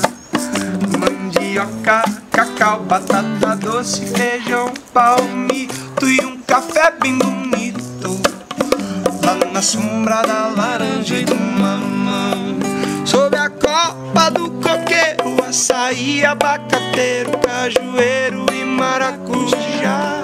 mandioca, 0.98 2.04
cacau, 2.30 2.80
batata 2.80 3.56
doce, 3.56 4.04
feijão, 4.06 4.72
palmito 4.92 6.06
e 6.06 6.20
um 6.22 6.38
café 6.42 6.92
bem 7.00 7.16
bonito. 7.16 8.20
Lá 9.24 9.34
na 9.52 9.62
sombra 9.62 10.22
da 10.22 10.48
laranja 10.48 11.16
e 11.16 11.24
do 11.24 11.34
mamão 11.34 12.58
Sob 13.04 13.36
a 13.36 13.50
copa 13.50 14.30
do 14.30 14.50
coqueiro 14.50 15.44
Açaí, 15.48 16.24
abacateiro, 16.24 17.32
cajueiro 17.38 18.46
e 18.52 18.64
maracujá 18.64 20.15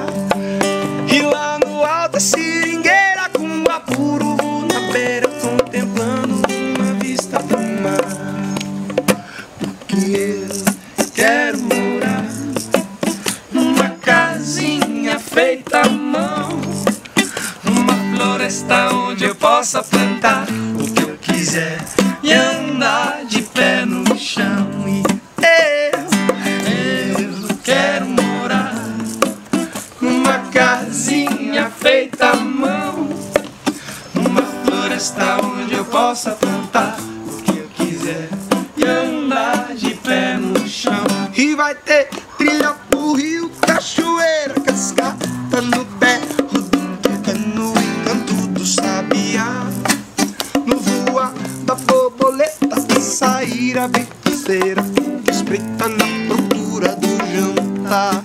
jantar. 57.93 58.25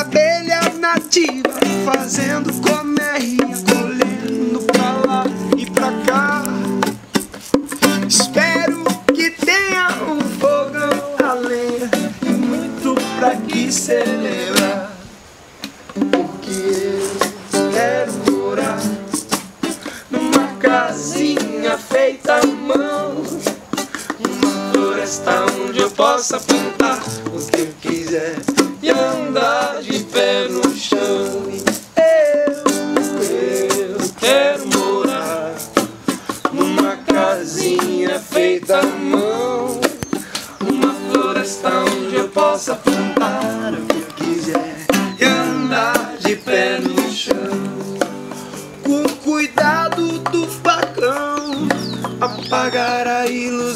Abelha 0.00 0.60
nativa 0.80 1.60
fazendo 1.84 2.52
colmeia, 2.60 3.38
colhendo 3.68 4.60
pra 4.64 4.92
lá 5.06 5.24
e 5.56 5.70
pra 5.70 5.92
cá. 6.06 6.42
Espero 8.06 8.84
que 9.14 9.30
tenha 9.30 9.88
um 10.08 10.20
fogão 10.40 11.16
a 11.24 11.34
lenha 11.34 11.90
e 12.22 12.30
muito 12.30 12.94
pra 13.18 13.36
que 13.36 13.70
celebrar. 13.72 14.92
Porque 15.94 16.98
eu 17.52 17.70
quero 17.70 18.12
morar 18.30 18.80
numa 20.10 20.48
casinha 20.58 21.78
feita 21.78 22.34
à 22.34 22.46
mão, 22.46 23.11
floresta 25.12 25.44
onde 25.60 25.80
eu 25.80 25.90
possa 25.90 26.40
plantar 26.40 27.02
o 27.26 27.46
que 27.46 27.60
eu 27.60 27.68
quiser 27.80 28.36
e 28.82 28.90
andar 28.90 29.82
de 29.82 29.98
pé 30.04 30.48
no 30.48 30.74
chão. 30.74 31.52
Eu, 31.96 32.64
eu 33.22 33.98
quero 34.18 34.66
morar 34.68 35.54
numa 36.52 36.96
casinha 36.96 38.18
feita 38.18 38.78
à 38.78 38.82
mão, 38.82 39.80
numa 40.60 40.94
floresta 41.10 41.68
onde 41.68 42.16
eu 42.16 42.28
possa 42.28 42.74
plantar 42.76 43.74
o 43.74 43.86
que 43.86 43.98
eu 43.98 44.26
quiser 44.26 44.86
e 45.20 45.24
andar 45.24 46.16
de 46.20 46.36
pé 46.36 46.78
no 46.78 47.10
chão. 47.12 47.34
Com 48.82 49.02
cuidado 49.22 50.18
do 50.30 50.46
facão, 50.46 51.68
apagar 52.20 53.06
a 53.06 53.26
ilusão 53.26 53.71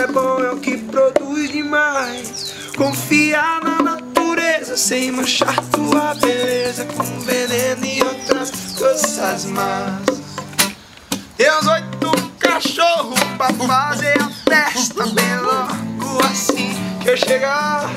é 0.00 0.06
bom 0.06 0.40
é 0.40 0.50
o 0.50 0.56
que 0.56 0.78
produz 0.78 1.50
demais. 1.50 2.54
Confiar 2.76 3.60
na 3.62 3.82
natureza 3.82 4.76
sem 4.76 5.10
manchar 5.12 5.56
tua 5.66 6.14
beleza 6.14 6.86
com 6.86 7.02
veneno 7.20 7.84
e 7.84 8.02
outras 8.02 8.50
coisas 8.78 9.44
más. 9.46 10.02
Teus 11.36 11.66
oito 11.66 12.10
cachorros 12.38 13.20
pra 13.36 13.52
fazer 13.52 14.18
a 14.20 14.30
festa 14.48 15.06
bem 15.06 15.36
logo 15.40 16.24
assim 16.24 16.72
que 17.02 17.10
eu 17.10 17.16
chegar. 17.16 17.90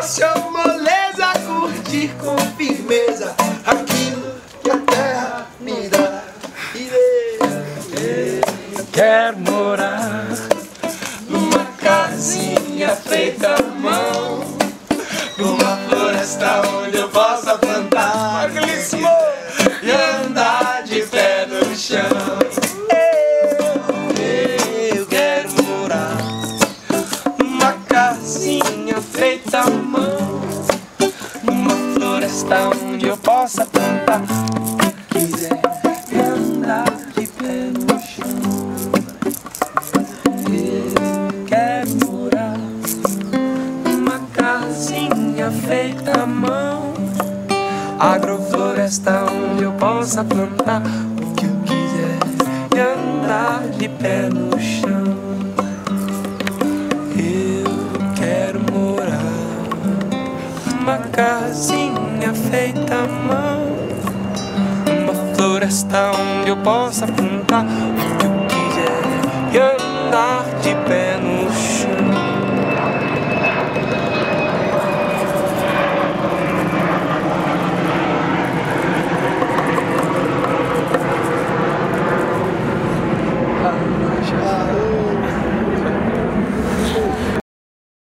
Ócio 0.00 0.26
ou 0.36 0.50
moleza, 0.50 1.26
curtir 1.46 2.10
com 2.22 2.38
firmeza 2.56 3.34
aquilo 3.66 4.34
que 4.62 4.70
a 4.70 4.78
terra 4.78 5.29
feita 12.96 13.54
à 13.54 13.62
mão, 13.62 14.44
numa 15.38 15.76
floresta 15.88 16.62
onde 16.68 16.96
eu 16.96 17.08
possa 17.08 17.56
plantar 17.58 18.50
agrofloresta 48.90 49.24
onde 49.32 49.62
eu 49.62 49.72
possa 49.72 50.24
plantar 50.24 50.82
o 51.22 51.34
que 51.34 51.46
eu 51.46 51.56
quiser 51.64 52.18
e 52.74 52.80
andar 52.80 53.62
de 53.78 53.88
pé 53.88 54.28
no 54.28 54.58
chão. 54.58 55.04
Eu 57.16 58.14
quero 58.16 58.60
morar 58.72 59.22
numa 60.76 60.98
casinha 60.98 62.34
feita 62.50 62.94
à 62.96 63.06
mão, 63.06 63.76
numa 64.86 65.34
floresta 65.34 66.10
onde 66.10 66.50
eu 66.50 66.56
possa 66.56 67.06
plantar 67.06 67.64
o 67.64 68.18
que 68.18 68.26
eu 68.26 68.32
quiser 68.48 69.54
e 69.54 69.58
andar 69.58 70.49